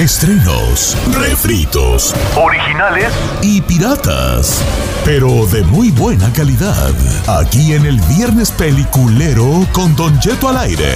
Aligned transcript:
Estrenos, 0.00 0.96
refritos, 1.12 2.14
Originales. 2.34 3.12
y 3.42 3.60
piratas, 3.60 4.64
pero 5.04 5.44
de 5.44 5.62
muy 5.64 5.90
buena 5.90 6.32
calidad. 6.32 6.90
Aquí 7.28 7.74
en 7.74 7.84
el 7.84 8.00
Viernes 8.16 8.50
Peliculero 8.50 9.66
con 9.72 9.94
Don 9.96 10.18
Jeto 10.22 10.48
al 10.48 10.56
aire. 10.56 10.94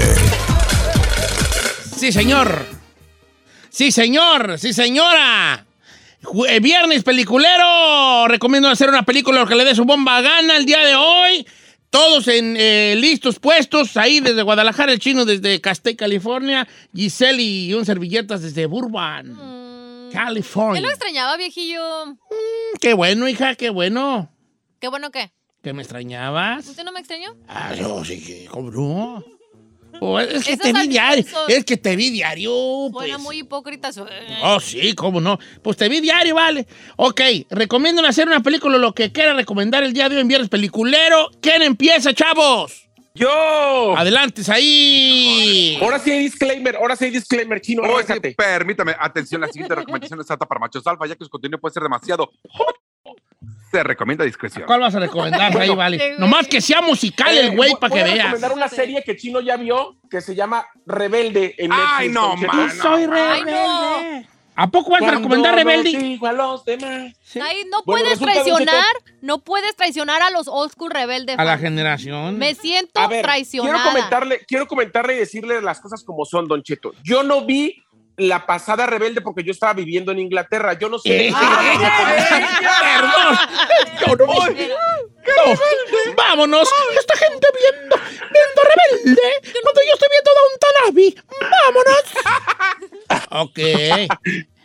Sí, 1.95 2.13
señor. 2.13 2.65
Sí, 3.69 3.93
señor. 3.93 4.59
Sí, 4.59 4.73
señora. 4.73 5.67
Eh, 6.49 6.61
Viernes 6.61 7.05
peliculero. 7.05 8.27
Recomiendo 8.27 8.71
hacer 8.71 8.89
una 8.89 9.03
película 9.03 9.45
que 9.45 9.55
le 9.55 9.67
dé 9.67 9.75
su 9.75 9.85
bomba 9.85 10.23
gana 10.23 10.57
el 10.57 10.65
día 10.65 10.79
de 10.79 10.95
hoy. 10.95 11.47
Todos 11.95 12.27
en 12.27 12.57
eh, 12.59 12.97
listos, 12.99 13.39
puestos, 13.39 13.97
ahí 13.97 14.19
desde 14.19 14.43
Guadalajara, 14.43 14.91
el 14.93 14.99
chino 14.99 15.25
desde 15.25 15.61
Castell, 15.61 15.95
California, 15.95 16.67
Giselle 16.93 17.41
y 17.41 17.73
un 17.73 17.87
servilletas 17.87 18.43
desde 18.43 18.67
Burbank, 18.67 19.27
Mm, 19.29 20.11
California. 20.11 20.81
¿Qué 20.81 20.87
lo 20.89 20.91
extrañaba, 20.93 21.37
viejillo? 21.37 22.17
Qué 22.81 22.95
bueno, 22.95 23.29
hija, 23.29 23.55
qué 23.55 23.71
bueno. 23.71 24.29
Qué 24.81 24.89
bueno 24.89 25.13
que. 25.13 25.31
¿Que 25.63 25.73
me 25.73 25.83
extrañabas? 25.83 26.67
¿Usted 26.67 26.83
no 26.83 26.91
me 26.91 26.99
extrañó? 26.99 27.37
Ah, 27.47 27.73
yo 27.77 28.05
sí, 28.05 28.21
que, 28.25 28.47
¿cómo 28.51 28.73
no? 28.73 29.25
Oh, 30.01 30.21
es 30.21 30.45
que 30.45 30.57
te 30.57 30.73
vi 30.73 30.89
diario, 30.89 31.25
es 31.49 31.65
que 31.65 31.77
te 31.77 31.97
vi 31.97 32.11
diario. 32.11 32.51
Suena 32.93 33.15
pues. 33.15 33.19
muy 33.19 33.39
hipócrita. 33.39 33.91
Oh, 34.43 34.61
sí, 34.61 34.95
cómo 34.95 35.21
no. 35.21 35.39
Pues 35.63 35.77
te 35.77 35.89
vi 35.89 36.01
diario, 36.01 36.35
vale. 36.35 36.67
Ok, 36.97 37.21
recomiendan 37.51 38.05
hacer 38.05 38.27
una 38.27 38.41
película, 38.41 38.79
lo 38.79 38.95
que 38.95 39.13
quiera 39.13 39.35
recomendar 39.35 39.83
el 39.83 39.93
día 39.93 40.09
de 40.09 40.17
hoy 40.17 40.23
en 40.23 40.29
Viernes 40.29 40.49
Peliculero. 40.51 41.31
¿Quién 41.41 41.63
empieza, 41.63 42.13
chavos? 42.13 42.85
¡Yo! 43.17 43.97
Adelante, 43.97 44.43
ahí. 44.49 45.79
Ahora 45.81 46.01
sí 46.01 46.11
hay 46.11 46.25
disclaimer, 46.25 46.75
ahora 46.75 46.97
sí 46.97 47.05
hay 47.05 47.11
disclaimer, 47.13 47.61
chino, 47.61 47.83
Oh, 47.85 48.01
sí, 48.03 48.35
permítame, 48.37 48.97
atención, 48.99 49.41
la 49.41 49.47
siguiente 49.47 49.73
recomendación 49.77 50.21
es 50.21 50.29
apta 50.29 50.47
para 50.47 50.59
machos 50.59 50.85
alfa, 50.85 51.07
ya 51.07 51.15
que 51.15 51.25
su 51.25 51.31
contenido 51.31 51.61
puede 51.61 51.75
ser 51.75 51.85
demasiado 51.85 52.33
hot. 52.49 52.84
Se 53.71 53.83
recomienda 53.83 54.25
discreción. 54.25 54.65
¿Cuál 54.67 54.81
vas 54.81 54.95
a 54.95 55.01
recomendar 55.01 55.57
ahí, 55.61 55.71
vale? 55.75 56.15
Nomás 56.19 56.47
que 56.47 56.61
sea 56.61 56.81
musical 56.81 57.37
el 57.37 57.47
Eh, 57.49 57.57
güey 57.57 57.73
para 57.81 57.93
que 57.95 58.01
voy 58.03 58.11
a 58.11 58.15
veas. 58.15 58.25
recomendar 58.27 58.53
una 58.53 58.69
serie 58.69 59.03
que 59.05 59.17
Chino 59.17 59.41
ya 59.41 59.57
vio 59.57 59.97
que 60.11 60.21
se 60.21 60.35
llama 60.35 60.65
Rebelde 60.87 61.55
en 61.59 61.71
Netflix. 61.71 61.91
Ay, 61.97 62.09
no, 62.11 62.37
man. 62.37 62.71
Soy 62.81 63.03
Ay, 63.03 63.07
rebelde. 63.09 63.51
no. 63.53 64.35
¿A 64.57 64.69
poco 64.71 64.93
vas 64.93 65.03
a 65.03 65.11
recomendar 65.11 65.57
Rebelde? 65.57 66.17
a 66.25 66.33
los 66.33 66.65
demás. 66.65 67.13
Ay, 67.43 67.65
no 67.69 67.83
Bueno, 67.85 68.05
puedes 68.05 68.21
traicionar. 68.21 68.95
No 69.21 69.39
puedes 69.41 69.75
traicionar 69.75 70.23
a 70.23 70.31
los 70.31 70.47
old 70.47 70.71
school 70.71 70.93
rebeldes. 70.93 71.37
A 71.41 71.45
la 71.45 71.59
generación. 71.59 72.39
Me 72.39 72.55
siento 72.55 73.01
A 73.01 73.09
ver, 73.09 73.23
traicionada. 73.25 73.73
quiero 73.75 73.91
comentarle, 73.91 74.41
quiero 74.47 74.67
comentarle 74.69 75.17
y 75.17 75.19
decirle 75.19 75.61
las 75.61 75.81
cosas 75.81 76.05
como 76.05 76.25
son, 76.25 76.47
Don 76.47 76.63
Cheto. 76.63 76.93
Yo 77.03 77.25
no 77.25 77.45
vi 77.45 77.84
la 78.17 78.47
pasada 78.47 78.87
Rebelde 78.87 79.21
porque 79.21 79.43
yo 79.43 79.51
estaba 79.53 79.73
viviendo 79.73 80.13
en 80.13 80.21
Inglaterra. 80.21 80.75
Yo 80.75 80.89
no 80.89 80.99
sé. 80.99 81.33
Perdón. 82.83 83.39
Yo 84.01 84.17
no 84.17 84.27
vi. 84.55 84.69
No, 85.27 86.15
vámonos. 86.17 86.69
Esta 86.99 87.17
gente 87.17 87.47
viendo, 87.59 87.97
viendo 88.21 88.63
rebelde. 89.03 89.23
Cuando 89.63 89.81
yo 89.87 89.95
estoy 89.95 90.09
viendo 90.11 90.31
Downton 90.41 90.89
Abbey. 90.89 91.17
Vámonos. 91.65 92.05
Ok. 93.31 93.59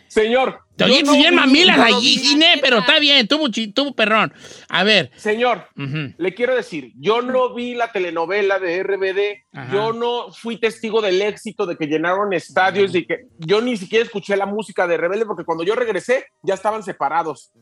Señor. 0.08 0.60
Te 0.86 0.92
oyes 0.92 1.04
no 1.04 1.12
bien 1.12 1.30
vi- 1.30 1.36
mamilas 1.36 1.76
yo 1.76 1.82
no 1.82 1.96
allí, 1.96 2.58
pero 2.60 2.78
está 2.78 2.98
bien. 2.98 3.26
Tuvo, 3.28 3.48
chi- 3.48 3.72
tuvo 3.72 3.94
perrón. 3.94 4.32
A 4.68 4.84
ver. 4.84 5.10
Señor, 5.16 5.68
le 5.76 6.34
quiero 6.34 6.54
decir, 6.54 6.92
yo 6.98 7.22
no 7.22 7.54
vi 7.54 7.74
la 7.74 7.92
telenovela 7.92 8.58
de 8.58 8.82
RBD, 8.82 9.44
Ajá. 9.52 9.72
yo 9.72 9.92
no 9.92 10.32
fui 10.32 10.56
testigo 10.58 11.00
del 11.00 11.20
éxito 11.22 11.66
de 11.66 11.76
que 11.76 11.86
llenaron 11.86 12.32
estadios 12.32 12.94
y 12.94 13.06
que 13.06 13.26
yo 13.38 13.60
ni 13.60 13.76
siquiera 13.76 14.04
escuché 14.04 14.36
la 14.36 14.46
música 14.46 14.86
de 14.86 14.96
Rebelde 14.96 15.26
porque 15.26 15.44
cuando 15.44 15.64
yo 15.64 15.74
regresé 15.74 16.26
ya 16.42 16.54
estaban 16.54 16.82
separados. 16.82 17.52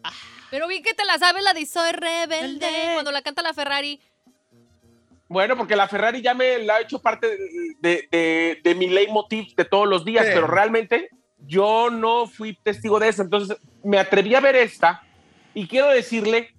Pero 0.51 0.67
vi 0.69 0.81
que 0.83 0.95
te 0.95 1.05
la 1.05 1.19
sabes 1.19 1.43
la 1.45 1.53
de 1.55 1.67
Soy 1.67 1.93
rebelde. 1.93 2.67
Cuando 2.95 3.13
la 3.13 3.21
canta 3.23 3.43
la 3.43 3.53
Ferrari. 3.53 4.01
Bueno, 5.28 5.59
porque 5.59 5.77
la 5.77 5.87
Ferrari 5.89 6.23
ya 6.23 6.33
me 6.33 6.59
la 6.61 6.77
ha 6.77 6.81
hecho 6.81 7.01
parte 7.03 7.27
de, 7.28 7.37
de- 7.81 8.09
de- 8.11 8.61
de 8.65 8.75
mi 8.75 8.87
leitmotiv 8.87 9.55
de 9.55 9.65
todos 9.67 9.87
los 9.87 10.05
días, 10.07 10.25
Sí. 10.25 10.31
pero 10.33 10.47
realmente 10.47 11.11
yo 11.47 11.91
no 11.91 12.26
fui 12.26 12.56
testigo 12.62 12.99
de 12.99 13.09
eso. 13.09 13.22
Entonces 13.22 13.56
me 13.84 13.99
atreví 13.99 14.34
a 14.34 14.41
ver 14.41 14.56
esta 14.56 15.03
y 15.54 15.66
quiero 15.66 15.88
decirle 15.88 16.50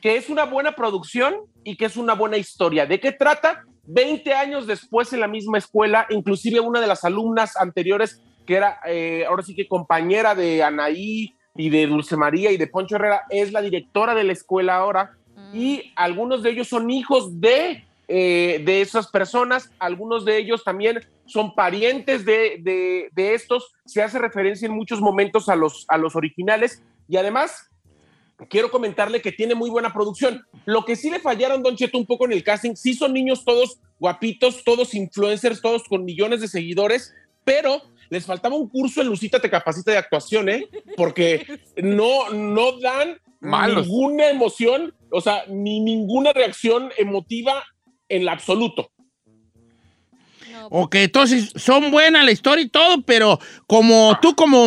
que 0.00 0.16
es 0.16 0.28
una 0.28 0.44
buena 0.44 0.72
producción 0.72 1.34
y 1.64 1.76
que 1.76 1.86
es 1.86 1.96
una 1.96 2.14
buena 2.14 2.36
historia. 2.36 2.86
¿De 2.86 3.00
qué 3.00 3.12
trata? 3.12 3.64
20 3.84 4.34
años 4.34 4.66
después 4.66 5.12
en 5.12 5.20
la 5.20 5.28
misma 5.28 5.58
escuela, 5.58 6.06
inclusive 6.10 6.60
una 6.60 6.80
de 6.80 6.86
las 6.86 7.04
alumnas 7.04 7.56
anteriores, 7.56 8.22
que 8.46 8.56
era 8.56 8.80
eh, 8.86 9.24
ahora 9.26 9.42
sí 9.42 9.54
que 9.54 9.66
compañera 9.66 10.34
de 10.34 10.62
Anaí 10.62 11.34
y 11.56 11.70
de 11.70 11.86
Dulce 11.86 12.16
María 12.16 12.52
y 12.52 12.56
de 12.56 12.66
Poncho 12.66 12.96
Herrera, 12.96 13.22
es 13.30 13.52
la 13.52 13.62
directora 13.62 14.14
de 14.14 14.24
la 14.24 14.32
escuela 14.32 14.76
ahora 14.76 15.18
Mm. 15.38 15.56
y 15.56 15.92
algunos 15.96 16.42
de 16.42 16.50
ellos 16.50 16.68
son 16.68 16.90
hijos 16.90 17.40
de, 17.40 17.84
eh, 18.08 18.62
de 18.64 18.80
esas 18.80 19.08
personas, 19.08 19.70
algunos 19.78 20.24
de 20.24 20.38
ellos 20.38 20.64
también 20.64 21.00
son 21.26 21.54
parientes 21.54 22.24
de, 22.24 22.56
de- 22.60 23.08
de 23.12 23.34
estos, 23.34 23.72
se 23.84 24.02
hace 24.02 24.18
referencia 24.18 24.66
en 24.66 24.72
muchos 24.72 25.00
momentos 25.00 25.48
a 25.48 25.56
los, 25.56 25.84
a 25.88 25.98
los 25.98 26.16
originales 26.16 26.82
y 27.08 27.16
además 27.18 27.68
quiero 28.48 28.70
comentarle 28.70 29.20
que 29.20 29.32
tiene 29.32 29.54
muy 29.54 29.68
buena 29.68 29.92
producción. 29.92 30.44
Lo 30.64 30.84
que 30.84 30.96
sí 30.96 31.10
le 31.10 31.20
fallaron, 31.20 31.62
Don 31.62 31.76
Cheto, 31.76 31.98
un 31.98 32.06
poco 32.06 32.24
en 32.24 32.32
el 32.32 32.44
casting, 32.44 32.74
sí 32.76 32.94
son 32.94 33.12
niños 33.12 33.44
todos 33.44 33.78
guapitos, 33.98 34.62
todos 34.64 34.94
influencers, 34.94 35.60
todos 35.60 35.84
con 35.84 36.04
millones 36.04 36.40
de 36.40 36.48
seguidores, 36.48 37.12
pero 37.44 37.82
les 38.10 38.24
faltaba 38.24 38.56
un 38.56 38.68
curso 38.68 39.00
en 39.02 39.08
Lucita 39.08 39.40
Te 39.40 39.50
Capacita 39.50 39.90
de 39.90 39.98
actuación, 39.98 40.48
¿eh? 40.48 40.66
Porque 40.96 41.46
no, 41.76 42.30
no 42.30 42.78
dan 42.80 43.18
Malos. 43.40 43.86
ninguna 43.86 44.30
emoción, 44.30 44.94
o 45.10 45.20
sea, 45.20 45.44
ni 45.48 45.80
ninguna 45.80 46.32
reacción 46.32 46.90
emotiva 46.96 47.64
en 48.08 48.24
lo 48.24 48.30
absoluto. 48.30 48.90
No, 50.50 50.66
Ok, 50.70 50.94
entonces 50.96 51.52
son 51.56 51.90
buenas 51.90 52.24
la 52.24 52.32
historia 52.32 52.64
y 52.64 52.68
todo, 52.68 53.02
pero 53.02 53.38
como 53.66 54.18
tú 54.20 54.34
como, 54.34 54.66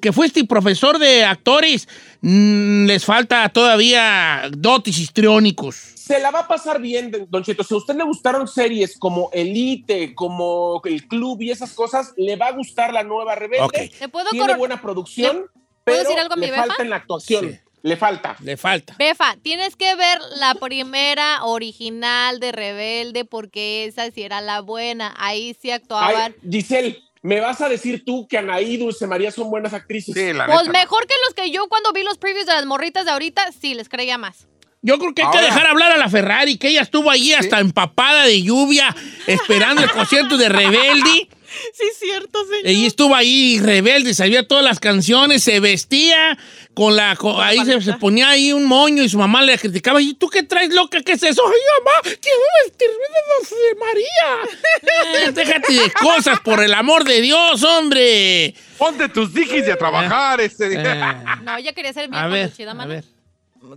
que 0.00 0.12
fuiste 0.12 0.44
profesor 0.44 0.98
de 0.98 1.24
actores, 1.24 1.88
mm, 2.20 2.86
les 2.86 3.04
falta 3.04 3.48
todavía 3.48 4.48
dotes 4.50 4.98
histriónicos. 4.98 5.74
Se 5.74 6.18
la 6.20 6.30
va 6.30 6.40
a 6.40 6.48
pasar 6.48 6.80
bien, 6.80 7.26
Don 7.30 7.42
Cheto. 7.42 7.64
Si 7.64 7.74
a 7.74 7.76
usted 7.78 7.96
le 7.96 8.04
gustaron 8.04 8.46
series 8.46 8.98
como 8.98 9.30
Elite, 9.32 10.14
como 10.14 10.80
El 10.84 11.06
Club 11.06 11.40
y 11.42 11.50
esas 11.50 11.72
cosas, 11.72 12.12
le 12.16 12.36
va 12.36 12.48
a 12.48 12.52
gustar 12.52 12.92
la 12.92 13.02
nueva 13.02 13.34
Rebelde. 13.34 13.64
Ok. 13.64 13.98
¿Te 13.98 14.08
puedo 14.08 14.28
Tiene 14.30 14.56
buena 14.56 14.82
producción, 14.82 15.36
¿Puedo 15.36 15.50
pero 15.84 15.98
decir 16.00 16.18
algo 16.18 16.34
a 16.34 16.36
mi 16.36 16.46
le 16.46 16.50
befa? 16.50 16.66
falta 16.66 16.82
en 16.82 16.90
la 16.90 16.96
actuación. 16.96 17.50
Sí. 17.50 17.71
Le 17.82 17.96
falta. 17.96 18.36
Le 18.42 18.56
falta. 18.56 18.94
Befa, 18.98 19.36
tienes 19.42 19.74
que 19.76 19.94
ver 19.96 20.18
la 20.36 20.54
primera 20.54 21.44
original 21.44 22.38
de 22.38 22.52
Rebelde 22.52 23.24
porque 23.24 23.86
esa 23.86 24.10
sí 24.10 24.22
era 24.22 24.40
la 24.40 24.60
buena. 24.60 25.14
Ahí 25.18 25.54
sí 25.60 25.68
Ay, 25.70 25.72
actuaban. 25.72 26.34
Giselle, 26.48 27.02
¿me 27.22 27.40
vas 27.40 27.60
a 27.60 27.68
decir 27.68 28.04
tú 28.04 28.28
que 28.28 28.38
Anaí 28.38 28.74
y 28.74 28.76
Dulce 28.76 29.06
María 29.08 29.32
son 29.32 29.50
buenas 29.50 29.72
actrices? 29.74 30.14
Sí, 30.14 30.32
la 30.32 30.46
Pues 30.46 30.66
neta. 30.68 30.78
mejor 30.78 31.06
que 31.08 31.14
los 31.26 31.34
que 31.34 31.50
yo 31.50 31.66
cuando 31.68 31.92
vi 31.92 32.04
los 32.04 32.18
previews 32.18 32.46
de 32.46 32.52
las 32.54 32.66
morritas 32.66 33.04
de 33.04 33.10
ahorita, 33.10 33.50
sí, 33.52 33.74
les 33.74 33.88
creía 33.88 34.16
más. 34.16 34.46
Yo 34.84 34.98
creo 34.98 35.14
que 35.14 35.22
hay 35.22 35.30
que 35.30 35.38
dejar 35.40 35.66
hablar 35.66 35.92
a 35.92 35.96
la 35.96 36.08
Ferrari, 36.08 36.58
que 36.58 36.68
ella 36.68 36.82
estuvo 36.82 37.08
allí 37.10 37.32
hasta 37.34 37.60
empapada 37.60 38.24
de 38.26 38.42
lluvia, 38.42 38.94
esperando 39.28 39.82
el 39.82 39.90
concierto 39.90 40.36
de 40.36 40.48
Rebelde. 40.48 41.28
Sí, 41.74 41.84
cierto, 41.98 42.44
señor. 42.46 42.62
Ella 42.66 42.86
estuvo 42.86 43.14
ahí 43.14 43.58
rebelde, 43.60 44.14
sabía 44.14 44.46
todas 44.46 44.64
las 44.64 44.80
canciones, 44.80 45.42
se 45.42 45.60
vestía 45.60 46.38
con 46.74 46.96
la. 46.96 47.16
con- 47.16 47.40
ahí 47.42 47.64
se, 47.64 47.80
se 47.80 47.92
ponía 47.94 48.28
ahí 48.30 48.52
un 48.52 48.64
moño 48.64 49.02
y 49.02 49.08
su 49.08 49.18
mamá 49.18 49.42
le 49.42 49.58
criticaba. 49.58 50.00
¿Y 50.00 50.14
tú 50.14 50.28
qué 50.28 50.42
traes, 50.42 50.72
loca? 50.72 51.00
¿Qué 51.02 51.12
es 51.12 51.22
eso? 51.22 51.42
Ay, 51.46 51.52
mamá, 51.78 52.16
quiero 52.20 52.38
vestirme 52.64 53.04
de 53.50 53.74
María. 53.80 55.32
Déjate 55.32 55.72
de 55.72 55.90
cosas, 55.92 56.40
por 56.40 56.62
el 56.62 56.74
amor 56.74 57.04
de 57.04 57.20
Dios, 57.20 57.62
hombre. 57.62 58.54
Ponte 58.78 59.08
tus 59.08 59.32
dijis 59.32 59.66
y 59.66 59.70
a 59.70 59.76
trabajar. 59.76 60.40
Este. 60.40 60.74
Eh, 60.74 61.14
No, 61.42 61.56
ella 61.56 61.72
quería 61.72 61.92
ser 61.92 62.08
bien 62.08 62.22
a 62.22 62.26
ver, 62.28 62.44
conocida, 62.46 62.72
a 62.72 62.86
ver. 62.86 63.04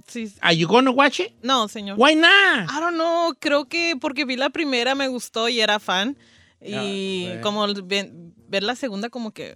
Sí. 0.08 0.32
¿Are 0.42 0.56
you 0.58 0.68
gonna 0.68 0.90
watch 0.90 1.20
it? 1.20 1.32
No, 1.44 1.68
señor. 1.68 1.96
Why 2.00 2.16
not? 2.16 2.70
I 2.72 2.80
don't 2.80 2.96
know, 2.96 3.36
creo 3.40 3.66
que 3.66 3.96
porque 4.02 4.26
vi 4.26 4.36
la 4.36 4.50
primera 4.50 4.96
me 4.96 5.08
gustó 5.08 5.48
y 5.48 5.62
era 5.62 5.80
fan. 5.80 6.18
Y 6.62 7.28
Ah, 7.28 7.42
como 7.42 7.66
ve- 7.84 8.12
ver 8.48 8.64
la 8.64 8.76
segunda 8.76 9.10
como 9.10 9.32
que... 9.32 9.56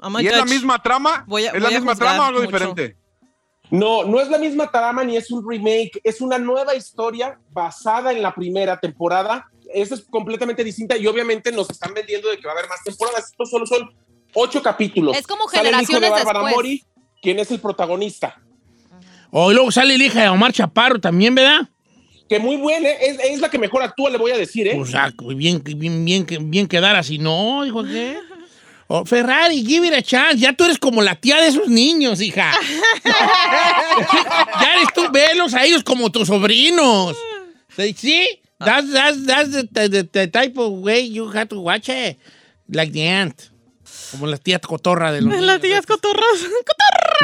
a 0.00 0.20
¿Y 0.22 0.26
es 0.26 0.36
la 0.36 0.44
misma 0.44 0.82
trama? 0.82 1.24
Voy 1.26 1.46
a- 1.46 1.50
¿Es 1.50 1.54
la 1.62 1.68
voy 1.68 1.74
misma 1.76 1.94
trama 1.96 2.24
o 2.24 2.26
algo 2.28 2.40
mucho. 2.42 2.50
diferente? 2.52 2.96
No, 3.70 4.04
no 4.04 4.20
es 4.20 4.28
la 4.28 4.38
misma 4.38 4.70
trama 4.70 5.04
ni 5.04 5.16
es 5.16 5.30
un 5.30 5.46
remake, 5.48 6.00
es 6.02 6.20
una 6.20 6.38
nueva 6.38 6.74
historia 6.74 7.38
basada 7.50 8.12
en 8.12 8.22
la 8.22 8.34
primera 8.34 8.78
temporada. 8.80 9.46
Esa 9.74 9.94
es 9.96 10.02
completamente 10.08 10.64
distinta 10.64 10.96
y 10.96 11.06
obviamente 11.06 11.52
nos 11.52 11.68
están 11.68 11.92
vendiendo 11.92 12.30
de 12.30 12.38
que 12.38 12.46
va 12.46 12.52
a 12.52 12.56
haber 12.56 12.68
más 12.70 12.82
temporadas. 12.82 13.26
Estos 13.30 13.50
solo 13.50 13.66
son 13.66 13.90
ocho 14.32 14.62
capítulos. 14.62 15.16
Es 15.16 15.26
como 15.26 15.46
Sale 15.50 15.68
el 15.68 15.74
hijo 15.74 15.80
de 15.80 15.86
generaciones 15.86 16.10
Bárbara 16.24 16.38
después. 16.46 16.54
Mori, 16.56 16.84
quien 17.20 17.38
es 17.40 17.50
el 17.50 17.60
protagonista. 17.60 18.40
O 19.30 19.52
luego 19.52 19.70
sale 19.70 19.98
la 19.98 20.04
hija 20.04 20.22
de 20.22 20.28
Omar 20.30 20.52
Chaparro 20.52 20.98
también, 21.00 21.34
¿verdad? 21.34 21.68
Que 22.28 22.38
muy 22.38 22.56
buena, 22.56 22.88
¿eh? 22.88 22.98
es, 23.00 23.18
es 23.24 23.40
la 23.40 23.48
que 23.48 23.58
mejor 23.58 23.82
actúa, 23.82 24.10
le 24.10 24.18
voy 24.18 24.30
a 24.32 24.36
decir, 24.36 24.66
¿eh? 24.68 24.74
Pues 24.76 24.94
ah, 24.94 25.10
bien, 25.34 25.62
bien, 25.64 26.04
bien, 26.04 26.26
bien 26.50 26.66
quedar 26.68 26.94
así. 26.96 27.18
No, 27.18 27.62
dijo 27.64 27.82
¿qué? 27.84 28.18
Oh, 28.90 29.04
Ferrari, 29.04 29.62
give 29.66 29.86
it 29.86 29.92
a 29.92 30.00
chance. 30.00 30.38
Ya 30.38 30.54
tú 30.54 30.64
eres 30.64 30.78
como 30.78 31.02
la 31.02 31.14
tía 31.14 31.36
de 31.42 31.48
esos 31.48 31.68
niños, 31.68 32.22
hija. 32.22 32.52
ya 34.60 34.74
eres 34.76 34.88
tú, 34.94 35.02
velos 35.12 35.52
a 35.54 35.64
ellos 35.64 35.82
como 35.82 36.10
tus 36.10 36.28
sobrinos. 36.28 37.14
¿Sí? 37.96 38.26
That's, 38.58 38.90
that's, 38.90 39.26
that's 39.26 39.50
the, 39.72 39.88
the- 39.90 40.04
the 40.04 40.26
type 40.28 40.58
of 40.58 40.72
way 40.82 41.08
you 41.10 41.28
have 41.28 41.48
to 41.48 41.60
watch 41.60 41.88
it. 41.90 42.16
Like 42.68 42.92
the 42.92 43.06
ant. 43.08 43.34
Como 44.10 44.26
la 44.26 44.36
tía 44.38 44.58
cotorra 44.58 45.12
de 45.12 45.20
los 45.20 45.32
Las 45.34 45.40
niños. 45.42 45.60
tías 45.60 45.86
cotorras. 45.86 46.24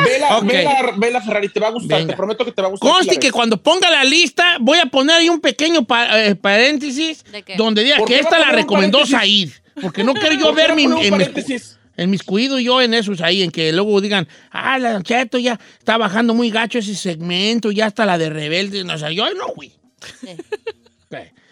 Vela, 0.05 0.39
Ok. 0.39 0.45
vela, 0.47 0.93
vela, 0.97 1.21
Ferrari, 1.21 1.49
te 1.49 1.61
va 1.61 1.69
a 1.69 1.71
gustar, 1.71 1.99
Venga. 1.99 2.13
te 2.13 2.17
prometo 2.17 2.45
que 2.45 2.53
te 2.53 2.63
va 2.63 2.69
a 2.69 2.71
gustar. 2.71 2.91
Conste 2.91 3.19
que 3.19 3.31
cuando 3.31 3.63
ponga 3.63 3.91
la 3.91 4.03
lista, 4.05 4.57
voy 4.61 4.79
a 4.79 4.87
poner 4.87 5.17
ahí 5.17 5.29
un 5.29 5.41
pequeño 5.41 5.85
pa- 5.85 6.25
eh, 6.27 6.35
paréntesis 6.35 7.25
donde 7.57 7.85
diga 7.85 7.99
¿Por 7.99 8.09
que 8.09 8.19
esta 8.19 8.39
la 8.39 8.51
recomendó? 8.51 9.07
Said. 9.07 9.51
Porque 9.81 10.03
no 10.03 10.15
quiero 10.15 10.35
yo 10.39 10.47
¿Por 10.47 10.55
qué 10.57 10.63
ver 10.63 10.75
mi, 10.75 10.85
en, 10.85 10.95
mis, 10.95 11.11
paréntesis? 11.11 11.79
en 11.97 12.11
mis 12.11 12.23
cuidos 12.23 12.61
yo 12.61 12.81
en 12.81 12.95
esos 12.95 13.21
ahí, 13.21 13.43
en 13.43 13.51
que 13.51 13.73
luego 13.73 14.01
digan, 14.01 14.27
ah, 14.51 14.79
la 14.79 15.03
Cheto 15.03 15.39
ya 15.39 15.59
está 15.79 15.97
bajando 15.97 16.35
muy 16.35 16.51
gacho 16.51 16.79
ese 16.79 16.95
segmento, 16.97 17.71
ya 17.71 17.87
está 17.87 18.05
la 18.07 18.19
de 18.19 18.31
Rebelde. 18.31 18.83
No, 18.85 18.95
o 18.95 18.99
sea, 18.99 19.11
yo 19.13 19.33
no, 19.35 19.49
güey. 19.55 19.73
Sí. 20.21 20.29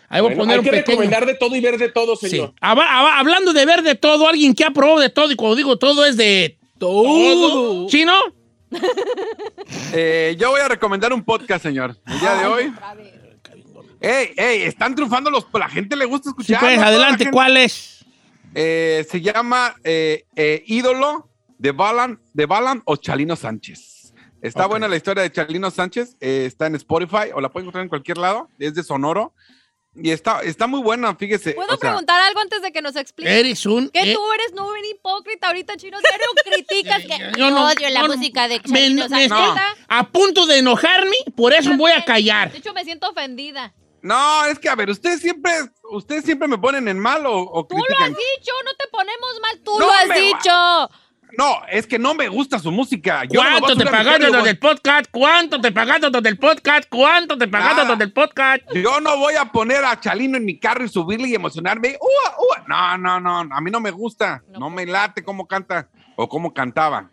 Ahí 0.09 0.21
voy 0.21 0.35
a 0.35 0.37
poner 0.37 0.53
hay 0.53 0.59
un 0.59 0.65
que 0.67 0.71
pequeño. 0.73 0.87
recomendar 1.00 1.25
de 1.25 1.35
todo 1.37 1.56
y 1.56 1.61
ver 1.62 1.79
de 1.79 1.89
todo, 1.89 2.17
Sí. 2.17 2.29
señor. 2.29 2.53
Hablando 2.61 3.55
de 3.55 3.65
ver 3.65 3.83
de 3.83 3.94
todo, 3.94 4.29
alguien 4.29 4.55
que 4.55 4.62
ha 4.62 4.71
probado 4.71 5.00
de 5.00 5.09
todo, 5.09 5.33
y 5.33 5.37
cuando 5.37 5.56
digo 5.56 5.79
todo 5.79 6.05
es 6.05 6.19
de 6.19 6.59
todo. 6.87 7.87
¿Chino? 7.88 8.12
Eh, 9.94 10.34
yo 10.38 10.50
voy 10.50 10.61
a 10.61 10.69
recomendar 10.69 11.12
un 11.12 11.23
podcast, 11.23 11.62
señor. 11.62 11.96
El 12.06 12.19
día 12.19 12.34
de 12.34 12.46
hoy. 12.46 12.73
Ey, 14.00 14.31
ey, 14.37 14.62
están 14.62 14.94
triunfando 14.94 15.31
los. 15.31 15.46
La 15.52 15.69
gente 15.69 15.94
le 15.96 16.06
gusta 16.06 16.31
Sí, 16.31 16.31
escuchar. 16.31 16.61
pues, 16.61 16.79
adelante, 16.79 17.31
¿cuál 17.31 17.56
es? 17.58 18.05
Eh, 18.55 19.06
se 19.11 19.20
llama 19.20 19.75
eh, 19.84 20.25
eh, 20.34 20.62
Ídolo 20.67 21.29
de 21.58 21.73
Balan, 21.73 22.20
de 22.32 22.46
Balan 22.46 22.82
o 22.87 22.96
Chalino 22.96 23.37
Sánchez. 23.37 24.14
Está 24.40 24.67
buena 24.67 24.88
la 24.88 24.96
historia 24.96 25.23
de 25.23 25.31
Chalino 25.31 25.70
Sánchez. 25.70 26.17
eh, 26.20 26.44
está 26.46 26.67
en 26.67 26.75
Spotify 26.76 27.31
o 27.34 27.40
la 27.40 27.50
pueden 27.50 27.67
encontrar 27.67 27.82
en 27.84 27.88
cualquier 27.90 28.19
lado. 28.19 28.49
Es 28.58 28.75
de 28.75 28.82
Sonoro. 28.82 29.34
Y 29.94 30.11
está, 30.11 30.41
está 30.43 30.67
muy 30.67 30.81
buena, 30.81 31.15
fíjese. 31.17 31.53
¿Puedo 31.53 31.75
o 31.75 31.77
sea, 31.77 31.91
preguntar 31.91 32.19
algo 32.23 32.41
antes 32.41 32.62
de 32.62 32.73
que 32.73 32.81
nos 32.81 32.97
explique? 32.97 33.39
Eres 33.39 33.67
un... 33.67 33.91
Que 33.91 34.11
eh, 34.11 34.15
tú 34.15 34.33
eres 34.33 34.53
no 34.55 34.67
un 34.69 34.85
hipócrita 34.91 35.49
ahorita, 35.49 35.77
chino. 35.77 35.99
Serio 36.00 36.27
criticas 36.67 37.03
que 37.03 37.39
yo 37.39 37.50
no- 37.50 37.67
odio 37.67 37.91
la 37.91 38.03
no- 38.03 38.09
música 38.17 38.49
de 38.49 38.56
me- 38.56 38.62
Chalino 38.62 39.09
me 39.11 39.25
estoy 39.25 39.39
a 39.89 40.09
punto 40.09 40.47
de 40.47 40.59
enojarme, 40.59 41.15
por 41.37 41.53
eso 41.53 41.77
voy 41.77 41.93
a 41.93 42.03
callar. 42.05 42.50
De 42.53 42.59
hecho, 42.59 42.73
me 42.73 42.85
siento 42.85 43.11
ofendida. 43.11 43.75
No, 44.00 44.47
es 44.47 44.59
que 44.59 44.69
a 44.71 44.75
ver, 44.75 44.89
ustedes 44.91 45.21
siempre, 45.21 45.53
ustedes 45.91 46.25
siempre 46.25 46.49
me 46.49 46.56
ponen 46.59 46.89
en 46.89 46.99
mal 46.99 47.25
o, 47.27 47.39
o 47.53 47.67
Tú 47.67 47.77
lo 47.77 48.05
has 48.05 48.09
dicho, 48.09 48.53
no 48.65 48.73
te 48.79 48.89
ponemos 48.91 49.41
mal. 49.43 49.61
Tú 49.62 49.79
No 49.79 49.87
lo 49.87 49.93
has 49.93 50.09
me 50.09 50.15
va- 50.15 50.21
dicho. 50.39 50.91
No, 51.37 51.62
es 51.70 51.87
que 51.87 51.99
no 51.99 52.14
me 52.14 52.29
gusta 52.29 52.58
su 52.58 52.70
música. 52.70 53.25
Yo 53.25 53.43
no 53.43 53.50
me 53.50 53.50
voy 53.50 53.56
a 53.56 53.61
¿Cuánto 53.61 54.17
te 54.17 54.29
y 54.29 54.32
los 54.32 54.44
del 54.44 54.58
podcast? 54.58 55.06
¿Cuánto 55.11 55.61
te 55.61 55.73
pagaste 55.73 56.11
los 56.11 56.23
del 56.23 56.38
podcast? 56.38 56.88
¿Cuánto 56.88 57.38
te 57.38 57.49
pagaste 57.49 57.76
Nada. 57.76 57.88
los 57.88 57.99
del 57.99 58.12
podcast? 58.12 58.62
Yo 58.75 59.00
no 59.00 59.17
voy 59.17 59.34
a 59.34 59.46
poner 59.46 59.84
a 59.84 59.99
Chalino 59.99 60.37
en 60.37 60.44
mi 60.44 60.58
carro 60.58 60.84
y 60.84 60.88
subirle 60.88 61.29
y 61.29 61.34
emocionarme. 61.34 61.96
¡Ua, 62.00 62.37
ua! 62.38 62.64
No, 62.69 62.99
no, 62.99 63.20
no, 63.20 63.55
a 63.55 63.61
mí 63.61 63.70
no 63.70 63.81
me 63.81 63.90
gusta. 63.90 64.43
No 64.50 64.61
No 64.61 64.70
me 64.70 64.87
late 64.87 65.23
cómo 65.25 65.46
canta 65.46 65.88
o 66.17 66.29
cómo 66.29 66.52
cantaba. 66.52 67.11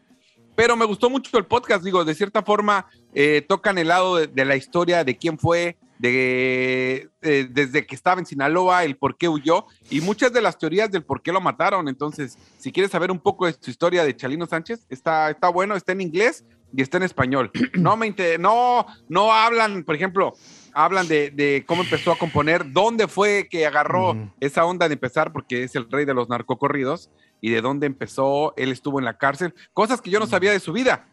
Pero 0.55 0.75
me 0.75 0.85
gustó 0.85 1.09
mucho 1.09 1.37
el 1.37 1.45
podcast, 1.45 1.83
digo, 1.83 2.03
de 2.03 2.13
cierta 2.13 2.43
forma 2.43 2.85
eh, 3.13 3.45
tocan 3.47 3.77
el 3.77 3.87
lado 3.87 4.17
de, 4.17 4.27
de 4.27 4.45
la 4.45 4.57
historia, 4.57 5.03
de 5.03 5.17
quién 5.17 5.39
fue, 5.39 5.77
de, 5.99 7.09
eh, 7.21 7.47
desde 7.51 7.85
que 7.85 7.93
estaba 7.93 8.19
en 8.19 8.25
Sinaloa, 8.25 8.83
el 8.83 8.97
por 8.97 9.17
qué 9.17 9.29
huyó 9.29 9.65
y 9.89 10.01
muchas 10.01 10.33
de 10.33 10.41
las 10.41 10.57
teorías 10.57 10.89
del 10.89 11.03
por 11.03 11.21
qué 11.21 11.31
lo 11.31 11.41
mataron. 11.41 11.87
Entonces, 11.87 12.37
si 12.57 12.71
quieres 12.71 12.91
saber 12.91 13.11
un 13.11 13.19
poco 13.19 13.45
de 13.45 13.53
su 13.59 13.69
historia 13.69 14.03
de 14.03 14.15
Chalino 14.15 14.47
Sánchez, 14.47 14.85
está, 14.89 15.29
está 15.29 15.49
bueno, 15.49 15.75
está 15.75 15.91
en 15.91 16.01
inglés 16.01 16.43
y 16.73 16.81
está 16.81 16.97
en 16.97 17.03
español. 17.03 17.51
No 17.73 17.95
me 17.97 18.07
inter- 18.07 18.39
no, 18.39 18.85
no 19.07 19.31
hablan, 19.33 19.83
por 19.83 19.95
ejemplo, 19.95 20.33
hablan 20.73 21.07
de, 21.07 21.31
de 21.31 21.63
cómo 21.67 21.83
empezó 21.83 22.11
a 22.13 22.17
componer, 22.17 22.71
dónde 22.71 23.07
fue 23.07 23.47
que 23.49 23.65
agarró 23.65 24.15
esa 24.39 24.65
onda 24.65 24.87
de 24.87 24.93
empezar, 24.93 25.31
porque 25.33 25.63
es 25.63 25.75
el 25.75 25.89
rey 25.91 26.05
de 26.05 26.13
los 26.13 26.29
narcocorridos, 26.29 27.09
y 27.41 27.51
de 27.51 27.61
dónde 27.61 27.87
empezó, 27.87 28.53
él 28.57 28.71
estuvo 28.71 28.99
en 28.99 29.05
la 29.05 29.17
cárcel, 29.17 29.53
cosas 29.73 30.01
que 30.01 30.09
yo 30.09 30.19
no 30.19 30.27
sabía 30.27 30.51
de 30.51 30.59
su 30.59 30.71
vida. 30.73 31.07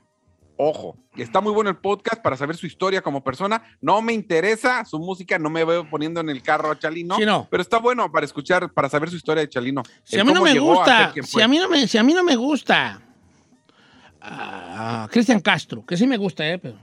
Ojo, 0.59 0.97
está 1.17 1.41
muy 1.43 1.53
bueno 1.53 1.69
el 1.69 1.77
podcast 1.77 2.23
para 2.23 2.37
saber 2.37 2.57
su 2.57 2.67
historia 2.67 3.03
como 3.03 3.23
persona. 3.23 3.63
No 3.83 4.01
me 4.01 4.15
interesa 4.15 4.85
su 4.87 4.99
música, 4.99 5.39
no 5.39 5.51
me 5.51 5.65
veo 5.65 5.89
poniendo 5.89 6.21
en 6.21 6.31
el 6.31 6.43
carro 6.43 6.71
a 6.71 6.79
Chalino, 6.79 7.17
Sí, 7.17 7.27
no. 7.27 7.47
pero 7.51 7.63
está 7.63 7.79
bueno 7.79 8.11
para 8.11 8.25
escuchar, 8.25 8.73
para 8.73 8.89
saber 8.89 9.11
su 9.11 9.17
historia 9.17 9.43
de 9.43 9.49
Chalino. 9.51 9.83
Si 10.03 10.19
a 10.19 10.25
mí 10.25 10.33
no 10.33 10.43
me 10.43 10.53
a 10.53 10.59
gusta, 10.59 11.13
si 11.23 11.43
a 11.43 11.49
mí 11.49 11.59
no 11.59 11.69
me, 11.69 11.87
si 11.87 11.99
a 11.99 12.03
mí 12.03 12.15
no 12.15 12.25
me 12.25 12.37
gusta, 12.37 13.03
ah, 14.21 15.07
Cristian 15.11 15.41
Castro, 15.41 15.85
que 15.85 15.97
sí 15.97 16.07
me 16.07 16.17
gusta, 16.17 16.49
eh, 16.49 16.59
pero 16.59 16.77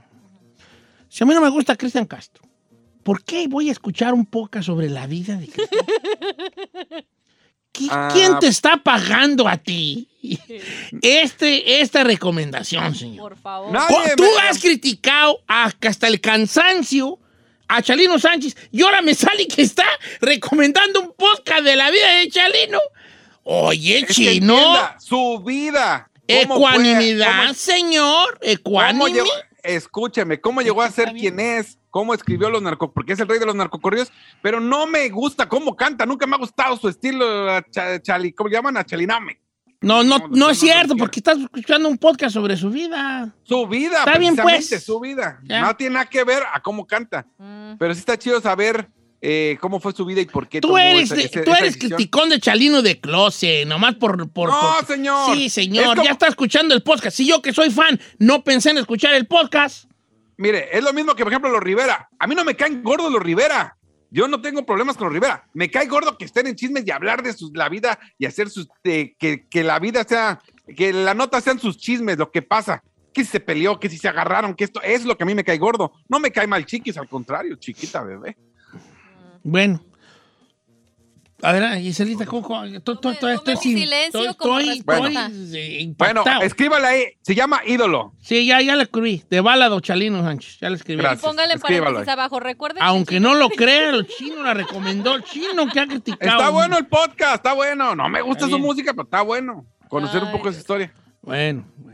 si 1.08 1.24
a 1.24 1.26
mí 1.26 1.34
no 1.34 1.40
me 1.40 1.50
gusta 1.50 1.74
Cristian 1.76 2.06
Castro, 2.06 2.44
¿por 3.02 3.24
qué 3.24 3.48
voy 3.48 3.70
a 3.70 3.72
escuchar 3.72 4.14
un 4.14 4.24
podcast 4.24 4.66
sobre 4.66 4.88
la 4.88 5.06
vida 5.08 5.36
de 5.36 5.48
Cristian? 5.48 5.84
¿Qui- 7.74 7.88
Ah. 7.90 8.08
¿Quién 8.12 8.38
te 8.38 8.46
está 8.46 8.76
pagando 8.76 9.48
a 9.48 9.56
ti 9.56 10.06
este, 11.02 11.80
esta 11.80 12.04
recomendación, 12.04 12.94
señor? 12.94 13.30
Por 13.30 13.38
favor. 13.38 13.72
Tú 14.16 14.22
me- 14.22 14.48
has 14.48 14.58
criticado 14.60 15.40
a- 15.48 15.72
hasta 15.82 16.06
el 16.06 16.20
cansancio 16.20 17.18
a 17.66 17.82
Chalino 17.82 18.18
Sánchez 18.18 18.56
y 18.70 18.82
ahora 18.82 19.02
me 19.02 19.14
sale 19.14 19.48
que 19.48 19.62
está 19.62 19.84
recomendando 20.20 21.00
un 21.00 21.12
podcast 21.16 21.62
de 21.64 21.74
la 21.76 21.90
vida 21.90 22.08
de 22.20 22.28
Chalino. 22.28 22.78
Oye, 23.42 23.98
Es 23.98 24.14
chino, 24.14 24.56
su 25.00 25.42
vida. 25.44 26.08
Ecuanimidad, 26.26 27.42
¿Cómo- 27.42 27.54
señor, 27.54 28.38
¿Cómo 28.62 29.06
Escúcheme, 29.64 30.40
¿cómo 30.40 30.60
llegó 30.60 30.82
a 30.82 30.90
ser 30.90 31.12
quien 31.12 31.40
es? 31.40 31.78
¿Cómo 31.90 32.12
escribió 32.14 32.50
los 32.50 32.60
narcos? 32.62 32.90
Porque 32.94 33.14
es 33.14 33.20
el 33.20 33.26
rey 33.28 33.38
de 33.38 33.46
los 33.46 33.54
narcocorridos, 33.54 34.12
pero 34.42 34.60
no 34.60 34.86
me 34.86 35.08
gusta 35.08 35.48
cómo 35.48 35.74
canta, 35.74 36.04
nunca 36.04 36.26
me 36.26 36.36
ha 36.36 36.38
gustado 36.38 36.76
su 36.76 36.88
estilo, 36.88 37.60
cha- 37.70 38.00
chali, 38.02 38.32
¿cómo 38.32 38.50
llaman? 38.50 38.76
A 38.76 38.84
chaliname. 38.84 39.40
No, 39.80 40.02
no, 40.02 40.28
No, 40.30 40.50
es 40.50 40.58
cierto, 40.58 40.96
porque 40.96 41.20
estás 41.20 41.38
escuchando 41.38 41.88
un 41.88 41.98
podcast 41.98 42.32
sobre 42.34 42.56
su 42.56 42.70
vida. 42.70 43.34
Su 43.42 43.66
vida, 43.66 43.98
Está 43.98 44.18
bien, 44.18 44.34
pues. 44.36 44.82
su 44.84 44.98
vida. 45.00 45.40
Ya. 45.44 45.60
No 45.62 45.76
tiene 45.76 45.94
nada 45.94 46.06
que 46.06 46.24
ver 46.24 46.42
a 46.52 46.60
cómo 46.62 46.86
canta, 46.86 47.26
Mm. 47.38 47.74
pero 47.78 47.92
sí 47.94 48.00
está 48.00 48.18
chido 48.18 48.40
saber 48.40 48.88
eh, 49.26 49.56
cómo 49.60 49.80
fue 49.80 49.92
su 49.94 50.04
vida 50.04 50.20
y 50.20 50.26
por 50.26 50.48
qué 50.48 50.60
Tú 50.60 50.76
eres, 50.76 51.10
esa- 51.10 51.42
tú 51.42 51.52
eres 51.54 51.78
criticón 51.78 52.28
de 52.28 52.38
Chalino 52.38 52.82
de 52.82 53.00
Close, 53.00 53.64
nomás 53.64 53.94
por... 53.94 54.28
por 54.30 54.50
No, 54.50 54.60
por- 54.78 54.86
señor. 54.86 55.34
Sí, 55.34 55.48
señor, 55.48 55.96
ya 56.04 56.10
está 56.10 56.28
escuchando 56.28 56.74
el 56.74 56.82
podcast. 56.82 57.16
Si 57.16 57.26
yo 57.26 57.40
que 57.40 57.52
soy 57.54 57.70
fan 57.70 57.98
no 58.18 58.44
pensé 58.44 58.70
en 58.70 58.78
escuchar 58.78 59.14
el 59.14 59.26
podcast... 59.26 59.86
Mire, 60.36 60.68
es 60.76 60.82
lo 60.84 60.92
mismo 60.92 61.14
que, 61.14 61.22
por 61.22 61.32
ejemplo, 61.32 61.50
los 61.50 61.62
Rivera. 61.62 62.08
A 62.18 62.26
mí 62.26 62.34
no 62.34 62.44
me 62.44 62.54
caen 62.54 62.82
gordos 62.82 63.10
los 63.10 63.22
Rivera. 63.22 63.76
Yo 64.10 64.28
no 64.28 64.40
tengo 64.42 64.66
problemas 64.66 64.96
con 64.96 65.06
los 65.06 65.14
Rivera. 65.14 65.44
Me 65.54 65.70
cae 65.70 65.86
gordo 65.86 66.18
que 66.18 66.24
estén 66.24 66.46
en 66.48 66.54
chismes 66.56 66.84
y 66.86 66.90
hablar 66.90 67.22
de 67.22 67.32
sus, 67.32 67.52
la 67.54 67.68
vida 67.68 67.98
y 68.18 68.26
hacer 68.26 68.50
sus. 68.50 68.68
de- 68.82 69.16
que, 69.18 69.46
que 69.48 69.62
la 69.64 69.78
vida 69.78 70.04
sea. 70.04 70.40
que 70.76 70.92
la 70.92 71.14
nota 71.14 71.40
sean 71.40 71.58
sus 71.60 71.76
chismes, 71.78 72.18
lo 72.18 72.30
que 72.30 72.42
pasa. 72.42 72.82
Que 73.12 73.24
si 73.24 73.30
se 73.30 73.38
peleó, 73.40 73.78
que 73.78 73.88
si 73.88 73.96
se 73.96 74.08
agarraron, 74.08 74.54
que 74.54 74.64
esto 74.64 74.82
es 74.82 75.04
lo 75.04 75.16
que 75.16 75.22
a 75.22 75.26
mí 75.26 75.34
me 75.36 75.44
cae 75.44 75.56
gordo. 75.58 75.92
No 76.08 76.18
me 76.18 76.32
cae 76.32 76.46
mal 76.48 76.66
chiquis, 76.66 76.96
al 76.98 77.08
contrario, 77.08 77.54
chiquita 77.56 78.02
bebé. 78.02 78.36
Bueno. 79.44 79.80
A 81.42 81.52
ver, 81.52 81.78
Giselita, 81.78 82.24
¿cómo? 82.24 82.64
Estoy, 82.64 82.94
estoy, 82.94 83.12
estoy, 83.12 83.32
estoy 83.34 83.54
Tome 83.54 83.56
sin- 83.62 83.78
silencio 83.78 84.20
estoy- 84.30 84.34
como 84.36 84.58
estoy- 84.60 84.74
respuesta. 84.76 85.26
estoy, 85.26 85.94
Bueno, 85.98 86.24
escríbala 86.42 86.88
ahí. 86.88 87.04
Se 87.20 87.34
llama 87.34 87.60
ídolo. 87.66 88.14
Sí, 88.22 88.46
ya, 88.46 88.62
ya 88.62 88.76
la 88.76 88.84
escribí. 88.84 89.22
De 89.28 89.42
Bálado 89.42 89.78
Chalino 89.80 90.22
Sánchez. 90.22 90.58
Ya 90.60 90.70
la 90.70 90.76
escribí. 90.76 91.02
Gracias. 91.02 91.20
Póngale 91.22 91.58
paréntesis 91.58 92.08
ahí. 92.08 92.12
abajo. 92.14 92.40
Recuerden 92.40 92.78
que 92.78 92.84
Aunque 92.84 93.20
no 93.20 93.34
lo 93.34 93.50
crea, 93.50 93.90
el 93.90 94.06
chino 94.06 94.42
la 94.42 94.54
recomendó. 94.54 95.16
El 95.16 95.24
chino 95.24 95.66
que 95.70 95.80
ha 95.80 95.86
criticado. 95.86 96.30
Está 96.38 96.48
bueno 96.48 96.78
el 96.78 96.86
podcast, 96.86 97.36
está 97.36 97.52
bueno. 97.52 97.94
No 97.94 98.08
me 98.08 98.22
gusta 98.22 98.44
Está 98.46 98.50
su 98.50 98.56
bien. 98.56 98.62
música, 98.62 98.92
pero 98.94 99.04
está 99.04 99.20
bueno. 99.20 99.66
Conocer 99.88 100.22
un 100.22 100.32
poco 100.32 100.48
de 100.48 100.54
su 100.54 100.60
historia. 100.60 100.94
Bueno. 101.20 101.66
bueno. 101.76 101.93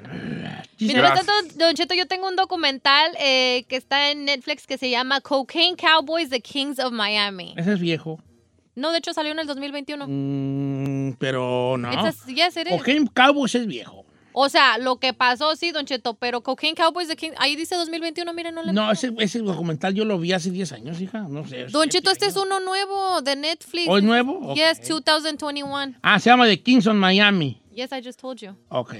Bueno. 0.00 0.08
Mientras 0.80 1.24
tanto, 1.26 1.54
Don 1.56 1.74
Cheto, 1.74 1.94
yo 1.94 2.06
tengo 2.06 2.28
un 2.28 2.36
documental 2.36 3.12
eh, 3.18 3.64
que 3.68 3.76
está 3.76 4.10
en 4.10 4.24
Netflix 4.24 4.66
que 4.66 4.76
se 4.78 4.90
llama 4.90 5.20
Cocaine 5.20 5.76
Cowboys, 5.76 6.30
The 6.30 6.40
Kings 6.40 6.78
of 6.78 6.92
Miami. 6.92 7.54
Ese 7.56 7.74
es 7.74 7.80
viejo. 7.80 8.20
No, 8.74 8.90
de 8.90 8.98
hecho 8.98 9.12
salió 9.12 9.32
en 9.32 9.38
el 9.38 9.46
2021. 9.46 10.06
Mm, 10.08 11.16
pero 11.18 11.76
no. 11.78 11.92
It's 11.92 12.26
a- 12.26 12.32
yes, 12.32 12.56
it 12.56 12.66
is. 12.66 12.72
Cocaine 12.76 13.06
Cowboys 13.06 13.54
es 13.54 13.66
viejo. 13.66 14.04
O 14.36 14.48
sea, 14.48 14.78
lo 14.78 14.96
que 14.96 15.12
pasó, 15.14 15.54
sí, 15.54 15.70
Don 15.70 15.86
Cheto, 15.86 16.14
pero 16.14 16.42
Cocaine 16.42 16.74
Cowboys, 16.74 17.06
The 17.06 17.14
Kings, 17.14 17.36
ahí 17.38 17.54
dice 17.54 17.76
2021, 17.76 18.32
miren, 18.32 18.52
no 18.56 18.64
le 18.64 18.72
No, 18.72 18.90
ese, 18.90 19.12
ese 19.20 19.38
documental 19.38 19.94
yo 19.94 20.04
lo 20.04 20.18
vi 20.18 20.32
hace 20.32 20.50
10 20.50 20.72
años, 20.72 21.00
hija. 21.00 21.20
No 21.28 21.46
sé. 21.46 21.66
Don 21.66 21.88
Cheto, 21.88 22.10
este 22.10 22.26
es 22.26 22.36
uno 22.36 22.58
nuevo 22.58 23.22
de 23.22 23.36
Netflix. 23.36 23.86
¿O 23.88 23.96
es 23.96 24.02
nuevo? 24.02 24.52
Yes, 24.54 24.80
Ok. 24.90 25.04
2021. 25.04 25.94
Ah, 26.02 26.18
se 26.18 26.30
llama 26.30 26.46
The 26.46 26.60
Kings 26.60 26.84
on 26.88 26.98
Miami. 26.98 27.62
Yes, 27.72 27.92
I 27.92 28.02
just 28.04 28.20
told 28.20 28.40
you. 28.40 28.56
Ok. 28.70 28.94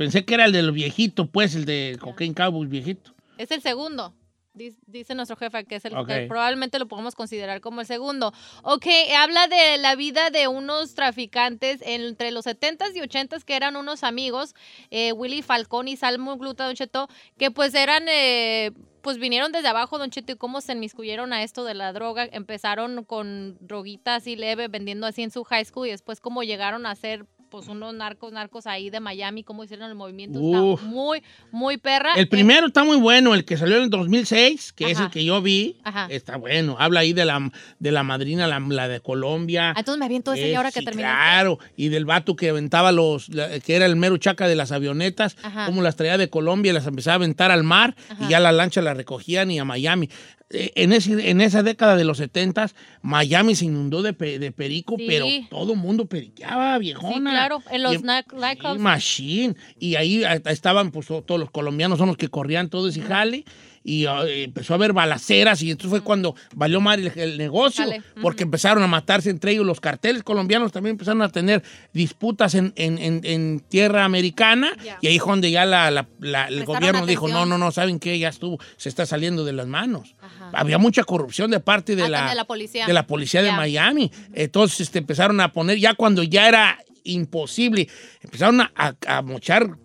Pensé 0.00 0.24
que 0.24 0.32
era 0.32 0.46
el 0.46 0.52
del 0.52 0.72
viejito, 0.72 1.26
pues, 1.26 1.54
el 1.54 1.66
de 1.66 1.98
Cocaine 2.00 2.32
Cowboys 2.32 2.70
viejito. 2.70 3.12
Es 3.36 3.50
el 3.50 3.60
segundo. 3.60 4.14
Dice 4.54 5.14
nuestro 5.14 5.36
jefe 5.36 5.66
que 5.66 5.76
es 5.76 5.84
el 5.84 5.92
que 6.06 6.24
probablemente 6.26 6.78
lo 6.78 6.88
podemos 6.88 7.14
considerar 7.14 7.60
como 7.60 7.82
el 7.82 7.86
segundo. 7.86 8.32
Ok, 8.62 8.86
habla 9.18 9.46
de 9.46 9.76
la 9.76 9.96
vida 9.96 10.30
de 10.30 10.48
unos 10.48 10.94
traficantes 10.94 11.82
entre 11.82 12.30
los 12.30 12.46
70s 12.46 12.92
y 12.94 13.00
80s 13.00 13.44
que 13.44 13.54
eran 13.54 13.76
unos 13.76 14.02
amigos, 14.02 14.54
eh, 14.90 15.12
Willy 15.12 15.42
Falcón 15.42 15.86
y 15.86 15.98
Salmo 15.98 16.38
Gluta, 16.38 16.64
Don 16.64 16.76
Cheto, 16.76 17.08
que 17.36 17.50
pues 17.50 17.74
eran, 17.74 18.04
eh, 18.08 18.70
pues 19.02 19.18
vinieron 19.18 19.52
desde 19.52 19.68
abajo, 19.68 19.98
Don 19.98 20.08
Cheto, 20.08 20.32
y 20.32 20.36
cómo 20.36 20.62
se 20.62 20.72
inmiscuyeron 20.72 21.34
a 21.34 21.42
esto 21.42 21.62
de 21.64 21.74
la 21.74 21.92
droga. 21.92 22.26
Empezaron 22.32 23.04
con 23.04 23.58
droguita 23.60 24.14
así 24.14 24.34
leve, 24.34 24.68
vendiendo 24.68 25.06
así 25.06 25.22
en 25.22 25.30
su 25.30 25.44
high 25.44 25.66
school 25.66 25.88
y 25.88 25.90
después 25.90 26.20
cómo 26.20 26.42
llegaron 26.42 26.86
a 26.86 26.94
ser 26.94 27.26
pues 27.50 27.66
unos 27.68 27.92
narcos, 27.94 28.32
narcos 28.32 28.66
ahí 28.66 28.90
de 28.90 29.00
Miami, 29.00 29.42
cómo 29.42 29.64
hicieron 29.64 29.88
el 29.90 29.96
movimiento. 29.96 30.38
Está 30.38 30.62
Uf. 30.62 30.82
muy, 30.82 31.22
muy 31.50 31.76
perra. 31.78 32.12
El 32.14 32.22
Eh, 32.24 32.26
primero 32.26 32.68
está 32.68 32.84
muy 32.84 32.96
bueno, 32.96 33.34
el 33.34 33.44
que 33.44 33.56
salió 33.56 33.76
en 33.76 33.82
el 33.84 33.90
2006, 33.90 34.72
que 34.72 34.90
es 34.90 35.00
el 35.00 35.10
que 35.10 35.24
yo 35.24 35.42
vi. 35.42 35.76
Ajá. 35.84 36.06
Está 36.10 36.36
bueno. 36.36 36.76
Habla 36.78 37.00
ahí 37.00 37.12
de 37.12 37.24
la, 37.24 37.50
de 37.78 37.92
la 37.92 38.02
madrina, 38.02 38.46
la, 38.46 38.60
la 38.60 38.88
de 38.88 39.00
Colombia. 39.00 39.70
Ah, 39.70 39.80
entonces 39.80 39.98
me 39.98 40.04
aviento 40.06 40.32
ese 40.32 40.46
Eh, 40.48 40.52
y 40.52 40.54
ahora 40.54 40.70
que 40.70 40.78
sí, 40.80 40.84
terminé. 40.84 41.08
Claro, 41.08 41.58
y 41.76 41.88
del 41.88 42.04
vato 42.04 42.36
que 42.36 42.50
aventaba 42.50 42.92
los, 42.92 43.28
la- 43.30 43.58
que 43.60 43.74
era 43.74 43.86
el 43.86 43.96
mero 43.96 44.16
chaca 44.18 44.46
de 44.48 44.54
las 44.56 44.70
avionetas, 44.72 45.36
Ajá. 45.42 45.66
cómo 45.66 45.82
las 45.82 45.96
traía 45.96 46.16
de 46.18 46.30
Colombia 46.30 46.70
y 46.70 46.74
las 46.74 46.86
empezaba 46.86 47.14
a 47.14 47.16
aventar 47.16 47.50
al 47.50 47.64
mar 47.64 47.96
y 48.20 48.28
ya 48.28 48.38
la 48.40 48.52
lancha 48.52 48.80
la 48.80 48.94
recogían 48.94 49.50
y 49.50 49.58
a 49.58 49.64
Miami. 49.64 50.08
Eh, 50.52 50.72
En, 50.74 50.92
ese, 50.92 51.30
en 51.30 51.40
esa 51.40 51.62
década 51.62 51.94
de 51.96 52.02
los 52.04 52.18
70 52.18 52.68
Miami 53.02 53.54
se 53.54 53.66
inundó 53.66 54.02
de, 54.02 54.12
pe- 54.14 54.38
de 54.40 54.50
perico, 54.50 54.96
Sí. 54.98 55.04
pero 55.06 55.26
todo 55.48 55.74
el 55.74 55.78
mundo 55.78 56.06
periqueaba, 56.06 56.74
Sí, 56.74 56.80
viejona. 56.80 57.32
Claro, 57.48 57.62
en 57.70 57.82
los 57.82 58.02
nightclubs. 58.02 58.78
Machine. 58.78 59.54
Y 59.78 59.96
ahí 59.96 60.24
ah, 60.24 60.34
estaban, 60.46 60.90
pues, 60.90 61.06
todos 61.06 61.38
los 61.40 61.50
colombianos 61.50 61.98
son 61.98 62.08
los 62.08 62.16
que 62.16 62.28
corrían 62.28 62.68
todo 62.68 62.88
ese 62.88 63.02
jale. 63.02 63.44
Y 63.82 64.04
ah, 64.04 64.24
empezó 64.26 64.74
a 64.74 64.76
haber 64.76 64.92
balaceras. 64.92 65.62
Y 65.62 65.70
entonces 65.70 65.90
fue 65.90 66.00
cuando 66.02 66.34
valió 66.54 66.82
mal 66.82 67.00
el, 67.00 67.18
el 67.18 67.38
negocio. 67.38 67.86
Porque 68.20 68.42
empezaron 68.42 68.82
a 68.82 68.86
matarse 68.86 69.30
entre 69.30 69.52
ellos. 69.52 69.64
Los 69.64 69.80
carteles 69.80 70.22
colombianos 70.22 70.70
también 70.70 70.92
empezaron 70.94 71.22
a 71.22 71.30
tener 71.30 71.62
disputas 71.94 72.54
en, 72.54 72.74
en- 72.76 72.98
en- 72.98 73.20
en 73.24 73.60
tierra 73.60 74.04
americana. 74.04 74.72
Y 75.00 75.06
ahí 75.06 75.16
es 75.16 75.24
donde 75.24 75.50
ya 75.50 75.64
la- 75.64 75.90
la- 75.90 76.06
la- 76.18 76.48
el 76.48 76.56
Prestaron 76.56 76.66
gobierno 76.80 77.06
dijo: 77.06 77.28
no, 77.28 77.46
no, 77.46 77.56
no, 77.56 77.70
¿saben 77.72 77.98
qué? 77.98 78.18
Ya 78.18 78.28
estuvo, 78.28 78.58
se 78.76 78.90
está 78.90 79.06
saliendo 79.06 79.44
de 79.46 79.54
las 79.54 79.66
manos. 79.66 80.14
Ajá. 80.20 80.50
Había 80.52 80.76
mucha 80.76 81.02
corrupción 81.04 81.50
de 81.50 81.60
parte 81.60 81.96
de, 81.96 82.02
Ah, 82.04 82.08
la, 82.10 82.28
de 82.30 82.34
la 82.34 82.44
policía. 82.44 82.86
de 82.86 82.92
la 82.92 83.06
policía 83.06 83.40
de 83.40 83.48
Ya. 83.48 83.56
Miami. 83.56 84.12
Entonces 84.34 84.80
este, 84.80 84.98
empezaron 84.98 85.40
a 85.40 85.52
poner, 85.54 85.78
ya 85.78 85.94
cuando 85.94 86.22
ya 86.22 86.46
era 86.48 86.78
imposible, 87.04 87.88
empezaron 88.22 88.60
a, 88.60 88.72
a- 88.74 88.94
a 89.18 89.22
mochar 89.22 89.76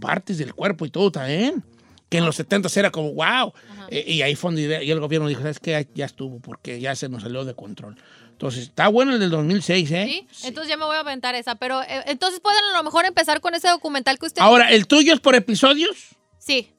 partes 0.00 0.38
del 0.38 0.54
cuerpo 0.54 0.86
y 0.86 0.90
todo 0.90 1.10
también. 1.10 1.64
Que 2.08 2.18
en 2.18 2.24
los 2.26 2.34
70 2.36 2.68
era 2.74 2.90
como, 2.90 3.12
wow. 3.14 3.52
Eh, 3.88 4.04
y 4.06 4.22
ahí 4.22 4.34
fue 4.34 4.50
donde 4.52 4.84
y 4.84 4.90
el 4.90 4.98
gobierno 4.98 5.28
dijo, 5.28 5.42
¿sabes 5.42 5.60
qué? 5.60 5.86
Ya 5.94 6.06
estuvo, 6.06 6.40
porque 6.40 6.80
ya 6.80 6.96
se 6.96 7.08
nos 7.08 7.22
salió 7.22 7.44
de 7.44 7.54
control. 7.54 7.96
Entonces, 8.32 8.64
está 8.64 8.88
bueno 8.88 9.12
el 9.12 9.20
del 9.20 9.30
2006, 9.30 9.90
¿eh? 9.92 10.06
¿Sí? 10.32 10.46
Entonces 10.48 10.68
ya 10.70 10.76
me 10.76 10.86
voy 10.86 10.96
a 10.96 11.00
aventar 11.00 11.34
esa. 11.36 11.54
Pero 11.54 11.82
eh, 11.82 12.02
entonces 12.06 12.40
pueden 12.40 12.60
a 12.74 12.78
lo 12.78 12.82
mejor 12.82 13.04
empezar 13.04 13.40
con 13.40 13.54
ese 13.54 13.68
documental 13.68 14.18
que 14.18 14.26
usted. 14.26 14.42
Ahora, 14.42 14.70
¿el 14.72 14.86
tuyo 14.88 15.12
es 15.14 15.20
por 15.20 15.36
episodios? 15.36 15.96
Sí. 16.38 16.72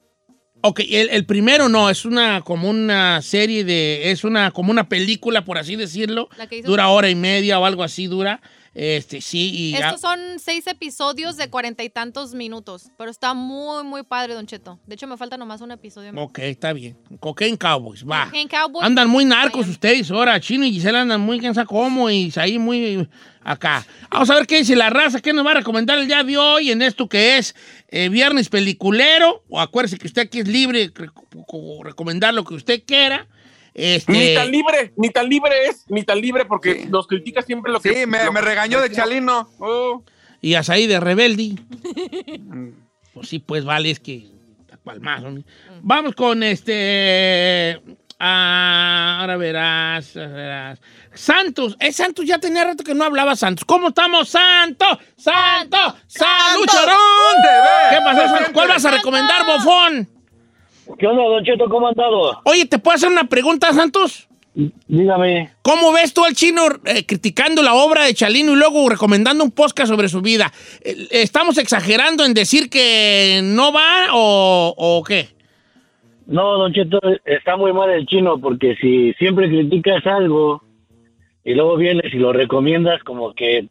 Ok, 0.60 0.80
el, 0.88 1.08
el 1.10 1.24
primero 1.24 1.68
no, 1.70 1.88
es 1.88 2.04
una 2.04 2.42
como 2.42 2.68
una 2.68 3.22
serie 3.22 3.64
de, 3.64 4.10
es 4.10 4.24
una 4.24 4.50
como 4.50 4.70
una 4.70 4.88
película, 4.88 5.44
por 5.46 5.56
así 5.56 5.76
decirlo. 5.76 6.28
La 6.36 6.46
que 6.46 6.58
hizo- 6.58 6.68
Dura 6.68 6.88
hora 6.88 7.08
y 7.08 7.14
media 7.14 7.58
o 7.58 7.64
algo 7.64 7.82
así 7.84 8.06
dura. 8.06 8.40
Este, 8.74 9.20
sí, 9.20 9.50
y 9.52 9.72
ya- 9.72 9.88
Estos 9.88 10.00
son 10.00 10.18
seis 10.38 10.66
episodios 10.66 11.36
de 11.36 11.50
cuarenta 11.50 11.84
y 11.84 11.90
tantos 11.90 12.32
minutos. 12.34 12.90
Pero 12.96 13.10
está 13.10 13.34
muy, 13.34 13.84
muy 13.84 14.02
padre, 14.02 14.32
Don 14.32 14.46
Cheto. 14.46 14.80
De 14.86 14.94
hecho, 14.94 15.06
me 15.06 15.18
falta 15.18 15.36
nomás 15.36 15.60
un 15.60 15.72
episodio. 15.72 16.10
más. 16.12 16.24
Ok, 16.24 16.38
está 16.38 16.72
bien. 16.72 16.96
Cocaine 17.20 17.58
Cowboys, 17.58 18.02
va. 18.08 18.30
En 18.32 18.48
Cowboy. 18.48 18.82
Andan 18.82 19.10
muy 19.10 19.26
narcos 19.26 19.60
Miami. 19.60 19.72
ustedes 19.72 20.10
ahora. 20.10 20.40
Chino 20.40 20.64
y 20.64 20.72
Gisela 20.72 21.02
andan 21.02 21.20
muy 21.20 21.38
quién 21.38 21.54
sabe 21.54 21.66
cómo 21.66 22.08
y 22.08 22.32
ahí 22.36 22.58
muy 22.58 23.06
acá. 23.44 23.84
Vamos 24.10 24.30
a 24.30 24.36
ver 24.36 24.46
qué 24.46 24.56
dice 24.58 24.74
la 24.74 24.88
raza, 24.88 25.20
qué 25.20 25.34
nos 25.34 25.44
va 25.44 25.50
a 25.50 25.54
recomendar 25.54 25.98
el 25.98 26.06
día 26.06 26.24
de 26.24 26.38
hoy 26.38 26.70
en 26.70 26.80
esto 26.80 27.08
que 27.10 27.36
es 27.36 27.54
eh, 27.88 28.08
Viernes 28.08 28.48
Peliculero. 28.48 29.42
O 29.50 29.60
acuérdese 29.60 29.98
que 29.98 30.06
usted 30.06 30.22
aquí 30.22 30.40
es 30.40 30.48
libre 30.48 30.78
de 30.88 30.94
rec- 30.94 31.82
recomendar 31.84 32.32
lo 32.32 32.44
que 32.44 32.54
usted 32.54 32.82
quiera. 32.86 33.26
Este, 33.74 34.12
Ni 34.12 34.34
tan 34.34 34.50
libre, 34.50 34.92
ni 34.96 35.08
tan 35.10 35.28
libre 35.28 35.66
es, 35.68 35.84
ni 35.88 36.02
tan 36.02 36.20
libre 36.20 36.44
porque 36.44 36.82
Sí. 36.82 36.88
nos 36.90 37.06
critica 37.06 37.40
siempre 37.42 37.72
lo 37.72 37.80
que. 37.80 37.94
Sí, 37.94 38.06
me, 38.06 38.24
lo 38.24 38.32
me 38.32 38.40
que- 38.40 38.46
regañó 38.46 38.80
de 38.80 38.90
Chalino. 38.92 39.48
Oh. 39.58 40.04
y 40.40 40.54
Azaí 40.54 40.86
de 40.86 41.00
Rebeldi. 41.00 41.58
pues 43.14 43.28
sí, 43.28 43.38
pues 43.38 43.64
vale, 43.64 43.90
es 43.90 44.00
que. 44.00 44.26
¿Cuál 44.84 45.00
más? 45.00 45.22
hombre? 45.22 45.44
Vamos 45.80 46.14
con 46.14 46.42
este. 46.42 47.80
ah, 48.18 49.18
ahora 49.20 49.36
verás, 49.36 50.12
verás. 50.14 50.80
Santos, 51.14 51.76
es 51.78 51.94
Santos, 51.96 52.24
ya 52.26 52.38
tenía 52.38 52.64
rato 52.64 52.82
que 52.82 52.94
no 52.94 53.04
hablaba 53.04 53.36
Santos. 53.36 53.64
¿Cómo 53.64 53.88
estamos, 53.88 54.28
Santos? 54.30 54.98
¡Santos! 55.16 55.94
¡Salud, 56.08 56.66
Chorón! 56.66 57.36
¿Qué 57.90 57.96
pasó, 58.02 58.28
Santos? 58.28 58.50
¿Cuál 58.52 58.68
vas 58.68 58.84
a 58.84 58.90
recomendar, 58.90 59.46
bofón? 59.46 60.08
¿Qué 60.98 61.06
onda, 61.06 61.22
Don 61.22 61.44
Cheto? 61.44 61.68
¿Cómo 61.68 61.86
han 61.86 61.92
estado? 61.92 62.40
Oye, 62.44 62.66
¿te 62.66 62.78
puedo 62.78 62.94
hacer 62.94 63.10
una 63.10 63.24
pregunta, 63.24 63.72
Santos? 63.72 64.28
Dígame. 64.86 65.50
¿Cómo 65.62 65.92
ves 65.92 66.12
tú 66.12 66.24
al 66.24 66.34
chino 66.34 66.62
eh, 66.84 67.06
criticando 67.06 67.62
la 67.62 67.74
obra 67.74 68.04
de 68.04 68.14
Chalino 68.14 68.52
y 68.52 68.56
luego 68.56 68.88
recomendando 68.88 69.42
un 69.42 69.50
podcast 69.50 69.88
sobre 69.90 70.08
su 70.08 70.20
vida? 70.20 70.52
Eh, 70.82 71.08
¿Estamos 71.10 71.56
exagerando 71.56 72.24
en 72.24 72.34
decir 72.34 72.68
que 72.68 73.40
no 73.42 73.72
va 73.72 74.08
o, 74.12 74.74
o 74.76 75.02
qué? 75.04 75.28
No, 76.26 76.58
Don 76.58 76.72
Cheto, 76.72 77.00
está 77.24 77.56
muy 77.56 77.72
mal 77.72 77.90
el 77.90 78.06
chino 78.06 78.38
porque 78.38 78.76
si 78.80 79.12
siempre 79.14 79.48
criticas 79.48 80.06
algo 80.06 80.62
y 81.44 81.54
luego 81.54 81.76
vienes 81.76 82.12
y 82.12 82.18
lo 82.18 82.32
recomiendas 82.32 83.02
como 83.04 83.34
que, 83.34 83.68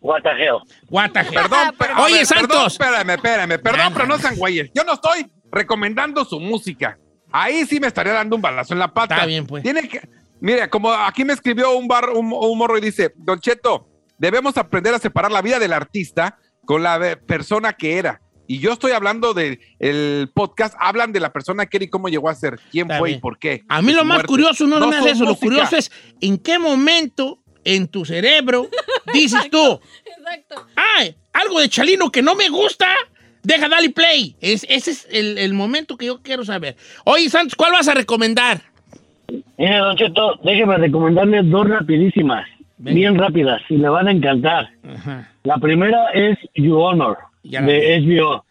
what 0.00 0.22
the 0.22 0.30
hell. 0.30 0.58
What 0.88 1.10
the 1.12 1.20
hell? 1.20 1.34
Perdón, 1.34 1.74
pero, 1.78 2.02
Oye, 2.02 2.16
ver, 2.16 2.26
Santos. 2.26 2.78
Perdón, 2.78 3.10
espérame, 3.10 3.10
espérame. 3.10 3.62
Perdón, 3.62 3.92
pero 3.94 4.06
no 4.06 4.18
sean 4.18 4.36
güeyes. 4.36 4.70
Yo 4.74 4.84
no 4.84 4.94
estoy 4.94 5.26
recomendando 5.54 6.24
su 6.24 6.40
música. 6.40 6.98
Ahí 7.32 7.64
sí 7.66 7.80
me 7.80 7.86
estaría 7.86 8.12
dando 8.12 8.36
un 8.36 8.42
balazo 8.42 8.72
en 8.74 8.78
la 8.78 8.92
pata. 8.92 9.14
Está 9.16 9.26
bien, 9.26 9.46
pues. 9.46 9.62
Tiene 9.62 9.88
que. 9.88 10.00
Mira, 10.40 10.68
como 10.68 10.92
aquí 10.92 11.24
me 11.24 11.32
escribió 11.32 11.76
un, 11.76 11.88
bar, 11.88 12.10
un, 12.10 12.32
un 12.32 12.58
morro 12.58 12.76
y 12.78 12.80
dice: 12.80 13.12
Don 13.16 13.40
Cheto, 13.40 13.88
debemos 14.18 14.56
aprender 14.56 14.94
a 14.94 14.98
separar 14.98 15.32
la 15.32 15.42
vida 15.42 15.58
del 15.58 15.72
artista 15.72 16.38
con 16.64 16.82
la 16.82 17.18
persona 17.26 17.72
que 17.72 17.98
era. 17.98 18.20
Y 18.46 18.58
yo 18.58 18.72
estoy 18.72 18.92
hablando 18.92 19.32
del 19.32 19.58
el 19.78 20.30
podcast, 20.34 20.74
hablan 20.78 21.12
de 21.12 21.20
la 21.20 21.32
persona 21.32 21.64
que 21.66 21.78
era 21.78 21.84
y 21.84 21.88
cómo 21.88 22.08
llegó 22.08 22.28
a 22.28 22.34
ser, 22.34 22.60
quién 22.70 22.86
Está 22.90 22.98
fue 22.98 23.08
bien. 23.08 23.18
y 23.18 23.20
por 23.22 23.38
qué. 23.38 23.62
A 23.68 23.80
mí 23.80 23.92
lo 23.92 24.04
más 24.04 24.16
muerte. 24.16 24.26
curioso 24.26 24.66
no, 24.66 24.92
es 24.92 24.98
su 25.02 25.08
eso, 25.08 25.24
lo 25.24 25.34
curioso 25.36 25.76
es 25.76 25.90
en 26.20 26.36
qué 26.36 26.58
momento 26.58 27.40
en 27.64 27.88
tu 27.88 28.04
cerebro 28.04 28.68
dices 29.14 29.48
tú, 29.50 29.80
Exacto. 30.04 30.66
ay, 30.76 31.16
algo 31.32 31.58
de 31.58 31.70
Chalino 31.70 32.12
que 32.12 32.20
no 32.20 32.34
me 32.34 32.50
gusta, 32.50 32.86
deja 33.44 33.68
dale 33.68 33.90
play. 33.90 34.34
Es, 34.40 34.66
ese 34.68 34.90
es 34.90 35.06
el, 35.12 35.38
el 35.38 35.54
momento 35.54 35.96
que 35.96 36.06
yo 36.06 36.20
quiero 36.22 36.44
saber. 36.44 36.76
Oye, 37.04 37.28
Santos, 37.30 37.54
¿cuál 37.54 37.72
vas 37.72 37.86
a 37.88 37.94
recomendar? 37.94 38.60
Mire, 39.56 39.76
Don 39.78 39.96
Cheto, 39.96 40.38
déjeme 40.42 40.76
recomendarle 40.76 41.42
dos 41.44 41.68
rapidísimas, 41.68 42.46
bien 42.76 43.16
rápidas, 43.16 43.62
y 43.68 43.76
le 43.76 43.88
van 43.88 44.08
a 44.08 44.10
encantar. 44.10 44.68
Ajá, 44.86 45.30
La 45.44 45.56
primera 45.58 46.10
es 46.12 46.36
You 46.54 46.76
Honor, 46.78 47.16
Ya 47.42 47.62
de 47.62 48.00
HBO. 48.00 48.44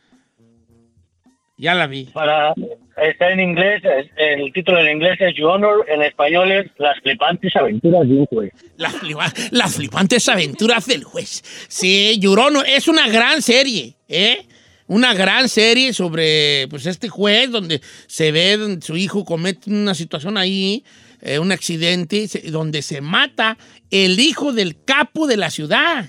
ya 1.57 1.75
la 1.75 1.87
vi. 1.87 2.05
Para, 2.05 2.53
está 2.97 3.29
en 3.31 3.39
inglés, 3.39 3.83
el 4.17 4.51
título 4.51 4.79
en 4.79 4.95
inglés 4.97 5.17
es 5.21 5.35
You 5.35 5.47
Honor, 5.47 5.85
en 5.87 6.01
español 6.01 6.51
es 6.51 6.71
Las 6.77 6.99
flipantes 7.01 7.55
aventuras 7.55 8.07
de 8.07 8.15
un 8.15 8.25
juez. 8.25 8.51
Las, 8.77 8.93
flipa- 8.95 9.33
las 9.51 9.75
flipantes 9.75 10.27
aventuras 10.27 10.87
del 10.87 11.03
juez. 11.03 11.43
Sí, 11.69 12.17
Yurono, 12.19 12.63
es 12.63 12.87
una 12.87 13.07
gran 13.09 13.41
serie, 13.43 13.95
¿eh? 14.09 14.45
Una 14.87 15.13
gran 15.13 15.47
serie 15.49 15.93
sobre 15.93 16.67
pues, 16.69 16.85
este 16.85 17.07
juez 17.09 17.49
donde 17.51 17.81
se 18.07 18.31
ve 18.31 18.57
donde 18.57 18.85
su 18.85 18.97
hijo 18.97 19.23
comete 19.25 19.69
una 19.71 19.93
situación 19.95 20.37
ahí, 20.37 20.83
eh, 21.21 21.39
un 21.39 21.51
accidente, 21.51 22.27
donde 22.51 22.81
se 22.81 22.99
mata 23.01 23.57
el 23.89 24.19
hijo 24.19 24.51
del 24.51 24.83
capo 24.83 25.25
de 25.27 25.37
la 25.37 25.49
ciudad. 25.49 26.05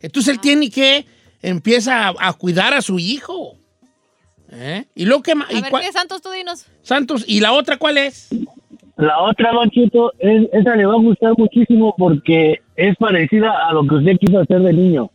Entonces 0.00 0.34
él 0.34 0.40
tiene 0.40 0.70
que 0.70 1.04
empieza 1.42 2.08
a, 2.08 2.14
a 2.18 2.32
cuidar 2.32 2.72
a 2.74 2.80
su 2.82 2.98
hijo. 2.98 3.56
¿Eh? 4.50 4.86
Y 4.94 5.04
lo 5.04 5.20
que 5.22 5.32
A 5.32 5.46
y 5.50 5.60
ver, 5.60 5.70
cuál- 5.70 5.82
¿qué 5.84 5.92
Santos 5.92 6.22
tú 6.22 6.30
dinos? 6.30 6.64
Santos, 6.82 7.22
¿y 7.26 7.40
la 7.40 7.52
otra 7.52 7.76
cuál 7.76 7.98
es? 7.98 8.28
La 8.96 9.20
otra, 9.20 9.52
Don 9.52 9.70
Cheto, 9.70 10.12
es, 10.18 10.48
esa 10.52 10.74
le 10.74 10.86
va 10.86 10.94
a 10.94 10.98
gustar 10.98 11.32
muchísimo 11.36 11.94
porque 11.98 12.62
es 12.74 12.96
parecida 12.96 13.52
a 13.68 13.72
lo 13.74 13.86
que 13.86 13.96
usted 13.96 14.16
quiso 14.18 14.40
hacer 14.40 14.60
de 14.62 14.72
niño. 14.72 15.10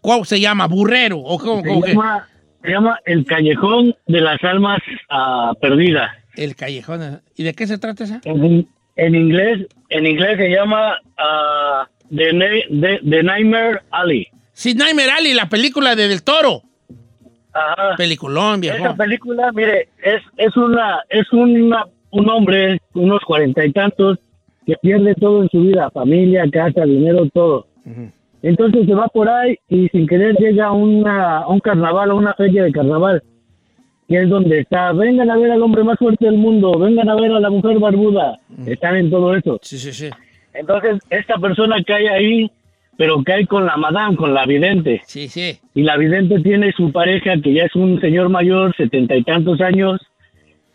¿Cuál 0.00 0.24
se 0.24 0.40
llama? 0.40 0.66
¿Burrero? 0.66 1.18
¿O 1.18 1.38
cómo, 1.38 1.62
Se 1.62 1.68
cómo 1.68 1.86
llama, 1.86 2.28
se 2.62 2.70
llama 2.70 2.98
El 3.04 3.24
Callejón 3.24 3.94
de 4.06 4.20
las 4.20 4.42
Almas 4.44 4.80
ah, 5.10 5.52
Perdidas. 5.60 6.10
El 6.36 6.54
callejón. 6.56 7.20
¿Y 7.36 7.42
de 7.42 7.54
qué 7.54 7.66
se 7.66 7.76
trata 7.78 8.04
esa? 8.04 8.20
En, 8.24 8.66
en 8.96 9.14
inglés, 9.14 9.66
en 9.90 10.06
inglés 10.06 10.36
se 10.38 10.48
llama 10.48 10.94
ah, 11.18 11.86
The, 12.08 12.30
The- 12.80 13.00
The 13.08 13.22
Nightmare 13.22 13.80
Alley. 13.90 14.28
Sid 14.52 14.76
Nightmare 14.76 15.10
Alley, 15.10 15.34
la 15.34 15.48
película 15.48 15.94
de 15.96 16.08
Del 16.08 16.22
Toro. 16.22 16.62
Ajá. 17.52 17.96
Peliculón, 17.96 18.60
viejo. 18.60 18.76
Esa 18.76 18.94
película, 18.94 19.50
mire, 19.52 19.88
es, 20.02 20.22
es 20.36 20.56
una, 20.56 21.00
es 21.08 21.30
una, 21.32 21.84
un 22.10 22.30
hombre, 22.30 22.80
unos 22.94 23.20
cuarenta 23.22 23.64
y 23.64 23.72
tantos, 23.72 24.18
que 24.66 24.76
pierde 24.80 25.14
todo 25.16 25.42
en 25.42 25.48
su 25.48 25.60
vida, 25.62 25.90
familia, 25.90 26.44
casa, 26.52 26.84
dinero, 26.84 27.28
todo. 27.34 27.66
Entonces 28.42 28.86
se 28.86 28.94
va 28.94 29.08
por 29.08 29.28
ahí 29.28 29.58
y 29.68 29.88
sin 29.88 30.06
querer 30.06 30.34
llega 30.36 30.66
a, 30.66 30.72
una, 30.72 31.38
a 31.38 31.48
un 31.48 31.60
carnaval, 31.60 32.10
a 32.10 32.14
una 32.14 32.34
feria 32.34 32.64
de 32.64 32.72
carnaval, 32.72 33.22
que 34.08 34.16
es 34.16 34.28
donde 34.28 34.60
está, 34.60 34.92
vengan 34.92 35.30
a 35.30 35.36
ver 35.36 35.50
al 35.50 35.62
hombre 35.62 35.84
más 35.84 35.98
fuerte 35.98 36.24
del 36.24 36.36
mundo, 36.36 36.78
vengan 36.78 37.08
a 37.10 37.14
ver 37.16 37.32
a 37.32 37.40
la 37.40 37.50
mujer 37.50 37.78
barbuda, 37.78 38.38
están 38.66 38.96
en 38.96 39.10
todo 39.10 39.36
eso. 39.36 39.58
Sí, 39.62 39.78
sí, 39.78 39.92
sí. 39.92 40.08
Entonces 40.54 40.98
esta 41.10 41.36
persona 41.36 41.76
cae 41.86 42.08
ahí, 42.08 42.50
pero 42.96 43.22
cae 43.22 43.46
con 43.46 43.66
la 43.66 43.76
madame, 43.76 44.16
con 44.16 44.32
la 44.32 44.46
vidente. 44.46 45.02
Sí, 45.04 45.28
sí. 45.28 45.58
Y 45.74 45.82
la 45.82 45.96
vidente 45.98 46.40
tiene 46.40 46.72
su 46.72 46.90
pareja, 46.92 47.34
que 47.42 47.52
ya 47.52 47.64
es 47.64 47.76
un 47.76 48.00
señor 48.00 48.30
mayor, 48.30 48.74
setenta 48.74 49.16
y 49.16 49.22
tantos 49.22 49.60
años, 49.60 50.00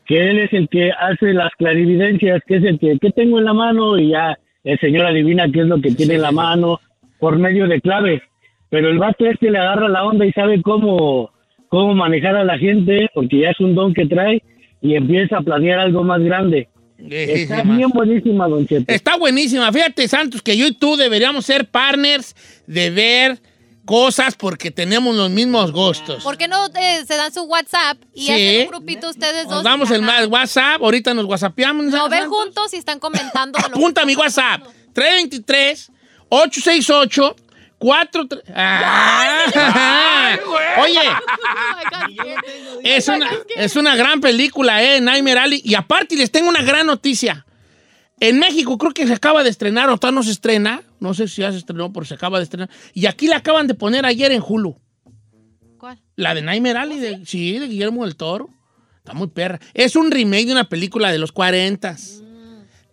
que 0.06 0.30
él 0.30 0.38
es 0.40 0.54
el 0.54 0.70
que 0.70 0.92
hace 0.92 1.34
las 1.34 1.52
clarividencias, 1.58 2.42
que 2.46 2.58
es 2.58 2.64
el 2.64 2.78
que, 2.78 3.00
¿qué 3.02 3.10
tengo 3.10 3.40
en 3.40 3.46
la 3.46 3.54
mano? 3.54 3.98
Y 3.98 4.12
ya 4.12 4.38
el 4.64 4.80
señor 4.80 5.08
adivina 5.08 5.52
qué 5.52 5.62
es 5.62 5.68
lo 5.68 5.82
que 5.82 5.92
tiene 5.92 6.16
en 6.16 6.22
la 6.22 6.32
mano 6.32 6.80
por 7.20 7.38
medio 7.38 7.68
de 7.68 7.82
claves. 7.82 8.22
Pero 8.70 8.90
el 8.90 8.98
vato 9.00 9.26
este 9.26 9.50
le 9.52 9.58
agarra 9.60 9.88
la 9.90 10.04
onda 10.04 10.26
y 10.26 10.32
sabe 10.32 10.62
cómo, 10.62 11.32
cómo 11.70 11.94
manejar 11.94 12.36
a 12.36 12.44
la 12.44 12.58
gente, 12.58 13.08
porque 13.14 13.42
ya 13.42 13.50
es 13.52 13.60
un 13.60 13.76
don 13.76 13.94
que 13.94 14.06
trae, 14.06 14.42
y 14.82 14.96
empieza 14.96 15.38
a 15.38 15.42
planear 15.42 15.80
algo 15.80 16.04
más 16.04 16.22
grande. 16.22 16.68
Está 16.98 17.64
bien 17.64 17.90
buenísima, 17.90 18.48
Don 18.48 18.66
Cheto. 18.66 18.86
Está 18.88 19.18
buenísima. 19.18 19.72
Fíjate, 19.72 20.08
Santos, 20.08 20.42
que 20.42 20.56
yo 20.58 20.66
y 20.66 20.72
tú 20.74 20.96
deberíamos 20.96 21.46
ser 21.46 21.66
partners 21.70 22.36
de 22.68 22.90
ver 22.90 23.40
cosas 23.86 24.36
porque 24.36 24.72
tenemos 24.72 25.16
los 25.16 25.30
mismos 25.30 25.72
gustos. 25.72 26.24
¿Por 26.24 26.38
qué 26.38 26.48
no 26.48 26.66
eh, 26.68 27.06
se 27.06 27.16
dan 27.16 27.32
su 27.34 27.44
WhatsApp 27.44 27.98
y 28.14 28.22
Sí. 28.26 28.32
hacen 28.32 28.62
un 28.62 28.68
grupito 28.70 29.10
ustedes 29.10 29.44
dos? 29.44 29.56
Nos 29.56 29.64
damos 29.64 29.92
el 29.92 30.02
más 30.02 30.26
WhatsApp, 30.28 30.82
ahorita 30.82 31.14
nos 31.14 31.26
whatsappeamos. 31.26 31.86
Lo 31.88 32.10
ven 32.10 32.22
Santos. 32.22 32.38
juntos 32.38 32.74
y 32.74 32.78
están 32.78 33.00
comentando. 33.00 33.60
Apunta 33.60 34.06
mi 34.06 34.16
WhatsApp. 34.16 34.62
pasando. 34.62 34.72
323 34.94 35.92
868 36.30 37.36
43 37.78 38.44
Ah. 38.56 40.36
Oye, 40.82 41.00
Oh 41.08 42.80
es 42.84 43.08
una, 43.08 43.30
es 43.56 43.76
una 43.76 43.96
gran 43.96 44.22
película, 44.22 44.84
¿eh? 44.84 45.02
Nightmare 45.02 45.40
Alley. 45.40 45.62
Y 45.64 45.76
aparte 45.76 46.16
les 46.16 46.32
tengo 46.32 46.50
una 46.50 46.62
gran 46.62 46.88
noticia. 46.88 47.46
En 48.20 48.40
México 48.40 48.78
creo 48.78 48.92
que 48.94 49.06
se 49.08 49.14
acaba 49.14 49.44
de 49.44 49.50
estrenar, 49.50 49.90
o 49.90 50.12
no 50.12 50.24
se 50.24 50.32
estrena. 50.32 50.84
No 51.00 51.14
sé 51.14 51.28
si 51.28 51.42
ya 51.42 51.52
se 51.52 51.58
estrenó, 51.58 51.92
pero 51.92 52.06
se 52.06 52.14
acaba 52.14 52.38
de 52.38 52.46
estrenar. 52.46 52.70
Y 52.94 53.06
aquí 53.08 53.28
la 53.28 53.38
acaban 53.38 53.68
de 53.68 53.74
poner 53.74 54.06
ayer 54.06 54.32
en 54.32 54.42
Hulu. 54.46 54.80
¿Cuál? 55.78 56.02
La 56.16 56.34
de 56.34 56.42
Nightmare 56.42 56.78
Alley, 56.78 57.00
de, 57.00 57.26
sí, 57.26 57.60
de 57.60 57.68
Guillermo 57.68 58.06
del 58.06 58.16
Toro. 58.16 58.50
Está 58.98 59.14
muy 59.14 59.28
perra. 59.28 59.60
Es 59.74 59.96
un 59.96 60.10
remake 60.10 60.48
de 60.48 60.54
una 60.54 60.70
película 60.70 61.12
de 61.12 61.20
los 61.20 61.32
40 61.32 61.96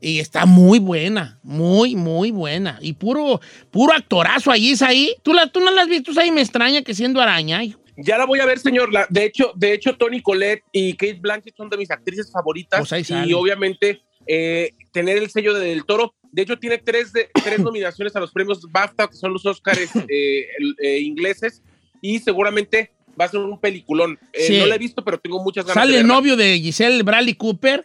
Y 0.04 0.18
está 0.18 0.46
muy 0.46 0.80
buena, 0.80 1.38
muy, 1.44 1.94
muy 1.94 2.32
buena. 2.32 2.78
Y 2.82 2.94
puro, 2.94 3.40
puro 3.70 3.92
actorazo 3.94 4.50
ahí, 4.50 4.70
es 4.72 4.82
ahí. 4.82 5.14
¿Tú, 5.22 5.32
la, 5.32 5.46
tú 5.46 5.60
no 5.60 5.70
la 5.70 5.82
has 5.82 5.88
visto, 5.88 6.10
ahí 6.20 6.32
me 6.32 6.40
extraña 6.40 6.82
que 6.82 6.92
siendo 6.92 7.20
araña. 7.20 7.62
hijo. 7.62 7.80
Ya 7.96 8.18
la 8.18 8.26
voy 8.26 8.40
a 8.40 8.46
ver, 8.46 8.58
señor. 8.58 8.92
La- 8.92 9.06
de 9.08 9.24
hecho, 9.26 9.52
de 9.54 9.72
hecho, 9.74 9.96
Tony 9.96 10.20
Collette 10.20 10.64
y 10.72 10.94
Kate 10.94 11.18
Blanchett 11.20 11.56
son 11.56 11.70
de 11.70 11.76
mis 11.76 11.90
actrices 11.90 12.32
favoritas. 12.32 12.80
Pues 12.80 12.92
ahí 12.92 13.30
y 13.30 13.32
obviamente 13.32 14.00
eh, 14.26 14.72
tener 14.90 15.18
el 15.18 15.30
sello 15.30 15.54
de 15.54 15.68
Del 15.68 15.84
Toro. 15.84 16.14
De 16.32 16.42
hecho, 16.42 16.58
tiene 16.58 16.78
tres, 16.78 17.12
de, 17.12 17.28
tres 17.44 17.58
nominaciones 17.60 18.16
a 18.16 18.20
los 18.20 18.32
premios 18.32 18.60
BAFTA, 18.72 19.06
que 19.06 19.14
son 19.14 19.32
los 19.32 19.46
Oscars 19.46 19.78
eh, 20.08 20.46
eh, 20.82 20.98
ingleses. 21.00 21.62
Y 22.00 22.18
seguramente 22.18 22.90
va 23.20 23.26
a 23.26 23.28
ser 23.28 23.38
un 23.38 23.60
peliculón. 23.60 24.18
Eh, 24.32 24.46
Sí. 24.48 24.58
No 24.58 24.66
la 24.66 24.74
he 24.74 24.78
visto, 24.78 25.04
pero 25.04 25.20
tengo 25.20 25.40
muchas 25.44 25.64
ganas 25.64 25.74
Sale 25.80 25.92
de 25.92 26.00
el 26.00 26.06
novio 26.08 26.34
de 26.36 26.58
Giselle 26.58 27.04
Bradley 27.04 27.34
Cooper. 27.34 27.84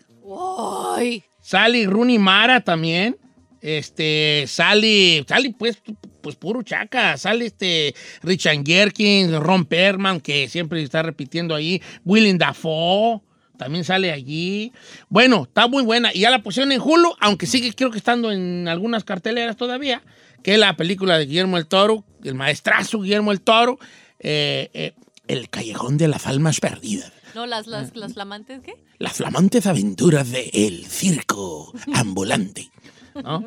Ay, 0.95 1.23
Sale 1.47 1.87
Rooney 1.87 2.19
Mara 2.19 2.59
también. 2.59 3.17
Este, 3.61 4.43
sale, 4.47 5.23
sale 5.25 5.55
pues, 5.57 5.81
pues 6.19 6.35
puro 6.35 6.61
chaca. 6.61 7.15
Sale 7.15 7.45
este 7.45 7.95
Richard 8.21 8.65
Jerkins, 8.65 9.31
Ron 9.31 9.63
Perlman, 9.63 10.19
que 10.19 10.49
siempre 10.49 10.83
está 10.83 11.03
repitiendo 11.03 11.55
ahí. 11.55 11.81
Willem 12.03 12.37
Dafoe 12.37 13.21
también 13.57 13.85
sale 13.85 14.11
allí. 14.11 14.73
Bueno, 15.07 15.43
está 15.43 15.69
muy 15.69 15.83
buena. 15.83 16.13
Y 16.13 16.19
ya 16.19 16.31
la 16.31 16.43
pusieron 16.43 16.73
en 16.73 16.81
Hulu, 16.81 17.13
aunque 17.21 17.45
sigue 17.45 17.73
creo 17.73 17.91
que 17.91 17.97
estando 17.97 18.29
en 18.33 18.67
algunas 18.67 19.05
carteleras 19.05 19.55
todavía, 19.55 20.03
que 20.43 20.55
es 20.55 20.59
la 20.59 20.75
película 20.75 21.17
de 21.17 21.27
Guillermo 21.27 21.57
el 21.57 21.67
Toro, 21.67 22.03
el 22.25 22.35
maestrazo 22.35 22.99
Guillermo 22.99 23.31
el 23.31 23.39
Toro, 23.39 23.79
eh, 24.19 24.69
eh, 24.73 24.95
El 25.29 25.49
Callejón 25.49 25.97
de 25.97 26.09
las 26.09 26.27
Almas 26.27 26.59
Perdidas. 26.59 27.16
No, 27.37 27.45
las, 27.45 27.67
las, 27.67 27.95
las 27.95 28.13
flamantes, 28.13 28.61
¿qué? 28.61 28.73
Las 28.97 29.13
flamantes 29.13 29.67
aventuras 29.67 30.31
de 30.31 30.49
El 30.53 30.87
Circo 30.87 31.71
Ambulante. 31.93 32.71
¿no? 33.13 33.43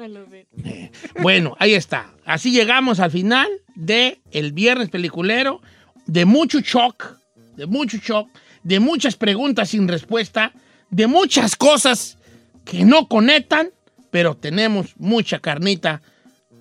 Eh, 0.64 0.92
bueno, 1.20 1.56
ahí 1.58 1.74
está. 1.74 2.14
Así 2.24 2.52
llegamos 2.52 3.00
al 3.00 3.10
final 3.10 3.48
de 3.74 4.20
el 4.30 4.52
viernes 4.52 4.90
peliculero, 4.90 5.60
de 6.06 6.24
mucho 6.24 6.60
shock, 6.60 7.16
de 7.56 7.66
mucho 7.66 7.96
shock, 7.96 8.28
de 8.62 8.78
muchas 8.78 9.16
preguntas 9.16 9.70
sin 9.70 9.88
respuesta, 9.88 10.52
de 10.90 11.08
muchas 11.08 11.56
cosas 11.56 12.16
que 12.64 12.84
no 12.84 13.08
conectan, 13.08 13.70
pero 14.12 14.36
tenemos 14.36 14.94
mucha 14.98 15.40
carnita 15.40 16.00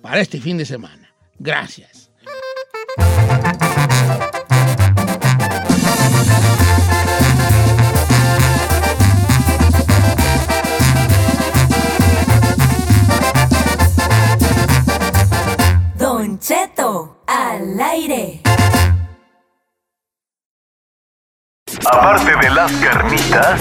para 0.02 0.20
este 0.20 0.40
fin 0.40 0.58
de 0.58 0.64
semana. 0.64 1.14
Gracias. 1.38 1.89
Carnitas, 22.90 23.60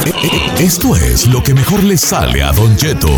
esto 0.59 0.95
es 0.95 1.27
lo 1.27 1.43
que 1.43 1.53
mejor 1.53 1.83
le 1.83 1.97
sale 1.97 2.41
a 2.41 2.51
Don 2.51 2.75
Cheto. 2.75 3.09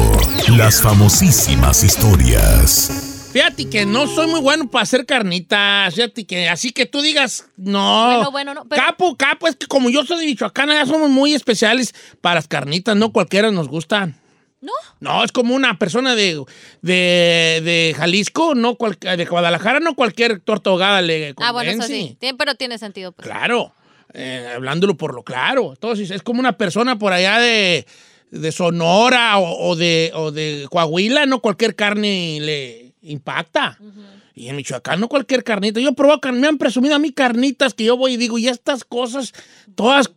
Las 0.58 0.82
famosísimas 0.82 1.84
historias. 1.84 3.30
Fíjate 3.32 3.70
que 3.70 3.86
no 3.86 4.08
soy 4.08 4.28
muy 4.28 4.42
bueno 4.42 4.70
para 4.70 4.84
hacer 4.84 5.06
carnitas. 5.06 5.96
Fíjate 5.96 6.26
que 6.26 6.50
así 6.50 6.72
que 6.72 6.86
tú 6.86 7.02
digas, 7.02 7.46
no. 7.56 8.08
Bueno, 8.16 8.32
bueno, 8.32 8.54
no, 8.54 8.66
pero- 8.66 8.82
Capo, 8.84 9.16
capo, 9.16 9.48
es 9.48 9.56
que 9.56 9.68
como 9.68 9.90
yo 9.90 10.04
soy 10.06 10.20
de 10.20 10.26
Michoacán, 10.26 10.68
ya 10.70 10.86
somos 10.86 11.10
muy 11.10 11.34
especiales 11.34 11.94
para 12.20 12.36
las 12.36 12.48
carnitas, 12.48 12.96
no 12.98 13.14
cualquiera 13.14 13.50
nos 13.52 13.70
gustan. 13.70 14.16
¿No? 14.60 14.74
No, 15.00 15.24
es 15.24 15.32
como 15.32 15.56
una 15.56 15.80
persona 15.80 16.14
de, 16.14 16.44
de, 16.84 17.62
de 17.64 17.96
Jalisco, 17.98 18.54
no 18.54 18.76
cual- 18.76 18.98
de 19.00 19.26
Guadalajara, 19.26 19.80
no 19.80 19.96
cualquier 19.96 20.40
torta 20.42 20.70
ahogada 20.70 21.02
le 21.02 21.34
Ah, 21.38 21.52
bueno, 21.52 21.72
eso 21.72 21.80
convence. 21.80 22.18
sí. 22.20 22.34
Pero 22.38 22.56
tiene 22.56 22.78
sentido. 22.78 23.12
Pues. 23.14 23.28
Claro, 23.28 23.74
eh, 24.14 24.52
hablándolo 24.56 24.96
por 24.96 25.14
lo 25.14 25.24
claro. 25.24 25.72
Entonces, 25.72 26.12
es 26.12 26.22
como 26.22 26.40
una 26.40 26.58
persona 26.58 26.98
por 26.98 27.14
allá 27.14 27.40
de, 27.40 27.86
de 28.32 28.52
Sonora 28.52 29.38
o, 29.38 29.70
o 29.70 29.76
de, 29.76 30.12
o 30.14 30.32
de 30.32 30.68
Coahuila, 30.70 31.26
no 31.26 31.40
cualquier 31.40 31.76
carne 31.76 32.40
le 32.42 32.94
impacta. 33.02 33.78
Y 34.34 34.48
en 34.48 34.56
Michoacán 34.56 35.00
no 35.00 35.10
cualquier 35.10 35.44
carnita. 35.44 35.80
Yo 35.80 35.94
carne, 35.94 36.40
me 36.40 36.48
han 36.48 36.58
presumido 36.58 36.96
a 36.96 37.00
mí 37.00 37.12
carnitas 37.12 37.74
que 37.74 37.84
yo 37.84 37.98
voy 37.98 38.14
y 38.14 38.18
digo, 38.18 38.38
y 38.38 38.48
estas 38.48 38.84
cosas, 38.86 39.34
todas, 39.76 40.10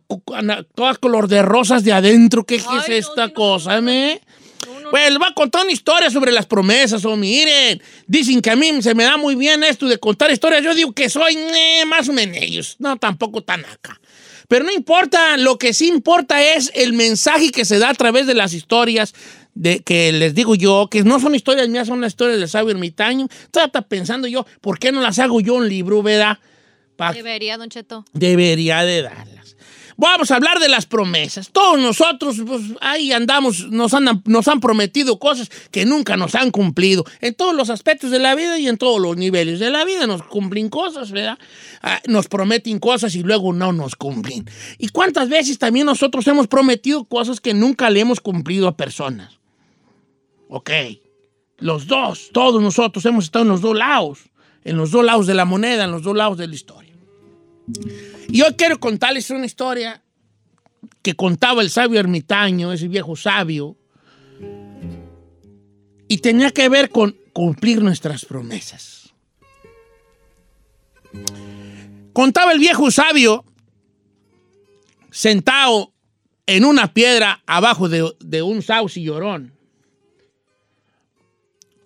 todas 0.73 0.97
color 0.97 1.27
de 1.27 1.41
rosas 1.41 1.83
de 1.83 1.91
adentro, 1.91 2.45
¿qué, 2.45 2.61
Ay, 2.67 2.79
es 2.79 2.89
esta 3.07 3.27
no, 3.27 3.33
cosa, 3.33 3.71
no, 3.71 3.75
no. 3.77 3.81
me? 3.83 4.21
Pues 4.91 5.09
les 5.09 5.17
voy 5.19 5.27
a 5.29 5.33
contar 5.33 5.63
una 5.63 5.71
historia 5.71 6.09
sobre 6.09 6.31
las 6.31 6.45
promesas, 6.45 7.03
o 7.05 7.15
miren, 7.15 7.81
dicen 8.07 8.41
que 8.41 8.49
a 8.51 8.55
mí 8.55 8.81
se 8.81 8.93
me 8.95 9.03
da 9.03 9.17
muy 9.17 9.35
bien 9.35 9.63
esto 9.63 9.87
de 9.87 9.97
contar 9.97 10.31
historias, 10.31 10.63
yo 10.63 10.73
digo 10.75 10.91
que 10.93 11.09
soy 11.09 11.35
eh, 11.37 11.83
más 11.85 12.07
o 12.09 12.13
menos, 12.13 12.75
no 12.79 12.97
tampoco 12.97 13.41
tan 13.41 13.65
acá. 13.65 13.99
Pero 14.47 14.63
no 14.65 14.71
importa, 14.71 15.37
lo 15.37 15.57
que 15.57 15.73
sí 15.73 15.87
importa 15.87 16.41
es 16.53 16.71
el 16.75 16.93
mensaje 16.93 17.51
que 17.51 17.65
se 17.65 17.79
da 17.79 17.89
a 17.89 17.93
través 17.95 18.27
de 18.27 18.35
las 18.35 18.53
historias 18.53 19.13
de 19.55 19.79
que 19.79 20.11
les 20.11 20.35
digo 20.35 20.53
yo, 20.53 20.87
que 20.91 21.01
no 21.03 21.19
son 21.19 21.33
historias 21.33 21.67
mías, 21.69 21.87
son 21.87 21.99
las 22.01 22.13
historias 22.13 22.37
del 22.39 22.49
sabio 22.49 22.69
ermitaño. 22.71 23.27
Hasta 23.53 23.81
pensando 23.81 24.27
yo, 24.27 24.45
¿por 24.61 24.77
qué 24.77 24.91
no 24.91 25.01
las 25.01 25.17
hago 25.17 25.41
yo 25.41 25.55
un 25.55 25.67
libro, 25.67 26.03
verdad? 26.03 26.37
Pa- 26.95 27.11
Debería, 27.13 27.57
Don 27.57 27.69
Cheto. 27.69 28.05
debería 28.13 28.83
de 28.83 29.01
darlas. 29.01 29.34
Vamos 29.97 30.29
a 30.29 30.35
hablar 30.35 30.59
de 30.59 30.67
las 30.67 30.85
promesas. 30.85 31.49
Todos 31.51 31.79
nosotros, 31.79 32.37
pues, 32.45 32.61
ahí 32.81 33.13
andamos, 33.13 33.69
nos, 33.69 33.93
andan, 33.93 34.21
nos 34.25 34.47
han 34.49 34.59
prometido 34.59 35.19
cosas 35.19 35.49
que 35.71 35.85
nunca 35.85 36.17
nos 36.17 36.35
han 36.35 36.51
cumplido. 36.51 37.05
En 37.21 37.33
todos 37.33 37.55
los 37.55 37.69
aspectos 37.69 38.11
de 38.11 38.19
la 38.19 38.35
vida 38.35 38.59
y 38.59 38.67
en 38.67 38.77
todos 38.77 38.99
los 38.99 39.15
niveles 39.15 39.59
de 39.59 39.69
la 39.69 39.85
vida 39.85 40.05
nos 40.05 40.23
cumplen 40.23 40.69
cosas, 40.69 41.11
¿verdad? 41.11 41.39
Ah, 41.81 42.01
nos 42.07 42.27
prometen 42.27 42.79
cosas 42.79 43.15
y 43.15 43.23
luego 43.23 43.53
no 43.53 43.71
nos 43.71 43.95
cumplen. 43.95 44.45
¿Y 44.77 44.89
cuántas 44.89 45.29
veces 45.29 45.59
también 45.59 45.85
nosotros 45.85 46.27
hemos 46.27 46.47
prometido 46.47 47.05
cosas 47.05 47.39
que 47.39 47.53
nunca 47.53 47.89
le 47.89 48.01
hemos 48.01 48.19
cumplido 48.19 48.67
a 48.67 48.75
personas? 48.75 49.39
Ok. 50.49 50.71
Los 51.57 51.87
dos, 51.87 52.31
todos 52.33 52.61
nosotros 52.61 53.05
hemos 53.05 53.25
estado 53.25 53.43
en 53.43 53.49
los 53.49 53.61
dos 53.61 53.77
lados, 53.77 54.19
en 54.65 54.75
los 54.75 54.91
dos 54.91 55.05
lados 55.05 55.25
de 55.25 55.35
la 55.35 55.45
moneda, 55.45 55.85
en 55.85 55.91
los 55.91 56.03
dos 56.03 56.17
lados 56.17 56.37
de 56.37 56.47
la 56.47 56.55
historia. 56.55 56.84
Y 58.29 58.41
hoy 58.41 58.53
quiero 58.53 58.79
contarles 58.79 59.29
una 59.29 59.45
historia 59.45 60.01
que 61.01 61.15
contaba 61.15 61.61
el 61.61 61.69
sabio 61.69 61.99
ermitaño, 61.99 62.73
ese 62.73 62.87
viejo 62.87 63.15
sabio, 63.15 63.77
y 66.07 66.17
tenía 66.17 66.51
que 66.51 66.69
ver 66.69 66.89
con 66.89 67.15
cumplir 67.33 67.81
nuestras 67.81 68.25
promesas. 68.25 69.13
Contaba 72.13 72.51
el 72.51 72.59
viejo 72.59 72.91
sabio 72.91 73.45
sentado 75.11 75.93
en 76.45 76.65
una 76.65 76.93
piedra 76.93 77.41
abajo 77.45 77.89
de, 77.89 78.41
un 78.41 78.61
sauce 78.61 79.01
llorón. 79.01 79.53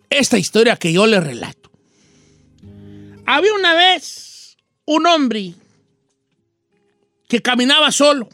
Esta 0.09 0.37
historia 0.37 0.75
que 0.75 0.91
yo 0.91 1.07
le 1.07 1.19
relato. 1.19 1.71
Había 3.25 3.53
una 3.53 3.75
vez 3.75 4.57
un 4.85 5.05
hombre 5.05 5.53
que 7.29 7.41
caminaba 7.43 7.91
solo, 7.91 8.27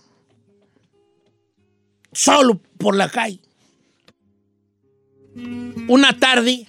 solo 2.14 2.62
por 2.78 2.96
la 2.96 3.10
calle. 3.10 3.42
Una 5.90 6.18
tarde 6.18 6.66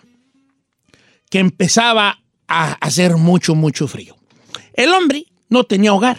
que 1.30 1.38
empezaba 1.38 2.20
a 2.48 2.72
hacer 2.72 3.16
mucho, 3.16 3.54
mucho 3.54 3.86
frío. 3.86 4.16
El 4.74 4.92
hombre 4.92 5.26
no 5.48 5.64
tenía 5.64 5.94
hogar 5.94 6.18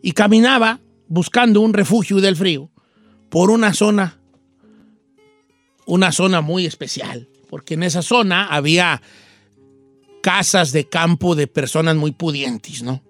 y 0.00 0.12
caminaba 0.12 0.80
buscando 1.06 1.60
un 1.60 1.74
refugio 1.74 2.22
del 2.22 2.34
frío 2.34 2.70
por 3.28 3.50
una 3.50 3.74
zona, 3.74 4.18
una 5.84 6.12
zona 6.12 6.40
muy 6.40 6.64
especial, 6.64 7.28
porque 7.50 7.74
en 7.74 7.82
esa 7.82 8.00
zona 8.00 8.46
había 8.46 9.02
casas 10.22 10.72
de 10.72 10.88
campo 10.88 11.34
de 11.34 11.46
personas 11.46 11.96
muy 11.96 12.12
pudientes, 12.12 12.82
¿no? 12.82 13.02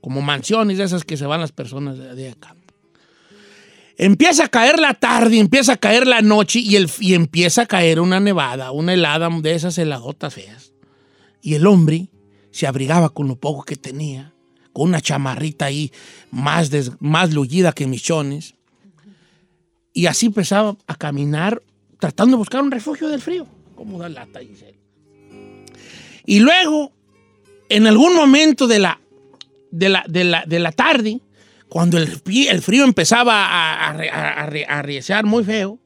Como 0.00 0.22
mansiones 0.22 0.78
de 0.78 0.84
esas 0.84 1.04
que 1.04 1.16
se 1.16 1.26
van 1.26 1.40
las 1.40 1.52
personas 1.52 1.98
de, 1.98 2.14
de 2.14 2.34
campo. 2.34 2.66
Empieza 3.98 4.44
a 4.44 4.48
caer 4.48 4.78
la 4.78 4.94
tarde, 4.94 5.38
empieza 5.38 5.72
a 5.72 5.76
caer 5.78 6.06
la 6.06 6.20
noche 6.20 6.58
y, 6.58 6.76
el, 6.76 6.90
y 7.00 7.14
empieza 7.14 7.62
a 7.62 7.66
caer 7.66 8.00
una 8.00 8.20
nevada, 8.20 8.70
una 8.70 8.92
helada 8.92 9.30
de 9.40 9.54
esas 9.54 9.78
heladotas 9.78 10.34
feas. 10.34 10.72
Y 11.40 11.54
el 11.54 11.66
hombre 11.66 12.08
se 12.50 12.66
abrigaba 12.66 13.08
con 13.08 13.26
lo 13.26 13.36
poco 13.36 13.64
que 13.64 13.76
tenía, 13.76 14.34
con 14.72 14.88
una 14.90 15.00
chamarrita 15.00 15.66
ahí 15.66 15.90
más, 16.30 16.68
des, 16.68 16.92
más 17.00 17.32
lullida 17.32 17.72
que 17.72 17.86
michones. 17.86 18.54
Y 19.94 20.06
así 20.06 20.26
empezaba 20.26 20.76
a 20.86 20.94
caminar 20.96 21.62
tratando 21.98 22.36
de 22.36 22.38
buscar 22.38 22.62
un 22.62 22.70
refugio 22.70 23.08
del 23.08 23.22
frío. 23.22 23.46
Como 23.74 23.98
da 23.98 24.10
lata, 24.10 24.40
Giselle. 24.40 24.78
Y 26.26 26.40
luego, 26.40 26.92
en 27.70 27.86
algún 27.86 28.14
momento 28.14 28.66
de 28.66 28.78
la, 28.78 29.00
de 29.70 29.88
la, 29.88 30.04
de 30.08 30.24
la, 30.24 30.44
de 30.46 30.58
la 30.58 30.72
tarde, 30.72 31.20
cuando 31.68 31.98
el, 31.98 32.04
el, 32.04 32.62
frío 32.62 32.84
empezaba 32.84 33.46
a, 33.46 33.90
a, 33.90 34.44
a, 34.44 35.18
a 35.18 35.22
muy 35.22 35.44
feo, 35.44 35.78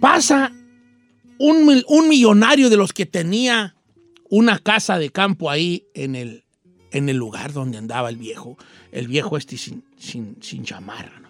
pasa 0.00 0.52
un, 1.38 1.82
un, 1.88 2.08
millonario 2.08 2.70
de 2.70 2.76
los 2.76 2.92
que 2.92 3.06
tenía 3.06 3.74
una 4.30 4.58
casa 4.58 4.98
de 4.98 5.10
campo 5.10 5.50
ahí 5.50 5.84
en 5.94 6.14
el, 6.14 6.44
en 6.92 7.08
el 7.08 7.16
lugar 7.16 7.52
donde 7.52 7.78
andaba 7.78 8.08
el 8.10 8.16
viejo, 8.16 8.56
el 8.92 9.08
viejo 9.08 9.36
este 9.36 9.56
sin, 9.56 9.84
sin, 9.98 10.36
sin. 10.40 10.62
¿no? 10.62 11.28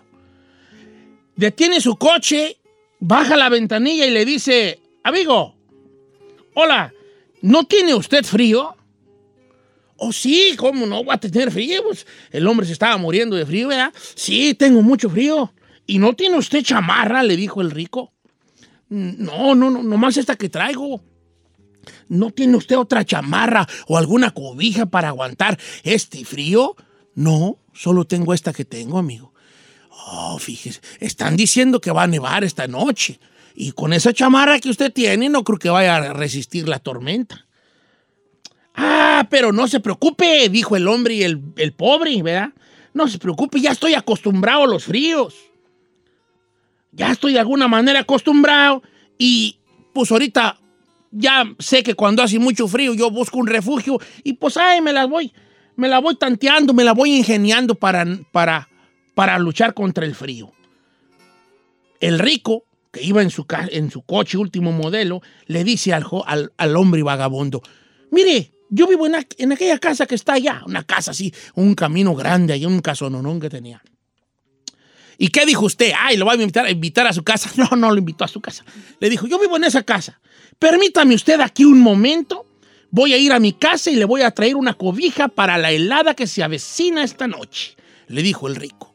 Detiene 1.36 1.80
su 1.80 1.96
coche, 1.96 2.58
baja 3.00 3.36
la 3.36 3.48
ventanilla 3.48 4.06
y 4.06 4.10
le 4.10 4.24
dice, 4.24 4.80
amigo, 5.02 5.56
hola, 6.54 6.92
¿no 7.40 7.64
tiene 7.64 7.94
usted 7.94 8.24
frío? 8.24 8.76
Oh, 10.04 10.10
sí, 10.12 10.56
¿cómo 10.56 10.84
no 10.84 11.04
va 11.04 11.14
a 11.14 11.20
tener 11.20 11.52
frío? 11.52 11.80
Pues 11.84 12.08
el 12.32 12.44
hombre 12.48 12.66
se 12.66 12.72
estaba 12.72 12.96
muriendo 12.96 13.36
de 13.36 13.46
frío, 13.46 13.68
¿verdad? 13.68 13.94
Sí, 14.16 14.52
tengo 14.54 14.82
mucho 14.82 15.08
frío. 15.08 15.54
¿Y 15.86 16.00
no 16.00 16.14
tiene 16.14 16.36
usted 16.38 16.64
chamarra? 16.64 17.22
Le 17.22 17.36
dijo 17.36 17.60
el 17.60 17.70
rico. 17.70 18.12
No, 18.88 19.54
no, 19.54 19.70
no, 19.70 19.80
nomás 19.84 20.16
esta 20.16 20.34
que 20.34 20.48
traigo. 20.48 21.00
¿No 22.08 22.32
tiene 22.32 22.56
usted 22.56 22.78
otra 22.78 23.04
chamarra 23.04 23.64
o 23.86 23.96
alguna 23.96 24.32
cobija 24.32 24.86
para 24.86 25.06
aguantar 25.06 25.56
este 25.84 26.24
frío? 26.24 26.74
No, 27.14 27.58
solo 27.72 28.04
tengo 28.04 28.34
esta 28.34 28.52
que 28.52 28.64
tengo, 28.64 28.98
amigo. 28.98 29.32
Oh, 29.88 30.36
fíjese, 30.40 30.80
están 30.98 31.36
diciendo 31.36 31.80
que 31.80 31.92
va 31.92 32.02
a 32.02 32.08
nevar 32.08 32.42
esta 32.42 32.66
noche. 32.66 33.20
Y 33.54 33.70
con 33.70 33.92
esa 33.92 34.12
chamarra 34.12 34.58
que 34.58 34.70
usted 34.70 34.92
tiene, 34.92 35.28
no 35.28 35.44
creo 35.44 35.60
que 35.60 35.70
vaya 35.70 35.94
a 35.94 36.12
resistir 36.12 36.68
la 36.68 36.80
tormenta. 36.80 37.46
Ah, 38.74 39.26
pero 39.30 39.52
no 39.52 39.68
se 39.68 39.80
preocupe, 39.80 40.48
dijo 40.48 40.76
el 40.76 40.88
hombre 40.88 41.14
y 41.14 41.22
el, 41.22 41.42
el, 41.56 41.72
pobre, 41.72 42.22
¿verdad? 42.22 42.50
No 42.94 43.08
se 43.08 43.18
preocupe, 43.18 43.60
ya 43.60 43.72
estoy 43.72 43.94
acostumbrado 43.94 44.64
a 44.64 44.66
los 44.66 44.84
fríos. 44.84 45.34
Ya 46.92 47.10
estoy 47.10 47.32
de 47.34 47.38
alguna 47.38 47.68
manera 47.68 48.00
acostumbrado 48.00 48.82
y 49.18 49.58
pues 49.92 50.10
ahorita 50.10 50.58
ya 51.10 51.44
sé 51.58 51.82
que 51.82 51.94
cuando 51.94 52.22
hace 52.22 52.38
mucho 52.38 52.66
frío 52.66 52.94
yo 52.94 53.10
busco 53.10 53.38
un 53.38 53.46
refugio 53.46 53.98
y 54.24 54.34
pues 54.34 54.56
ay, 54.56 54.80
me 54.80 54.92
las 54.92 55.08
voy, 55.08 55.32
me 55.76 55.88
la 55.88 56.00
voy 56.00 56.16
tanteando, 56.16 56.72
me 56.74 56.84
la 56.84 56.92
voy 56.92 57.16
ingeniando 57.16 57.74
para, 57.74 58.04
para, 58.32 58.68
para 59.14 59.38
luchar 59.38 59.74
contra 59.74 60.04
el 60.04 60.14
frío. 60.14 60.52
El 62.00 62.18
rico, 62.18 62.64
que 62.90 63.02
iba 63.02 63.22
en 63.22 63.30
su, 63.30 63.46
en 63.70 63.90
su 63.90 64.02
coche 64.02 64.36
último 64.36 64.72
modelo, 64.72 65.22
le 65.46 65.64
dice 65.64 65.92
al, 65.92 66.04
al, 66.26 66.52
al 66.56 66.76
hombre 66.76 67.02
vagabundo, 67.02 67.62
mire, 68.10 68.52
yo 68.74 68.86
vivo 68.86 69.06
en, 69.06 69.52
aquella 69.52 69.78
casa 69.78 70.06
que 70.06 70.14
está 70.14 70.32
allá, 70.32 70.62
una 70.64 70.82
casa 70.82 71.10
así, 71.10 71.32
un 71.54 71.74
camino 71.74 72.14
grande, 72.14 72.54
ahí 72.54 72.64
un 72.64 72.80
casononón 72.80 73.38
que 73.38 73.50
tenía. 73.50 73.82
¿Y 75.18 75.28
qué 75.28 75.44
dijo 75.44 75.66
usted? 75.66 75.92
Ay, 75.96 76.16
lo 76.16 76.24
va 76.24 76.32
a 76.32 76.36
invitar, 76.36 76.64
a 76.64 76.70
invitar 76.70 77.06
a 77.06 77.12
su 77.12 77.22
casa. 77.22 77.50
No, 77.56 77.76
no 77.76 77.90
lo 77.90 77.98
invitó 77.98 78.24
a 78.24 78.28
su 78.28 78.40
casa. 78.40 78.64
Le 78.98 79.10
dijo, 79.10 79.26
yo 79.26 79.38
vivo 79.38 79.58
en 79.58 79.64
esa 79.64 79.82
casa. 79.82 80.20
Permítame 80.58 81.14
usted 81.14 81.38
aquí 81.40 81.66
un 81.66 81.80
momento. 81.80 82.46
Voy 82.90 83.12
a 83.12 83.18
ir 83.18 83.32
a 83.34 83.38
mi 83.38 83.52
casa 83.52 83.90
y 83.90 83.96
le 83.96 84.06
voy 84.06 84.22
a 84.22 84.30
traer 84.30 84.56
una 84.56 84.72
cobija 84.72 85.28
para 85.28 85.58
la 85.58 85.70
helada 85.70 86.14
que 86.14 86.26
se 86.26 86.42
avecina 86.42 87.04
esta 87.04 87.26
noche. 87.26 87.76
Le 88.08 88.22
dijo 88.22 88.48
el 88.48 88.56
rico. 88.56 88.91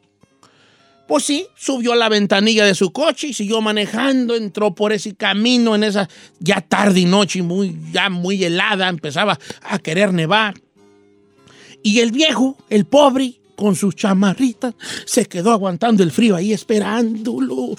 Pues 1.07 1.23
sí, 1.23 1.47
subió 1.55 1.93
a 1.93 1.95
la 1.95 2.09
ventanilla 2.09 2.65
de 2.65 2.75
su 2.75 2.91
coche 2.91 3.27
y 3.27 3.33
siguió 3.33 3.61
manejando, 3.61 4.35
entró 4.35 4.75
por 4.75 4.91
ese 4.91 5.15
camino 5.15 5.73
en 5.73 5.83
esa 5.83 6.09
ya 6.39 6.59
tarde 6.59 6.99
y 6.99 7.05
noche, 7.05 7.41
muy, 7.41 7.77
ya 7.91 8.09
muy 8.09 8.43
helada, 8.43 8.89
empezaba 8.89 9.39
a 9.61 9.79
querer 9.79 10.13
nevar. 10.13 10.55
Y 11.81 11.99
el 11.99 12.11
viejo, 12.11 12.57
el 12.69 12.85
pobre, 12.85 13.39
con 13.55 13.75
sus 13.75 13.95
chamarritas, 13.95 14.75
se 15.05 15.25
quedó 15.25 15.51
aguantando 15.51 16.03
el 16.03 16.11
frío 16.11 16.35
ahí 16.35 16.53
esperándolo. 16.53 17.75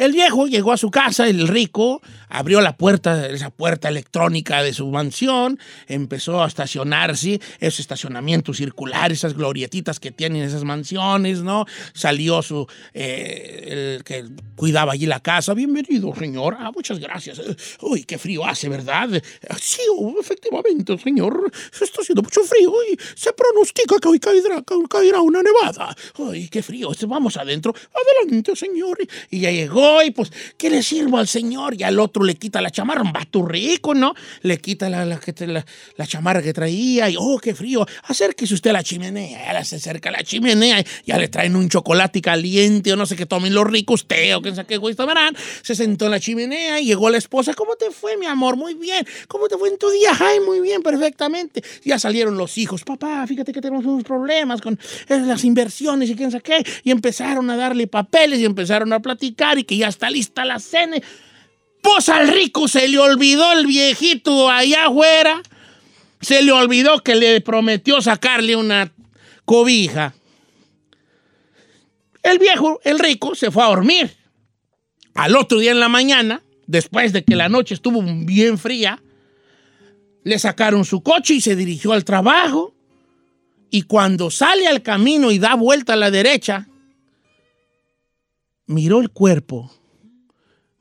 El 0.00 0.12
viejo 0.12 0.46
llegó 0.46 0.72
a 0.72 0.78
su 0.78 0.90
casa, 0.90 1.28
el 1.28 1.46
rico, 1.46 2.00
abrió 2.30 2.62
la 2.62 2.74
puerta, 2.74 3.26
esa 3.26 3.50
puerta 3.50 3.90
electrónica 3.90 4.62
de 4.62 4.72
su 4.72 4.86
mansión, 4.86 5.58
empezó 5.88 6.42
a 6.42 6.48
estacionarse, 6.48 7.38
esos 7.58 7.80
estacionamientos 7.80 8.56
circulares, 8.56 9.18
esas 9.18 9.34
glorietitas 9.34 10.00
que 10.00 10.10
tienen 10.10 10.42
esas 10.42 10.64
mansiones, 10.64 11.42
¿no? 11.42 11.66
Salió 11.92 12.40
su, 12.40 12.66
eh, 12.94 13.96
el 13.98 14.04
que 14.04 14.24
cuidaba 14.56 14.94
allí 14.94 15.04
la 15.04 15.20
casa. 15.20 15.52
Bienvenido, 15.52 16.14
señor. 16.16 16.56
Ah, 16.58 16.70
muchas 16.74 16.98
gracias. 16.98 17.38
Uy, 17.82 18.04
qué 18.04 18.16
frío 18.16 18.46
hace, 18.46 18.70
¿verdad? 18.70 19.22
Sí, 19.60 19.82
efectivamente, 20.18 20.96
señor. 20.96 21.52
Está 21.78 22.00
haciendo 22.00 22.22
mucho 22.22 22.40
frío 22.44 22.72
y 22.90 22.98
se 23.14 23.34
pronostica 23.34 23.96
que 24.00 24.08
hoy 24.08 24.18
caerá, 24.18 24.64
caerá 24.88 25.20
una 25.20 25.42
nevada. 25.42 25.94
Uy, 26.16 26.48
qué 26.48 26.62
frío. 26.62 26.90
Vamos 27.06 27.36
adentro. 27.36 27.74
Adelante, 28.24 28.56
señor. 28.56 28.96
Y 29.30 29.40
ya 29.40 29.50
llegó 29.50 29.89
y 30.04 30.10
pues, 30.10 30.32
¿qué 30.56 30.70
le 30.70 30.82
sirvo 30.82 31.18
al 31.18 31.28
señor? 31.28 31.74
Y 31.78 31.82
al 31.82 31.98
otro 31.98 32.24
le 32.24 32.34
quita 32.36 32.60
la 32.60 32.70
chamarra, 32.70 33.02
un 33.02 33.12
vato 33.12 33.44
rico, 33.44 33.94
¿no? 33.94 34.14
Le 34.42 34.58
quita 34.58 34.88
la, 34.88 35.04
la, 35.04 35.20
la, 35.96 36.06
chamarra 36.06 36.42
que 36.42 36.52
traía 36.52 37.10
y, 37.10 37.16
oh, 37.18 37.38
qué 37.38 37.54
frío, 37.54 37.86
acérquese 38.04 38.54
usted 38.54 38.70
a 38.70 38.74
la 38.74 38.82
chimenea. 38.82 39.52
Ya 39.52 39.64
se 39.64 39.76
acerca 39.76 40.08
a 40.08 40.12
la 40.12 40.22
chimenea, 40.22 40.84
ya 41.04 41.18
le 41.18 41.28
traen 41.28 41.56
un 41.56 41.68
chocolate 41.68 42.20
caliente 42.20 42.92
o 42.92 42.96
no 42.96 43.06
sé 43.06 43.16
qué 43.16 43.26
tomen 43.26 43.54
los 43.54 43.66
ricos, 43.66 44.06
té 44.06 44.34
o 44.34 44.42
qué 44.42 44.54
sé 44.54 44.64
qué 44.64 44.76
güey 44.76 44.94
tomarán. 44.94 45.34
Se 45.62 45.74
sentó 45.74 46.06
en 46.06 46.12
la 46.12 46.20
chimenea 46.20 46.80
y 46.80 46.86
llegó 46.86 47.10
la 47.10 47.18
esposa. 47.18 47.54
¿Cómo 47.54 47.76
te 47.76 47.90
fue, 47.90 48.16
mi 48.16 48.26
amor? 48.26 48.56
Muy 48.56 48.74
bien. 48.74 49.06
¿Cómo 49.28 49.48
te 49.48 49.56
fue 49.56 49.68
en 49.68 49.78
tu 49.78 49.90
día? 49.90 50.10
Ay, 50.18 50.40
muy 50.40 50.60
bien, 50.60 50.82
perfectamente. 50.82 51.62
Ya 51.84 51.98
salieron 51.98 52.36
los 52.36 52.58
hijos. 52.58 52.84
Papá, 52.84 53.26
fíjate 53.26 53.52
que 53.52 53.60
tenemos 53.60 53.84
unos 53.84 54.04
problemas 54.04 54.60
con 54.60 54.78
las 55.08 55.44
inversiones 55.44 56.10
y 56.10 56.16
quién 56.16 56.30
sabe 56.30 56.42
qué. 56.42 56.64
Y 56.84 56.90
empezaron 56.90 57.48
a 57.50 57.56
darle 57.56 57.86
papeles 57.86 58.40
y 58.40 58.44
empezaron 58.44 58.92
a 58.92 59.00
platicar 59.00 59.58
y 59.58 59.64
que 59.70 59.76
ya 59.76 59.86
está 59.86 60.10
lista 60.10 60.44
la 60.44 60.58
cena. 60.58 60.96
Pues 61.80 62.08
al 62.08 62.26
rico 62.26 62.66
se 62.66 62.88
le 62.88 62.98
olvidó 62.98 63.52
el 63.52 63.68
viejito 63.68 64.50
allá 64.50 64.86
afuera. 64.86 65.40
Se 66.20 66.42
le 66.42 66.50
olvidó 66.50 67.04
que 67.04 67.14
le 67.14 67.40
prometió 67.40 68.02
sacarle 68.02 68.56
una 68.56 68.90
cobija. 69.44 70.12
El 72.24 72.40
viejo, 72.40 72.80
el 72.82 72.98
rico, 72.98 73.36
se 73.36 73.52
fue 73.52 73.62
a 73.62 73.68
dormir. 73.68 74.10
Al 75.14 75.36
otro 75.36 75.60
día 75.60 75.70
en 75.70 75.78
la 75.78 75.88
mañana, 75.88 76.42
después 76.66 77.12
de 77.12 77.22
que 77.22 77.36
la 77.36 77.48
noche 77.48 77.74
estuvo 77.74 78.02
bien 78.02 78.58
fría, 78.58 79.00
Le 80.24 80.38
sacaron 80.40 80.84
su 80.84 81.00
coche 81.00 81.34
y 81.34 81.40
se 81.40 81.54
dirigió 81.54 81.92
al 81.92 82.04
trabajo. 82.04 82.74
Y 83.70 83.82
cuando 83.82 84.32
sale 84.32 84.66
al 84.66 84.82
camino 84.82 85.30
y 85.30 85.38
da 85.38 85.54
vuelta 85.54 85.92
a 85.92 85.96
la 85.96 86.10
derecha, 86.10 86.66
miró 88.70 89.00
el 89.00 89.10
cuerpo 89.10 89.68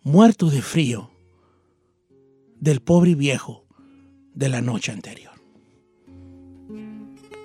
muerto 0.04 0.50
de 0.50 0.62
frío 0.62 1.10
del 2.60 2.82
pobre 2.82 3.16
viejo 3.16 3.66
de 4.36 4.48
la 4.48 4.62
noche 4.62 4.92
anterior. 4.92 5.34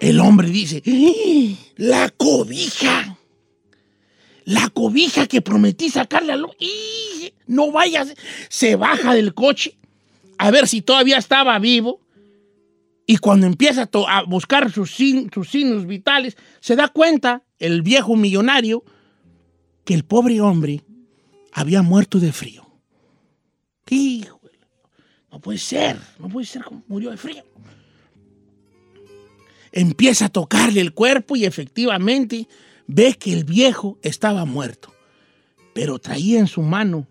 El 0.01 0.21
hombre 0.21 0.49
dice, 0.51 0.83
¡Ah! 0.87 1.73
la 1.77 2.11
cobija, 2.11 3.17
la 4.45 4.69
cobija 4.69 5.27
que 5.27 5.41
prometí 5.41 5.89
sacarle 5.89 6.35
a. 6.35 6.37
¡Ih! 6.59 7.33
No 7.47 7.73
vayas, 7.73 8.15
se 8.51 8.77
baja 8.77 9.15
del 9.15 9.33
coche 9.33 9.79
a 10.37 10.51
ver 10.51 10.69
si 10.69 10.83
todavía 10.83 11.17
estaba 11.17 11.59
vivo. 11.59 12.01
Y 13.07 13.17
cuando 13.17 13.47
empieza 13.47 13.89
a, 14.09 14.23
buscar 14.25 14.71
sus 14.71 14.91
signos 14.91 15.87
vitales, 15.87 16.37
se 16.61 16.77
da 16.77 16.89
cuenta, 16.89 17.45
el 17.59 17.83
viejo 17.83 18.17
millonario, 18.17 18.85
que 19.85 19.95
el 19.95 20.05
pobre 20.05 20.41
hombre 20.41 20.83
había 21.53 21.83
muerto 21.83 22.19
de 22.19 22.33
frío. 22.33 22.67
Híjole, 23.89 24.59
no 25.31 25.41
puede 25.41 25.59
ser, 25.59 25.99
no 26.19 26.29
puede 26.29 26.47
ser 26.47 26.65
como 26.65 26.83
murió 26.89 27.11
de 27.11 27.17
frío. 27.17 27.45
Empieza 29.71 30.27
a 30.27 30.29
tocarle 30.29 30.81
el 30.81 30.95
cuerpo 30.95 31.37
y 31.37 31.45
efectivamente 31.45 32.49
ve 32.87 33.15
que 33.15 33.33
el 33.33 33.45
viejo 33.45 33.99
estaba 34.03 34.45
muerto, 34.45 34.95
pero 35.75 35.99
traía 35.99 36.39
en 36.39 36.47
su 36.47 36.63
mano 36.63 37.07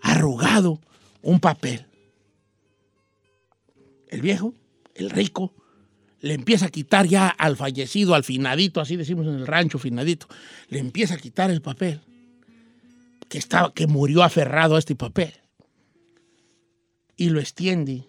arrugado 0.00 0.80
un 1.22 1.40
papel. 1.40 1.86
El 4.08 4.20
viejo, 4.20 4.54
el 4.94 5.10
rico, 5.10 5.54
le 6.24 6.32
empieza 6.32 6.66
a 6.66 6.70
quitar 6.70 7.06
ya 7.06 7.28
al 7.28 7.54
fallecido, 7.54 8.14
al 8.14 8.24
finadito, 8.24 8.80
así 8.80 8.96
decimos 8.96 9.26
en 9.26 9.34
el 9.34 9.46
rancho, 9.46 9.78
finadito, 9.78 10.26
le 10.70 10.78
empieza 10.78 11.14
a 11.14 11.18
quitar 11.18 11.50
el 11.50 11.60
papel 11.60 12.00
que, 13.28 13.36
estaba, 13.36 13.74
que 13.74 13.86
murió 13.86 14.22
aferrado 14.22 14.76
a 14.76 14.78
este 14.78 14.96
papel. 14.96 15.34
Y 17.14 17.28
lo 17.28 17.40
extiende 17.40 18.04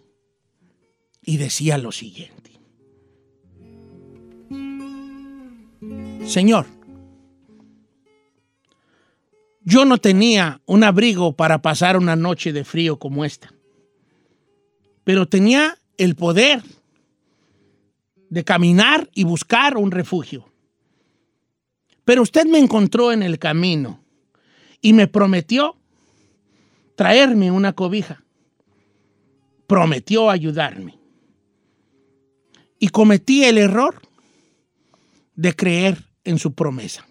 y 1.23 1.35
decía 1.35 1.77
lo 1.77 1.91
siguiente. 1.91 2.51
Señor, 6.25 6.67
yo 9.65 9.83
no 9.83 9.97
tenía 9.97 10.61
un 10.65 10.85
abrigo 10.85 11.33
para 11.33 11.61
pasar 11.61 11.97
una 11.97 12.15
noche 12.15 12.53
de 12.53 12.63
frío 12.63 12.97
como 12.97 13.25
esta, 13.25 13.53
pero 15.03 15.27
tenía 15.27 15.77
el 15.97 16.15
poder 16.15 16.63
de 18.29 18.43
caminar 18.43 19.09
y 19.13 19.23
buscar 19.23 19.77
un 19.77 19.91
refugio. 19.91 20.49
Pero 22.03 22.21
usted 22.21 22.45
me 22.45 22.59
encontró 22.59 23.11
en 23.11 23.23
el 23.23 23.39
camino 23.39 24.03
y 24.81 24.93
me 24.93 25.07
prometió 25.07 25.75
traerme 26.95 27.51
una 27.51 27.73
cobija. 27.73 28.23
Prometió 29.67 30.29
ayudarme. 30.29 30.99
Y 32.79 32.89
cometí 32.89 33.43
el 33.43 33.57
error 33.57 34.01
de 35.35 35.55
creer 35.55 36.05
en 36.23 36.37
su 36.37 36.53
promesa. 36.53 37.07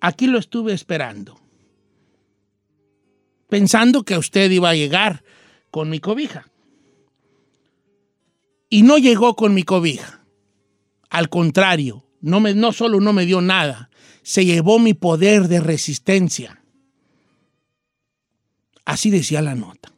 Aquí 0.00 0.26
lo 0.26 0.38
estuve 0.38 0.74
esperando, 0.74 1.40
pensando 3.48 4.02
que 4.02 4.18
usted 4.18 4.50
iba 4.50 4.68
a 4.68 4.74
llegar 4.74 5.24
con 5.70 5.88
mi 5.88 6.00
cobija. 6.00 6.50
Y 8.74 8.82
no 8.82 8.98
llegó 8.98 9.36
con 9.36 9.54
mi 9.54 9.62
cobija. 9.62 10.26
Al 11.08 11.28
contrario, 11.28 12.08
no, 12.20 12.40
me, 12.40 12.54
no 12.54 12.72
solo 12.72 12.98
no 12.98 13.12
me 13.12 13.24
dio 13.24 13.40
nada, 13.40 13.88
se 14.24 14.44
llevó 14.44 14.80
mi 14.80 14.94
poder 14.94 15.46
de 15.46 15.60
resistencia. 15.60 16.60
Así 18.84 19.10
decía 19.10 19.42
la 19.42 19.54
nota. 19.54 19.92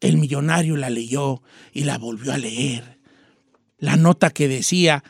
El 0.00 0.18
millonario 0.18 0.76
la 0.76 0.90
leyó 0.90 1.40
y 1.72 1.84
la 1.84 1.96
volvió 1.96 2.30
a 2.30 2.36
leer. 2.36 2.98
La 3.78 3.96
nota 3.96 4.28
que 4.28 4.46
decía 4.46 5.02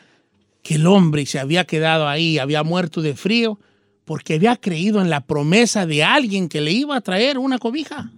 que 0.63 0.75
el 0.75 0.87
hombre 0.87 1.25
se 1.25 1.37
había 1.37 1.65
quedado 1.65 2.07
ahí, 2.07 2.37
había 2.37 2.63
muerto 2.63 3.01
de 3.01 3.13
frío, 3.13 3.59
porque 4.05 4.35
había 4.35 4.55
creído 4.55 5.01
en 5.01 5.09
la 5.09 5.27
promesa 5.27 5.85
de 5.85 6.05
alguien 6.05 6.47
que 6.47 6.61
le 6.61 6.71
iba 6.71 6.95
a 6.95 7.01
traer 7.01 7.37
una 7.37 7.59
cobija. 7.59 8.13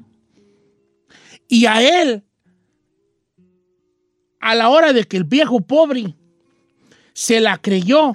Y 1.48 1.66
a 1.66 2.04
él, 2.04 2.26
a 4.42 4.56
la 4.56 4.70
hora 4.70 4.92
de 4.92 5.06
que 5.06 5.18
el 5.18 5.24
viejo 5.24 5.62
pobre 5.62 6.16
se 7.14 7.40
la 7.40 7.58
creyó 7.58 8.14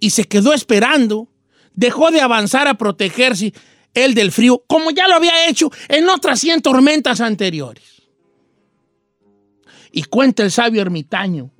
y 0.00 0.10
se 0.10 0.24
quedó 0.24 0.52
esperando, 0.52 1.28
dejó 1.74 2.10
de 2.10 2.20
avanzar 2.20 2.68
a 2.68 2.74
protegerse 2.74 3.54
él 3.94 4.14
del 4.14 4.32
frío, 4.32 4.62
como 4.66 4.90
ya 4.90 5.08
lo 5.08 5.14
había 5.14 5.48
hecho 5.48 5.70
en 5.88 6.08
otras 6.08 6.40
100 6.40 6.62
tormentas 6.62 7.20
anteriores. 7.20 8.02
Y 9.92 10.04
cuenta 10.04 10.42
el 10.42 10.50
sabio 10.50 10.82
ermitaño, 10.82 11.50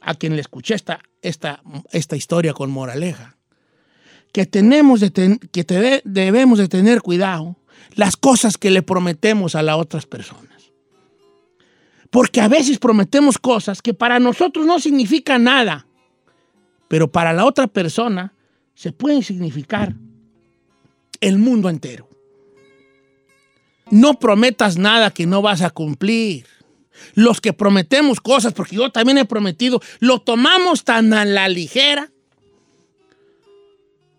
a 0.00 0.14
quien 0.14 0.34
le 0.34 0.40
escuché 0.40 0.74
esta, 0.74 1.00
esta, 1.22 1.62
esta 1.92 2.16
historia 2.16 2.52
con 2.52 2.70
moraleja, 2.70 3.36
que, 4.32 4.46
tenemos 4.46 5.00
de 5.00 5.10
que 5.52 6.02
debemos 6.04 6.58
de 6.58 6.68
tener 6.68 7.02
cuidado 7.02 7.56
las 7.94 8.16
cosas 8.16 8.56
que 8.56 8.70
le 8.70 8.82
prometemos 8.82 9.54
a 9.54 9.62
las 9.62 9.76
otras 9.76 10.06
personas. 10.06 10.49
Porque 12.10 12.40
a 12.40 12.48
veces 12.48 12.78
prometemos 12.78 13.38
cosas 13.38 13.82
que 13.82 13.94
para 13.94 14.18
nosotros 14.18 14.66
no 14.66 14.80
significan 14.80 15.44
nada, 15.44 15.86
pero 16.88 17.10
para 17.10 17.32
la 17.32 17.44
otra 17.44 17.68
persona 17.68 18.34
se 18.74 18.92
pueden 18.92 19.22
significar 19.22 19.94
el 21.20 21.38
mundo 21.38 21.68
entero. 21.68 22.08
No 23.90 24.18
prometas 24.18 24.76
nada 24.76 25.10
que 25.10 25.26
no 25.26 25.42
vas 25.42 25.62
a 25.62 25.70
cumplir. 25.70 26.46
Los 27.14 27.40
que 27.40 27.52
prometemos 27.52 28.20
cosas, 28.20 28.52
porque 28.52 28.76
yo 28.76 28.90
también 28.90 29.18
he 29.18 29.24
prometido, 29.24 29.80
lo 30.00 30.18
tomamos 30.20 30.84
tan 30.84 31.12
a 31.12 31.24
la 31.24 31.48
ligera. 31.48 32.10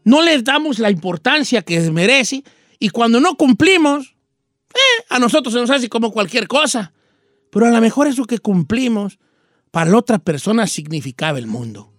No 0.03 0.21
les 0.21 0.43
damos 0.43 0.79
la 0.79 0.89
importancia 0.89 1.61
que 1.61 1.79
merece 1.91 2.43
y 2.79 2.89
cuando 2.89 3.19
no 3.19 3.35
cumplimos, 3.35 4.15
eh, 4.73 5.03
a 5.09 5.19
nosotros 5.19 5.53
se 5.53 5.59
nos 5.59 5.69
hace 5.69 5.89
como 5.89 6.11
cualquier 6.11 6.47
cosa. 6.47 6.93
Pero 7.51 7.67
a 7.67 7.69
lo 7.69 7.81
mejor 7.81 8.07
eso 8.07 8.25
que 8.25 8.39
cumplimos 8.39 9.19
para 9.69 9.91
la 9.91 9.97
otra 9.97 10.19
persona 10.19 10.65
significaba 10.67 11.37
el 11.37 11.47
mundo. 11.47 11.93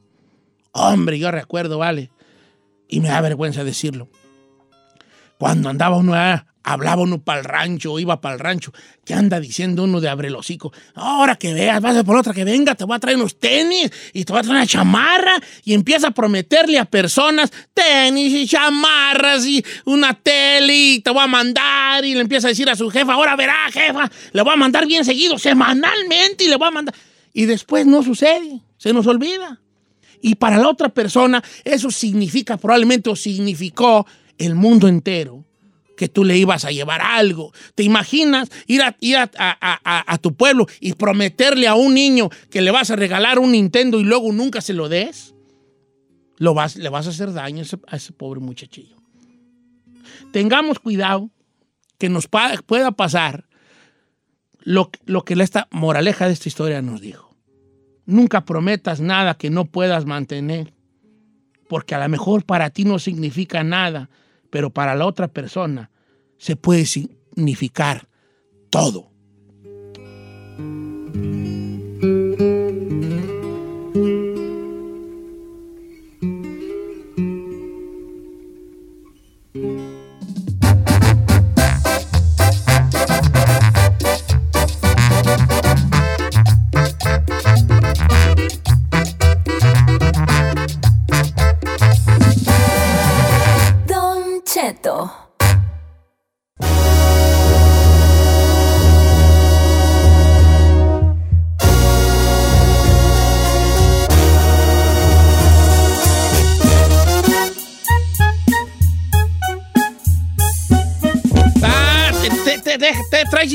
Hombre, 0.73 1.19
yo 1.19 1.31
recuerdo, 1.31 1.79
vale, 1.79 2.11
y 2.88 3.01
me 3.01 3.09
da 3.09 3.21
vergüenza 3.21 3.62
decirlo. 3.62 4.09
Cuando 5.38 5.69
andaba 5.69 5.97
uno, 5.97 6.15
ah, 6.15 6.47
hablaba 6.64 7.03
uno 7.03 7.22
para 7.22 7.40
el 7.40 7.44
rancho, 7.44 7.98
iba 7.98 8.20
para 8.20 8.35
el 8.35 8.40
rancho, 8.40 8.72
¿qué 9.05 9.14
anda 9.14 9.40
diciendo 9.40 9.85
uno 9.85 10.01
de 10.01 10.09
abre 10.09 10.29
el 10.29 10.37
hocico? 10.37 10.72
Ahora 10.94 11.37
que 11.37 11.53
veas, 11.55 11.81
vas 11.81 11.96
a 11.96 12.05
por 12.05 12.16
otra 12.16 12.33
que 12.33 12.44
venga, 12.44 12.75
te 12.75 12.85
voy 12.85 12.96
a 12.96 13.01
traer 13.01 13.16
unos 13.16 13.38
tenis 13.38 13.90
y 14.12 14.25
te 14.25 14.33
voy 14.33 14.40
a 14.40 14.42
traer 14.42 14.57
una 14.57 14.66
chamarra 14.66 15.35
y 15.64 15.75
empieza 15.75 16.09
a 16.09 16.11
prometerle 16.12 16.79
a 16.79 16.85
personas 16.85 17.51
tenis 17.75 18.33
y 18.33 18.46
chamarras 18.46 19.46
y 19.46 19.64
una 19.85 20.14
tele 20.14 20.75
y 20.75 21.01
te 21.01 21.11
voy 21.11 21.22
a 21.22 21.27
mandar 21.27 22.05
y 22.05 22.14
le 22.14 22.20
empieza 22.20 22.48
a 22.48 22.51
decir 22.51 22.68
a 22.70 22.77
su 22.77 22.90
jefa, 22.90 23.14
ahora 23.14 23.37
verá, 23.37 23.70
jefa, 23.72 24.11
le 24.33 24.42
voy 24.42 24.53
a 24.53 24.57
mandar 24.57 24.87
bien 24.87 25.05
seguido, 25.05 25.38
semanalmente 25.38 26.44
y 26.44 26.48
le 26.48 26.57
voy 26.57 26.68
a 26.68 26.72
mandar. 26.72 26.94
Y 27.33 27.46
después 27.46 27.87
no 27.87 28.03
sucede, 28.03 28.61
se 28.77 28.92
nos 28.92 29.07
olvida. 29.07 29.61
Y 30.20 30.37
para 30.37 30.59
la 30.59 30.68
otra 30.68 30.88
persona 30.88 31.42
eso 31.64 31.90
significa 31.90 32.57
probablemente 32.57 33.11
o 33.11 33.16
significó 33.16 34.07
el 34.38 34.55
mundo 34.55 34.87
entero 34.87 35.44
que 36.03 36.09
tú 36.09 36.25
le 36.25 36.37
ibas 36.37 36.65
a 36.65 36.73
llevar 36.73 37.01
algo. 37.01 37.53
¿Te 37.77 37.85
imaginas 37.85 38.51
ir, 38.67 38.83
a, 38.83 38.97
ir 38.99 39.19
a, 39.19 39.29
a- 39.38 40.19
tu 40.19 40.35
pueblo 40.35 40.67
y 40.81 40.95
prometerle 40.95 41.69
a 41.69 41.77
un 41.77 41.95
niño 41.95 42.29
que 42.51 42.61
le 42.61 42.73
vas 42.73 42.91
a 42.91 42.97
regalar 42.97 43.38
un 43.38 43.53
Nintendo 43.53 44.01
y 44.01 44.03
luego 44.03 44.33
nunca 44.33 44.61
se 44.61 44.73
lo 44.73 44.88
des? 44.88 45.33
Lo 46.38 46.55
vas, 46.55 46.75
le 46.75 46.88
vas 46.88 47.07
a 47.07 47.11
hacer 47.11 47.33
daño 47.33 47.62
a 47.87 47.95
ese, 47.95 48.12
pobre 48.12 48.41
muchachillo. 48.41 48.97
Tengamos 50.33 50.81
cuidado 50.81 51.31
que 51.99 52.09
nos 52.09 52.27
pueda 52.27 52.91
pasar 52.91 53.45
lo, 54.59 54.91
lo 55.05 55.25
que 55.25 55.35
esta 55.35 55.69
moraleja 55.71 56.27
de 56.27 56.33
esta 56.33 56.49
historia 56.49 56.83
nos 56.83 57.01
dijo. 57.01 57.37
Nunca 58.07 58.45
prometas 58.45 59.01
nada 59.01 59.35
que 59.35 59.51
no 59.51 59.67
puedas 59.67 60.05
mantener, 60.05 60.75
porque 61.69 61.95
a 61.95 62.01
lo 62.01 62.09
mejor 62.09 62.45
para 62.45 62.71
ti 62.71 62.85
no 62.85 62.99
significa 62.99 63.62
nada, 63.62 64.11
pero 64.51 64.71
para 64.71 64.97
la 64.97 65.07
otra 65.07 65.29
persona 65.29 65.92
se 66.43 66.57
puede 66.57 66.87
significar 66.87 68.09
todo. 68.69 69.13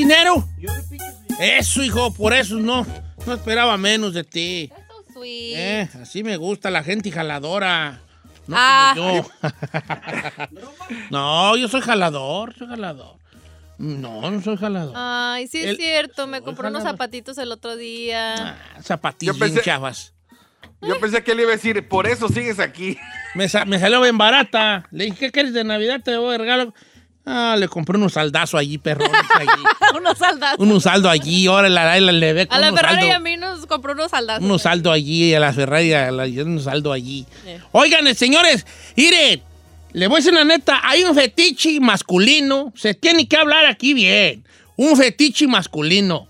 Dinero? 0.08 0.48
Eso, 1.40 1.84
hijo, 1.84 2.14
por 2.14 2.34
eso 2.34 2.56
no. 2.56 2.86
No 3.26 3.34
esperaba 3.34 3.78
menos 3.78 4.14
de 4.14 4.24
ti. 4.24 4.70
That's 4.74 4.88
so 4.88 5.14
sweet. 5.14 5.54
Eh, 5.58 5.90
así 6.02 6.24
me 6.24 6.38
gusta 6.38 6.70
la 6.70 6.84
gente 6.84 7.12
jaladora. 7.12 8.02
No 8.48 8.56
Ah. 8.58 8.94
como 8.96 9.16
yo. 9.16 9.30
no, 11.10 11.58
yo 11.58 11.68
soy 11.68 11.82
jalador, 11.82 12.54
soy 12.58 12.68
jalador. 12.68 13.18
No, 13.78 14.32
no 14.32 14.42
soy 14.42 14.58
jalador. 14.58 14.94
Ay, 14.96 15.48
sí 15.48 15.60
es 15.60 15.72
El- 15.72 15.78
cierto. 15.78 16.26
Me 16.28 16.38
Soy 16.38 16.46
compré 16.46 16.70
unos 16.70 16.84
zapatitos 16.84 17.38
el 17.38 17.52
otro 17.52 17.76
día. 17.76 18.34
Ah, 18.36 18.58
pensé- 19.60 19.62
chavas. 19.64 20.14
Yo 20.82 21.00
pensé 21.00 21.24
que 21.24 21.32
él 21.32 21.40
iba 21.42 21.50
a 21.50 21.56
decir, 21.56 21.88
por 21.88 22.08
eso 22.08 22.28
sigues 22.30 22.60
aquí. 22.60 22.98
Me, 23.36 23.50
sa- 23.50 23.66
me 23.66 23.80
salió 23.80 24.00
bien 24.02 24.18
barata. 24.18 24.88
Le 24.92 25.06
dije, 25.06 25.18
¿qué 25.18 25.32
quieres 25.32 25.54
de 25.54 25.64
Navidad? 25.64 26.02
Te 26.04 26.18
voy 26.18 26.32
de 26.34 26.38
regalo. 26.38 26.74
Ah, 27.30 27.56
le 27.60 27.68
compré 27.68 27.98
unos 27.98 28.14
saldazos 28.14 28.60
allí, 28.60 28.78
perrones 28.78 29.22
allí. 29.36 29.64
unos 29.98 30.18
saldados. 30.18 30.58
un 30.60 30.80
saldo 30.82 31.10
allí, 31.10 31.46
ahora 31.48 31.68
la, 31.68 32.00
la, 32.00 32.12
le 32.12 32.34
ve 32.34 32.48
A 32.50 32.58
la 32.58 32.70
unos 32.70 32.80
Ferrari 32.80 33.08
y 33.08 33.10
a 33.12 33.20
mí 33.20 33.36
nos 33.38 33.66
compró 33.66 33.92
unos 33.94 34.12
saldados. 34.12 34.44
unos 34.44 34.62
saldo 34.62 34.92
allí, 34.92 35.34
a 35.34 35.40
la 35.42 35.52
Ferrari, 35.52 35.92
a 35.94 36.10
la, 36.12 36.24
un 36.24 36.62
saldo 36.62 36.94
allí. 36.94 37.26
Oigan, 37.74 38.08
eh, 38.08 38.16
señores, 38.16 38.66
miren, 38.96 39.42
le 39.92 40.08
voy 40.08 40.16
a 40.16 40.20
decir 40.20 40.34
la 40.34 40.46
neta, 40.46 40.80
hay 40.84 41.04
un 41.04 41.14
fetiche 41.16 41.80
masculino, 41.82 42.72
se 42.76 42.94
tiene 42.94 43.28
que 43.28 43.36
hablar 43.36 43.66
aquí 43.66 43.94
bien, 43.94 44.46
un 44.78 44.96
fetiche 44.96 45.48
masculino. 45.48 46.28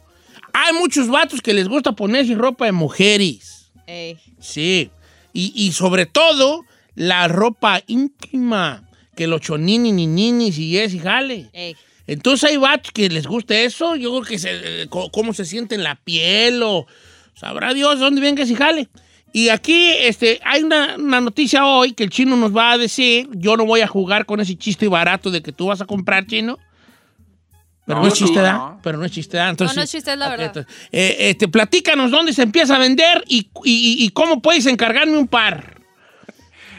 Hay 0.54 0.74
muchos 0.74 1.08
vatos 1.10 1.42
que 1.42 1.54
les 1.54 1.68
gusta 1.68 1.92
ponerse 1.92 2.34
ropa 2.34 2.66
de 2.66 2.72
mujeres, 2.72 3.70
Ey. 3.86 4.18
sí, 4.40 4.90
y, 5.34 5.52
y 5.56 5.72
sobre 5.74 6.08
todo 6.08 6.64
la 6.96 7.28
ropa 7.28 7.84
íntima, 7.86 8.87
que 9.18 9.28
los 9.28 9.42
chonini, 9.42 9.92
ni 9.92 10.08
ninis 10.08 10.58
y 10.58 10.78
es 10.78 10.94
y 10.94 11.00
jale. 11.00 11.50
Ey. 11.52 11.76
Entonces 12.06 12.50
hay 12.52 12.56
vatos 12.58 12.92
que 12.94 13.10
les 13.10 13.28
gusta 13.28 13.54
eso, 13.60 13.98
yo 13.98 14.12
creo 14.12 14.24
que 14.24 14.40
se, 14.40 14.50
eh, 14.84 14.88
cómo 14.90 15.34
se 15.34 15.44
siente 15.44 15.76
en 15.76 15.84
la 15.84 15.96
piel 15.96 16.64
o 16.64 16.88
sabrá 17.34 17.74
Dios 17.74 17.96
de 17.96 18.06
dónde 18.06 18.22
viene 18.22 18.38
que 18.38 18.46
se 18.46 18.56
jale. 18.56 18.88
Y 19.34 19.50
aquí 19.50 19.90
este, 20.00 20.40
hay 20.46 20.64
una, 20.64 20.96
una 20.96 21.20
noticia 21.20 21.66
hoy 21.66 21.92
que 21.92 22.06
el 22.06 22.10
chino 22.10 22.38
nos 22.38 22.56
va 22.56 22.72
a 22.72 22.78
decir, 22.78 23.28
yo 23.34 23.58
no 23.58 23.66
voy 23.66 23.82
a 23.82 23.88
jugar 23.88 24.26
con 24.26 24.40
ese 24.40 24.56
chiste 24.56 24.88
barato 24.88 25.30
de 25.30 25.42
que 25.42 25.52
tú 25.52 25.66
vas 25.68 25.82
a 25.82 25.86
comprar 25.86 26.26
chino. 26.28 26.58
Pero 27.86 28.00
no, 28.00 28.04
No, 28.04 28.08
es 28.08 28.14
chiste, 28.16 28.36
no, 28.38 28.42
¿da? 28.42 28.54
no. 28.54 28.80
Pero 28.84 28.98
no 28.98 29.06
es 29.06 29.12
chiste, 29.12 29.38
¿da? 29.38 29.50
Entonces, 29.50 29.76
No, 29.76 29.82
no 29.82 29.84
es 29.84 29.92
chiste, 29.92 30.12
es 30.14 30.18
la 30.18 30.30
verdad. 30.30 30.46
entonces, 30.48 30.74
eh, 30.92 31.16
este, 31.30 31.48
platícanos 31.50 32.10
dónde 32.12 32.32
se 32.34 32.44
empieza 32.44 32.76
a 32.78 32.80
vender 32.80 33.24
y, 33.28 33.50
y- 33.66 33.98
y 34.06 34.10
cómo 34.10 34.42
puedes 34.42 34.66
encargarme 34.66 35.18
un 35.18 35.28
par. 35.28 35.77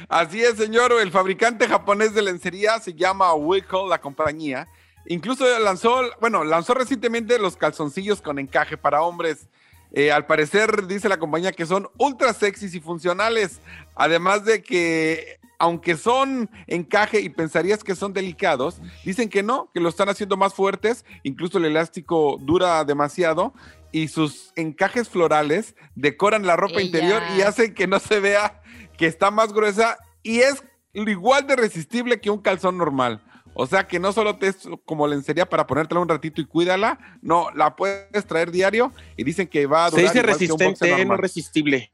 Así 0.09 0.43
es, 0.43 0.57
señor. 0.57 0.93
El 0.93 1.11
fabricante 1.11 1.69
japonés 1.69 2.15
de 2.15 2.23
lencería 2.23 2.79
se 2.81 2.95
llama 2.95 3.35
Wickle, 3.35 3.89
la 3.89 4.01
compañía. 4.01 4.67
Incluso 5.07 5.45
lanzó, 5.59 6.01
bueno, 6.21 6.45
lanzó 6.45 6.73
recientemente 6.75 7.39
los 7.39 7.57
calzoncillos 7.57 8.23
con 8.23 8.39
encaje 8.39 8.79
para 8.79 9.03
hombres. 9.03 9.49
Eh, 9.93 10.11
al 10.11 10.27
parecer, 10.27 10.87
dice 10.87 11.09
la 11.09 11.19
compañía 11.19 11.53
que 11.53 11.67
son 11.67 11.89
ultra 11.99 12.33
sexys 12.33 12.75
y 12.75 12.81
funcionales. 12.81 13.61
Además 13.95 14.47
de 14.47 14.63
que, 14.63 15.39
aunque 15.59 15.97
son 15.97 16.49
encaje 16.67 17.21
y 17.21 17.29
pensarías 17.29 17.85
que 17.85 17.95
son 17.95 18.15
delicados, 18.15 18.81
dicen 19.05 19.29
que 19.29 19.43
no, 19.43 19.71
que 19.75 19.81
lo 19.81 19.91
están 19.91 20.09
haciendo 20.09 20.39
más 20.39 20.55
fuertes. 20.55 21.05
Incluso 21.23 21.59
el 21.59 21.67
elástico 21.67 22.39
dura 22.41 22.83
demasiado. 22.85 23.53
Y 23.93 24.09
sus 24.09 24.53
encajes 24.57 25.09
florales 25.09 25.75
decoran 25.95 26.47
la 26.47 26.57
ropa 26.57 26.75
Ella. 26.75 26.83
interior 26.83 27.23
y 27.37 27.43
hacen 27.43 27.75
que 27.75 27.87
no 27.87 27.99
se 27.99 28.21
vea 28.21 28.63
que 28.97 29.07
está 29.07 29.31
más 29.31 29.53
gruesa 29.53 29.99
y 30.23 30.41
es 30.41 30.63
igual 30.93 31.47
de 31.47 31.57
resistible 31.57 32.21
que 32.21 32.31
un 32.31 32.41
calzón 32.41 32.77
normal. 32.77 33.23
O 33.55 33.67
sea 33.67 33.89
que 33.89 33.99
no 33.99 34.13
solo 34.13 34.37
te 34.37 34.49
es 34.49 34.69
como 34.85 35.09
lencería 35.09 35.49
para 35.49 35.67
ponértela 35.67 36.01
un 36.01 36.09
ratito 36.09 36.41
y 36.41 36.45
cuídala, 36.45 36.99
no, 37.23 37.51
la 37.57 37.75
puedes 37.75 38.25
traer 38.27 38.53
diario 38.53 38.93
y 39.17 39.25
dicen 39.25 39.49
que 39.49 39.67
va 39.67 39.87
a 39.87 39.91
Se 39.91 39.97
durar 39.97 40.13
dice 40.13 40.53
un 40.53 40.59
boxer 40.59 40.67
resistente, 40.67 41.05
no 41.05 41.17
resistible. 41.17 41.93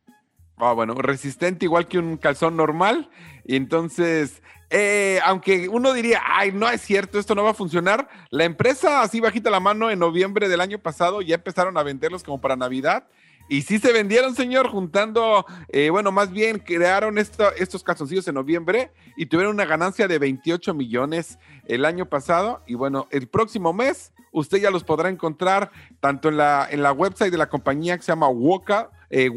Ah, 0.56 0.72
bueno, 0.72 0.94
resistente 0.94 1.64
igual 1.64 1.88
que 1.88 1.98
un 1.98 2.16
calzón 2.16 2.56
normal. 2.56 3.10
Y 3.44 3.56
entonces, 3.56 4.42
eh, 4.70 5.20
aunque 5.24 5.68
uno 5.68 5.92
diría, 5.92 6.22
ay, 6.26 6.52
no 6.52 6.68
es 6.68 6.80
cierto, 6.80 7.18
esto 7.18 7.34
no 7.34 7.44
va 7.44 7.50
a 7.50 7.54
funcionar, 7.54 8.08
la 8.30 8.44
empresa 8.44 9.02
así 9.02 9.20
bajita 9.20 9.50
la 9.50 9.60
mano 9.60 9.90
en 9.90 9.98
noviembre 9.98 10.48
del 10.48 10.60
año 10.60 10.78
pasado 10.78 11.22
ya 11.22 11.36
empezaron 11.36 11.76
a 11.76 11.82
venderlos 11.82 12.24
como 12.24 12.40
para 12.40 12.56
Navidad. 12.56 13.06
Y 13.46 13.60
sí 13.60 13.78
se 13.78 13.92
vendieron, 13.92 14.34
señor, 14.34 14.68
juntando, 14.68 15.44
eh, 15.68 15.90
bueno, 15.90 16.10
más 16.10 16.30
bien 16.32 16.58
crearon 16.58 17.18
esto- 17.18 17.52
estos 17.56 17.84
calzoncillos 17.84 18.26
en 18.26 18.36
noviembre 18.36 18.90
y 19.18 19.26
tuvieron 19.26 19.54
una 19.54 19.66
ganancia 19.66 20.08
de 20.08 20.18
28 20.18 20.72
millones 20.72 21.38
el 21.66 21.84
año 21.84 22.06
pasado. 22.06 22.62
Y 22.66 22.72
bueno, 22.74 23.06
el 23.10 23.28
próximo 23.28 23.74
mes 23.74 24.14
usted 24.32 24.58
ya 24.58 24.70
los 24.70 24.82
podrá 24.82 25.10
encontrar 25.10 25.70
tanto 26.00 26.28
en 26.30 26.38
la, 26.38 26.66
en 26.70 26.82
la 26.82 26.92
website 26.92 27.30
de 27.30 27.36
la 27.38 27.50
compañía 27.50 27.96
que 27.98 28.02
se 28.02 28.12
llama 28.12 28.28
Woka, 28.28 28.90
eh, 29.10 29.30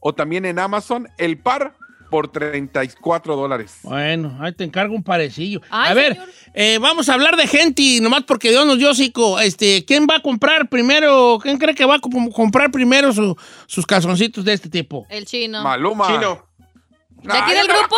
o 0.00 0.14
también 0.14 0.44
en 0.44 0.58
Amazon, 0.58 1.08
el 1.16 1.38
par 1.38 1.76
por 2.10 2.28
34 2.28 3.36
dólares. 3.36 3.78
Bueno, 3.82 4.36
ahí 4.40 4.52
te 4.52 4.64
encargo 4.64 4.94
un 4.94 5.02
parecillo. 5.02 5.60
Ay, 5.70 5.90
a 5.90 5.94
ver, 5.94 6.18
eh, 6.54 6.78
vamos 6.80 7.08
a 7.08 7.14
hablar 7.14 7.36
de 7.36 7.46
gente 7.46 7.82
y 7.82 8.00
nomás 8.00 8.24
porque 8.24 8.50
Dios 8.50 8.66
nos 8.66 8.78
dio 8.78 8.90
hocico. 8.90 9.38
Este, 9.40 9.84
¿Quién 9.84 10.06
va 10.10 10.16
a 10.16 10.20
comprar 10.22 10.68
primero? 10.68 11.38
¿Quién 11.42 11.58
cree 11.58 11.74
que 11.74 11.84
va 11.84 11.96
a 11.96 11.98
comp- 12.00 12.32
comprar 12.32 12.70
primero 12.70 13.12
su- 13.12 13.36
sus 13.66 13.84
calzoncitos 13.86 14.44
de 14.44 14.52
este 14.54 14.68
tipo? 14.68 15.06
El 15.08 15.24
chino. 15.26 15.62
Maluma. 15.62 16.06
Chino. 16.06 16.46
¿De 17.22 17.32
aquí 17.36 17.52
del 17.52 17.66
grupo? 17.66 17.96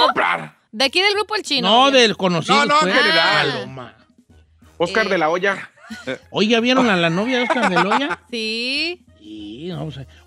De 0.73 0.85
aquí 0.85 1.01
del 1.01 1.15
grupo 1.15 1.35
el 1.37 1.43
chino. 1.43 1.69
No, 1.69 1.85
obvio. 1.87 1.99
del 2.01 2.17
conocido. 2.17 2.57
No, 2.57 2.67
no, 2.67 2.75
en 2.77 2.81
pues. 2.81 2.95
general. 2.95 3.49
Maluma. 3.67 3.97
Oscar 4.79 5.07
Eh. 5.07 5.11
de 5.11 5.19
la 5.19 5.29
Hoya. 5.31 5.71
Oye, 6.31 6.49
¿ya 6.49 6.61
vieron 6.61 6.89
a 6.89 6.97
la 6.97 7.11
novia 7.11 7.39
de 7.39 7.43
Oscar 7.45 7.69
de 7.69 7.83
Loya? 7.83 8.21
Sí. 8.31 9.05
Sí, 9.31 9.71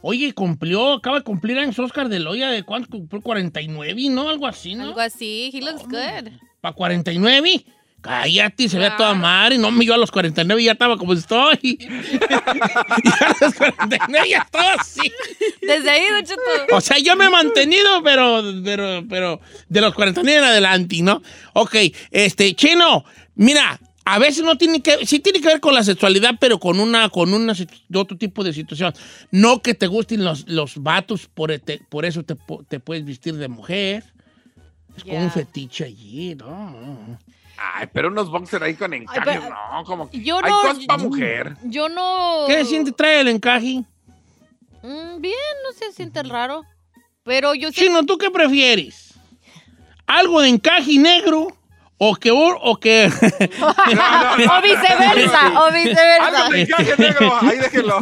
oye, 0.01 0.33
cumplió, 0.33 0.93
acaba 0.93 1.17
de 1.17 1.25
cumplir 1.25 1.59
años 1.59 1.77
Oscar 1.77 2.07
de 2.07 2.19
Loya 2.19 2.49
de 2.49 2.63
cuánto 2.63 2.89
cumplió 2.89 3.21
49, 3.21 4.01
¿no? 4.09 4.29
Algo 4.29 4.47
así, 4.47 4.75
¿no? 4.75 4.85
Algo 4.85 5.01
así. 5.01 5.51
He 5.53 5.59
looks 5.59 5.83
good. 5.83 6.31
¿Para 6.61 6.73
49? 6.73 7.65
Cállate, 7.99 8.69
se 8.69 8.79
ve 8.79 8.85
a 8.85 8.95
toda 8.95 9.13
madre. 9.13 9.57
No, 9.57 9.77
yo 9.81 9.93
a 9.93 9.97
los 9.97 10.09
49 10.09 10.63
ya 10.63 10.71
estaba 10.71 10.95
como 10.95 11.11
estoy. 11.11 11.59
y 11.63 11.79
a 11.83 13.35
los 13.41 13.55
49 13.55 14.29
ya 14.29 14.37
estaba 14.37 14.73
así. 14.75 15.11
Desde 15.61 15.89
ahí, 15.89 16.07
Don 16.09 16.23
Cheto. 16.23 16.41
O 16.71 16.79
sea, 16.79 16.97
yo 16.97 17.17
me 17.17 17.25
he 17.25 17.29
mantenido, 17.29 18.01
pero, 18.03 18.41
pero, 18.63 19.03
pero 19.09 19.41
de 19.67 19.81
los 19.81 19.93
49 19.93 20.39
en 20.39 20.45
adelante, 20.45 21.01
¿no? 21.01 21.21
Ok, 21.51 21.75
este, 22.09 22.55
Chino, 22.55 23.03
mira, 23.35 23.81
a 24.05 24.19
veces 24.19 24.43
no 24.43 24.57
tiene 24.57 24.81
que, 24.81 25.05
sí 25.05 25.19
tiene 25.19 25.39
que 25.39 25.47
ver 25.47 25.59
con 25.59 25.73
la 25.73 25.83
sexualidad, 25.83 26.35
pero 26.39 26.59
con 26.59 26.79
una, 26.79 27.09
con 27.09 27.33
una, 27.33 27.53
otro 27.95 28.17
tipo 28.17 28.43
de 28.43 28.53
situación. 28.53 28.93
No 29.31 29.61
que 29.61 29.73
te 29.73 29.87
gusten 29.87 30.23
los, 30.23 30.47
los 30.47 30.81
vatos, 30.81 31.27
por, 31.33 31.51
por 31.89 32.05
eso 32.05 32.23
te, 32.23 32.35
te 32.67 32.79
puedes 32.79 33.05
vestir 33.05 33.35
de 33.35 33.47
mujer. 33.47 34.03
Es 34.97 35.03
como 35.03 35.15
Ya. 35.15 35.23
un 35.23 35.31
fetiche 35.31 35.85
allí, 35.85 36.35
¿no? 36.35 37.17
Ay, 37.57 37.87
pero 37.93 38.09
unos 38.09 38.29
boxers 38.29 38.63
ahí 38.63 38.73
con 38.75 38.93
encaje, 38.93 39.21
pero- 39.23 39.49
no, 39.49 39.83
como 39.85 40.09
que 40.09 40.21
Yo 40.21 40.37
hay 40.43 40.51
no- 40.51 40.61
cosas 40.61 40.85
para 40.85 41.03
mujer. 41.03 41.55
Yo 41.63 41.87
no. 41.87 42.45
¿Qué 42.47 42.65
siente 42.65 42.91
trae 42.91 43.21
el 43.21 43.27
encaje? 43.29 43.83
Mm, 44.81 45.21
bien, 45.21 45.33
no 45.65 45.71
se 45.77 45.91
siente 45.93 46.21
raro. 46.23 46.63
Pero 47.23 47.53
yo 47.55 47.71
sí. 47.71 47.81
Chino, 47.85 48.03
¿tú 48.05 48.17
qué 48.17 48.29
prefieres? 48.29 49.13
¿Algo 50.05 50.41
de 50.41 50.49
encaje 50.49 50.97
negro? 50.97 51.55
¿O 51.99 52.15
que, 52.15 52.31
o 52.31 52.77
que 52.81 53.05
O 53.61 54.61
viceversa, 54.61 55.61
o 55.63 55.71
viceversa. 55.71 56.45
Algo 56.45 56.51
de 56.51 56.61
encaje 56.61 56.95
negro, 56.97 57.33
ahí 57.41 57.57
déjenlo. 57.59 57.99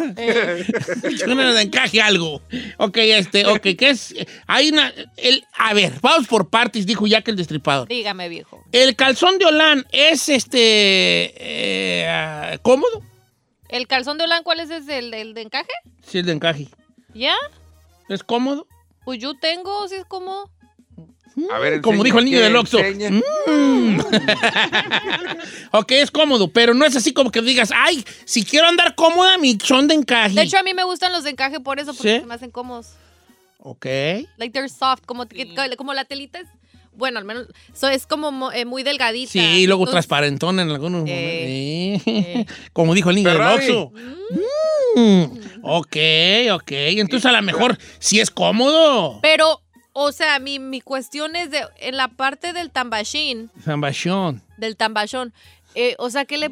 Una 1.27 1.53
de 1.53 1.61
encaje 1.61 2.01
algo. 2.01 2.41
Ok, 2.77 2.97
este, 2.97 3.45
ok, 3.45 3.61
¿qué 3.77 3.89
es? 3.91 4.15
Hay 4.47 4.69
una. 4.69 4.91
El, 5.17 5.45
a 5.53 5.73
ver, 5.73 5.93
vamos 6.01 6.27
por 6.27 6.49
partes, 6.49 6.85
dijo 6.85 7.05
Jack 7.05 7.27
el 7.27 7.35
destripador. 7.35 7.87
Dígame, 7.87 8.27
viejo. 8.29 8.63
El 8.71 8.95
calzón 8.95 9.37
de 9.37 9.45
Olán 9.45 9.85
es 9.91 10.29
este. 10.29 11.33
eh, 11.37 12.57
cómodo. 12.61 13.03
¿El 13.69 13.87
calzón 13.87 14.17
de 14.17 14.23
Olan 14.25 14.43
cuál 14.43 14.59
es 14.61 14.69
ese? 14.69 14.97
¿El, 14.97 15.13
el 15.13 15.33
de 15.33 15.43
encaje? 15.43 15.71
Sí, 16.05 16.17
el 16.19 16.25
de 16.25 16.33
encaje. 16.33 16.67
¿Ya? 17.13 17.35
¿Es 18.09 18.23
cómodo? 18.23 18.67
Pues 19.05 19.19
yo 19.19 19.33
tengo, 19.35 19.87
si 19.87 19.95
es 19.95 20.05
como. 20.05 20.49
A 21.51 21.59
ver, 21.59 21.81
Como 21.81 22.03
dijo 22.03 22.19
el 22.19 22.25
niño 22.25 22.37
¿qué 22.39 22.43
del 22.43 22.55
Oxxo. 22.55 22.77
Mm. 23.47 23.99
ok, 25.71 25.91
es 25.91 26.11
cómodo, 26.11 26.49
pero 26.49 26.73
no 26.73 26.85
es 26.85 26.95
así 26.95 27.13
como 27.13 27.31
que 27.31 27.41
digas, 27.41 27.71
ay, 27.75 28.03
si 28.25 28.43
quiero 28.43 28.67
andar 28.67 28.95
cómoda, 28.95 29.37
mi 29.37 29.57
son 29.63 29.87
de 29.87 29.95
encaje. 29.95 30.35
De 30.35 30.41
hecho, 30.43 30.57
a 30.57 30.63
mí 30.63 30.73
me 30.73 30.83
gustan 30.83 31.11
los 31.11 31.23
de 31.23 31.31
encaje 31.31 31.59
por 31.59 31.79
eso, 31.79 31.93
porque 31.93 32.15
¿Sí? 32.15 32.19
se 32.19 32.25
me 32.25 32.33
hacen 32.33 32.51
cómodos. 32.51 32.87
ok. 33.59 33.85
Like 34.37 34.51
they're 34.51 34.69
soft, 34.69 35.03
como, 35.05 35.25
que- 35.27 35.53
como 35.77 35.93
la 35.93 36.05
telita 36.05 36.39
es. 36.39 36.47
Bueno, 36.93 37.19
al 37.19 37.25
menos. 37.25 37.47
so, 37.73 37.87
es 37.87 38.05
como 38.05 38.31
mo- 38.33 38.51
eh, 38.51 38.65
muy 38.65 38.83
delgadita. 38.83 39.31
Sí, 39.31 39.39
y 39.39 39.65
luego 39.65 39.83
Entonces, 39.83 39.93
transparentón 40.07 40.59
en 40.59 40.69
algunos 40.71 41.05
Eh, 41.07 42.01
momentos. 42.03 42.13
Eh, 42.13 42.45
Como 42.73 42.93
dijo 42.93 43.09
el 43.11 43.15
niño 43.15 43.29
del. 43.29 43.41
Oxxo. 43.41 43.93
Mm, 44.97 45.23
ok, 45.63 45.97
ok. 46.51 46.71
Entonces 46.71 47.25
a 47.25 47.31
lo 47.31 47.41
mejor 47.43 47.77
sí 47.99 48.19
es 48.19 48.29
cómodo. 48.29 49.19
Pero, 49.21 49.61
o 49.93 50.11
sea, 50.11 50.39
mi, 50.39 50.59
mi 50.59 50.81
cuestión 50.81 51.35
es 51.35 51.51
de. 51.51 51.61
En 51.79 51.97
la 51.97 52.07
parte 52.07 52.53
del 52.53 52.71
tambashín, 52.71 53.49
Zambachón. 53.63 54.41
del 54.57 54.75
tambachón. 54.77 55.33
eh, 55.75 55.95
o 55.99 56.09
sea, 56.09 56.25
que 56.25 56.37
le. 56.37 56.51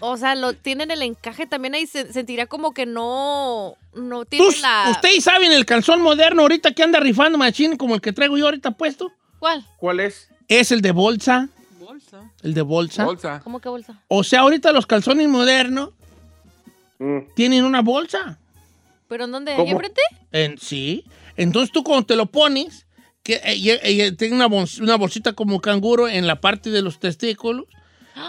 o 0.00 0.16
sea, 0.16 0.34
lo 0.34 0.52
tienen 0.54 0.90
el 0.90 1.02
encaje 1.02 1.46
también 1.46 1.74
ahí 1.74 1.86
se 1.86 2.12
sentiría 2.12 2.46
como 2.46 2.74
que 2.74 2.84
no 2.86 3.76
no 3.94 4.24
tiene 4.24 4.44
¿Tú- 4.46 4.60
la 4.60 4.88
¿Ustedes 4.90 5.22
saben 5.24 5.52
el 5.52 5.64
calzón 5.64 6.00
moderno 6.02 6.42
ahorita 6.42 6.72
que 6.72 6.82
anda 6.82 6.98
rifando 7.00 7.38
machín 7.38 7.76
como 7.76 7.94
el 7.94 8.00
que 8.00 8.12
traigo 8.12 8.36
yo 8.36 8.46
ahorita 8.46 8.72
puesto? 8.72 9.12
¿Cuál? 9.38 9.64
¿Cuál 9.76 10.00
es? 10.00 10.28
Es 10.48 10.72
el 10.72 10.80
de 10.82 10.90
bolsa. 10.92 11.48
Bolsa. 11.78 12.30
El 12.42 12.54
de 12.54 12.62
bolsa. 12.62 13.04
Bolsa. 13.04 13.40
¿Cómo 13.44 13.60
que 13.60 13.68
bolsa? 13.68 14.00
O 14.08 14.24
sea, 14.24 14.40
ahorita 14.40 14.72
los 14.72 14.86
calzones 14.86 15.28
modernos 15.28 15.90
Mm. 16.98 17.18
tienen 17.34 17.64
una 17.64 17.82
bolsa. 17.82 18.38
¿Pero 19.08 19.24
en 19.24 19.32
dónde? 19.32 19.52
¿Ahí 19.52 19.68
enfrente? 19.70 20.00
En, 20.32 20.58
sí. 20.58 21.04
Entonces 21.36 21.72
tú 21.72 21.82
cuando 21.84 22.06
te 22.06 22.16
lo 22.16 22.26
pones, 22.26 22.86
que 23.22 23.40
eh, 23.44 23.56
y- 23.56 24.02
y- 24.02 24.12
tiene 24.12 24.34
una, 24.36 24.46
bol- 24.48 24.68
una 24.82 24.96
bolsita 24.96 25.32
como 25.32 25.60
canguro 25.60 26.08
en 26.08 26.26
la 26.26 26.40
parte 26.40 26.70
de 26.70 26.82
los 26.82 26.98
testículos 27.00 27.64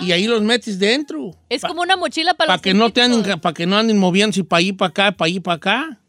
y 0.02 0.12
ahí 0.14 0.26
los 0.28 0.42
metes 0.42 0.80
dentro. 0.80 1.32
Es 1.50 1.62
como 1.62 1.82
una 1.82 1.96
mochila 1.96 2.34
para 2.34 2.48
Para 2.48 2.56
los 2.58 2.62
que 2.64 2.74
no 2.74 2.92
te 2.92 3.02
anden, 3.02 3.40
para 3.40 3.54
que 3.54 3.66
no 3.68 3.78
anden 3.78 3.98
moviéndose 4.00 4.44
para 4.44 4.60
allí 4.60 4.74
para 4.74 4.90
acá, 4.90 5.12
para 5.12 5.28
allí 5.28 5.40
para 5.40 5.56
acá. 5.58 6.00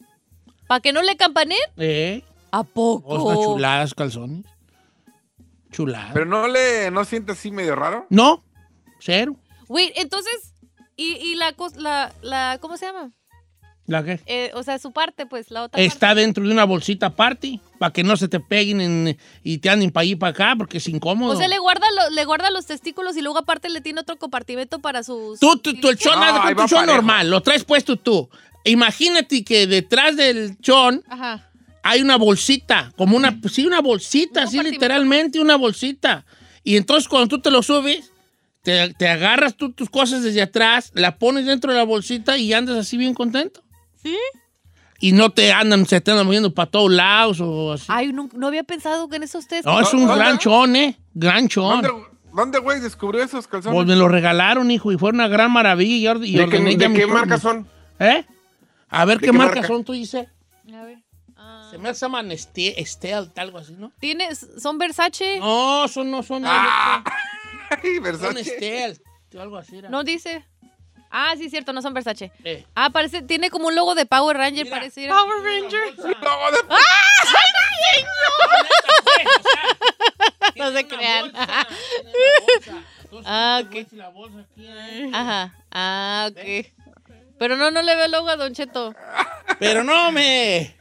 ¿Para 0.67 0.81
que 0.81 0.93
no 0.93 1.03
le 1.03 1.17
campaneen? 1.17 1.61
Eh, 1.77 2.23
¿A 2.51 2.65
poco? 2.65 3.19
está 3.31 3.45
chuladas 3.45 3.95
calzones. 3.95 4.45
Chuladas. 5.71 6.13
Pero 6.15 6.25
no 6.27 6.49
le, 6.49 6.91
no 6.91 7.05
siente 7.05 7.33
así 7.33 7.51
medio 7.51 7.75
raro. 7.75 8.07
no, 8.09 8.43
cero. 9.01 9.37
Güey, 9.69 9.93
entonces, 9.97 10.55
¿y, 10.97 11.15
y 11.17 11.35
la, 11.35 11.55
la, 11.77 12.13
la, 12.23 12.59
cómo 12.61 12.77
se 12.77 12.87
llama? 12.87 13.11
¿La 13.87 14.03
qué? 14.05 14.19
Eh, 14.27 14.51
o 14.55 14.63
sea, 14.65 14.79
su 14.81 14.91
parte, 14.93 15.27
pues, 15.27 15.51
la 15.53 15.63
otra 15.63 15.81
Está 15.81 16.09
parte. 16.09 16.23
dentro 16.23 16.45
de 16.45 16.51
una 16.51 16.65
bolsita 16.65 17.07
aparte, 17.07 17.61
para 17.79 17.93
que 17.93 18.03
no 18.03 18.17
se 18.17 18.27
te 18.27 18.41
peguen 18.41 18.81
en- 18.81 19.17
y 19.45 19.59
te 19.59 19.71
anden 19.71 19.93
para 19.93 20.03
allí 20.03 20.17
para 20.17 20.31
acá, 20.31 20.55
porque 20.59 20.79
es 20.79 20.89
incómodo. 20.89 21.33
O 21.33 21.37
sea, 21.37 21.47
le 21.47 21.59
guarda, 21.59 21.87
lo- 21.93 22.11
le 22.15 22.25
guarda 22.25 22.51
los 22.51 22.67
testículos 22.67 23.17
y 23.17 23.23
luego 23.23 23.39
aparte 23.39 23.69
le 23.69 23.81
tiene 23.81 24.01
otro 24.01 24.17
compartimento 24.17 24.81
para 24.81 25.05
sus... 25.05 25.39
Tú, 25.39 25.57
tú, 25.59 25.75
tú, 25.75 25.89
el 25.89 25.97
chon, 25.99 26.15
No, 26.15 26.21
va 26.21 26.51
un 26.63 26.67
chon 26.69 26.85
normal, 26.87 27.31
lo 27.31 27.41
traes 27.43 27.63
puesto 27.65 27.97
tú. 27.97 28.29
Imagínate 28.65 29.45
que 29.45 29.69
detrás 29.69 30.17
del 30.17 30.59
chon 30.61 31.05
Ajá. 31.09 31.49
hay 31.85 32.03
una 32.03 32.17
bolsita, 32.17 32.93
como 32.97 33.17
una, 33.17 33.39
sí, 33.49 33.65
una 33.67 33.81
bolsita, 33.81 34.41
Un 34.41 34.47
así 34.49 34.61
literalmente 34.63 35.39
una 35.39 35.55
bolsita. 35.57 36.27
Y 36.65 36.77
entonces 36.77 37.07
cuando 37.09 37.29
tú 37.29 37.41
te 37.41 37.53
lo 37.53 37.63
subes, 37.63 38.11
te, 38.63 38.93
te 38.95 39.09
agarras 39.09 39.57
tú 39.57 39.71
tus 39.73 39.89
cosas 39.89 40.25
desde 40.25 40.43
atrás, 40.43 40.91
la 40.95 41.17
pones 41.19 41.47
dentro 41.47 41.71
de 41.71 41.79
la 41.79 41.85
bolsita 41.85 42.37
y 42.37 42.53
andas 42.53 42.77
así 42.77 42.97
bien 42.97 43.15
contento. 43.15 43.63
¿Sí? 44.03 44.17
Y 44.99 45.13
no 45.13 45.31
te 45.31 45.53
andan, 45.53 45.85
se 45.87 46.01
te 46.01 46.11
andan 46.11 46.27
moviendo 46.27 46.55
para 46.55 46.71
todos 46.71 46.91
lados 46.91 47.41
o 47.41 47.73
así. 47.73 47.85
Ay, 47.89 48.13
no, 48.13 48.29
no 48.33 48.47
había 48.47 48.65
pensado 48.65 49.09
que 49.09 49.17
en 49.17 49.25
esos 49.25 49.47
test... 49.47 49.67
No, 49.67 49.79
es 49.81 49.93
un 49.93 50.07
¿Dónde? 50.07 50.15
gran 50.15 50.39
chon, 50.39 50.77
¿eh? 50.77 50.99
Gran 51.13 51.49
chon. 51.49 51.83
¿Dónde, 51.83 52.07
¿Dónde, 52.33 52.59
güey, 52.59 52.81
descubrió 52.81 53.23
esos 53.23 53.47
calzones? 53.47 53.75
Pues 53.77 53.87
me 53.87 53.97
lo 53.97 54.09
regalaron, 54.09 54.71
hijo, 54.71 54.93
y 54.93 54.99
fue 54.99 55.11
una 55.11 55.29
gran 55.29 55.51
maravilla. 55.53 56.15
Y, 56.23 56.37
¿De 56.37 56.49
qué, 56.49 56.59
de 56.61 56.93
qué 56.93 57.07
marca 57.07 57.39
son? 57.39 57.69
¿Eh? 57.99 58.25
A 58.89 59.05
ver 59.05 59.19
¿De 59.19 59.27
qué, 59.27 59.33
qué 59.33 59.33
marca 59.37 59.55
marca? 59.57 59.69
son, 59.69 59.85
tú 59.85 59.93
dices. 59.93 60.27
A 60.73 60.83
ver. 60.85 60.99
Ah, 61.37 61.69
Se 61.71 61.79
me 61.79 61.93
llaman 61.93 62.33
este, 62.33 62.83
Stealth, 62.85 63.39
algo 63.39 63.59
así, 63.59 63.75
¿no? 63.79 63.93
¿Tiene, 64.01 64.35
¿Son 64.35 64.79
Versace? 64.79 65.39
No, 65.41 65.87
son, 65.89 66.11
no 66.11 66.23
son. 66.23 66.43
Ah, 66.47 67.05
Ay, 67.71 67.97
son 67.97 68.03
Versace. 68.03 68.45
Stealth. 68.45 69.01
Algo 69.39 69.59
así 69.59 69.77
era. 69.77 69.91
No 69.91 70.03
dice. 70.05 70.47
Ah, 71.19 71.33
sí, 71.39 71.49
cierto, 71.49 71.73
no 71.73 71.81
son 71.81 71.95
Versace. 71.95 72.31
Eh. 72.45 72.67
Ah, 72.75 72.91
parece, 72.91 73.23
tiene 73.23 73.49
como 73.49 73.69
un 73.69 73.75
logo 73.75 73.95
de 73.95 74.05
Power 74.05 74.37
Ranger, 74.37 74.65
Mira. 74.65 74.77
parece. 74.77 75.01
mira. 75.01 75.15
Power 75.15 75.43
Ranger. 75.43 75.95
Luego 75.97 76.51
de- 76.51 76.59
No 80.57 80.73
se 80.73 80.87
crean. 80.87 81.33
Ah, 83.25 83.63
ok. 83.65 83.77
Ajá. 85.15 85.55
Ah, 85.73 86.29
ok. 86.31 86.67
Pero 87.39 87.57
no, 87.57 87.71
no 87.71 87.81
le 87.81 87.97
veo 87.97 88.05
el 88.05 88.11
logo 88.13 88.29
a 88.29 88.37
Don 88.37 88.53
Cheto. 88.55 88.95
Pero 89.59 89.85
no 89.85 90.13
me. 90.13 90.77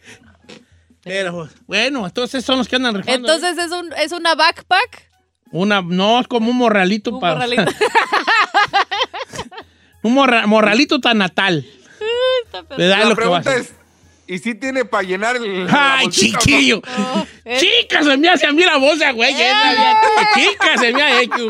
Pero 1.01 1.47
bueno, 1.65 2.05
entonces 2.05 2.43
son 2.43 2.57
los 2.57 2.67
que 2.67 2.75
andan 2.75 2.95
rifando. 2.95 3.31
Entonces 3.33 3.57
es 3.57 3.71
un 3.71 3.93
es 3.93 4.11
una 4.11 4.36
backpack. 4.36 5.11
Una, 5.51 5.81
no, 5.81 6.19
es 6.19 6.27
como 6.27 6.51
un 6.51 6.57
morralito 6.57 7.11
Un 7.11 7.19
para. 7.21 7.36
morralito. 7.36 7.63
un 10.06 10.14
morra- 10.14 10.45
morralito 10.45 10.99
tan 10.99 11.18
natal. 11.18 11.66
¿Verdad? 12.78 12.99
La 12.99 13.06
Lo 13.10 13.16
que 13.16 13.26
va 13.26 13.38
a 13.39 13.41
pregunta 13.41 13.49
hacer. 13.51 13.62
es, 13.62 13.74
¿y 14.28 14.38
si 14.39 14.53
tiene 14.56 14.86
para 14.86 15.03
llenar 15.03 15.36
el... 15.38 15.68
¡Ay, 15.70 16.06
bolsita 16.06 16.39
chiquillo! 16.39 16.82
No, 16.97 17.28
es- 17.43 17.60
Chica, 17.62 18.03
se 18.03 18.16
me 18.18 18.30
hace 18.30 18.45
a 18.45 18.51
mí 18.53 18.64
la 18.64 18.78
bolsa, 18.78 19.12
güey. 19.12 19.34
Eh. 19.34 19.53
Chica, 20.36 20.78
se 20.78 20.93
me 20.93 21.01
ha 21.01 21.22
hecho. 21.22 21.47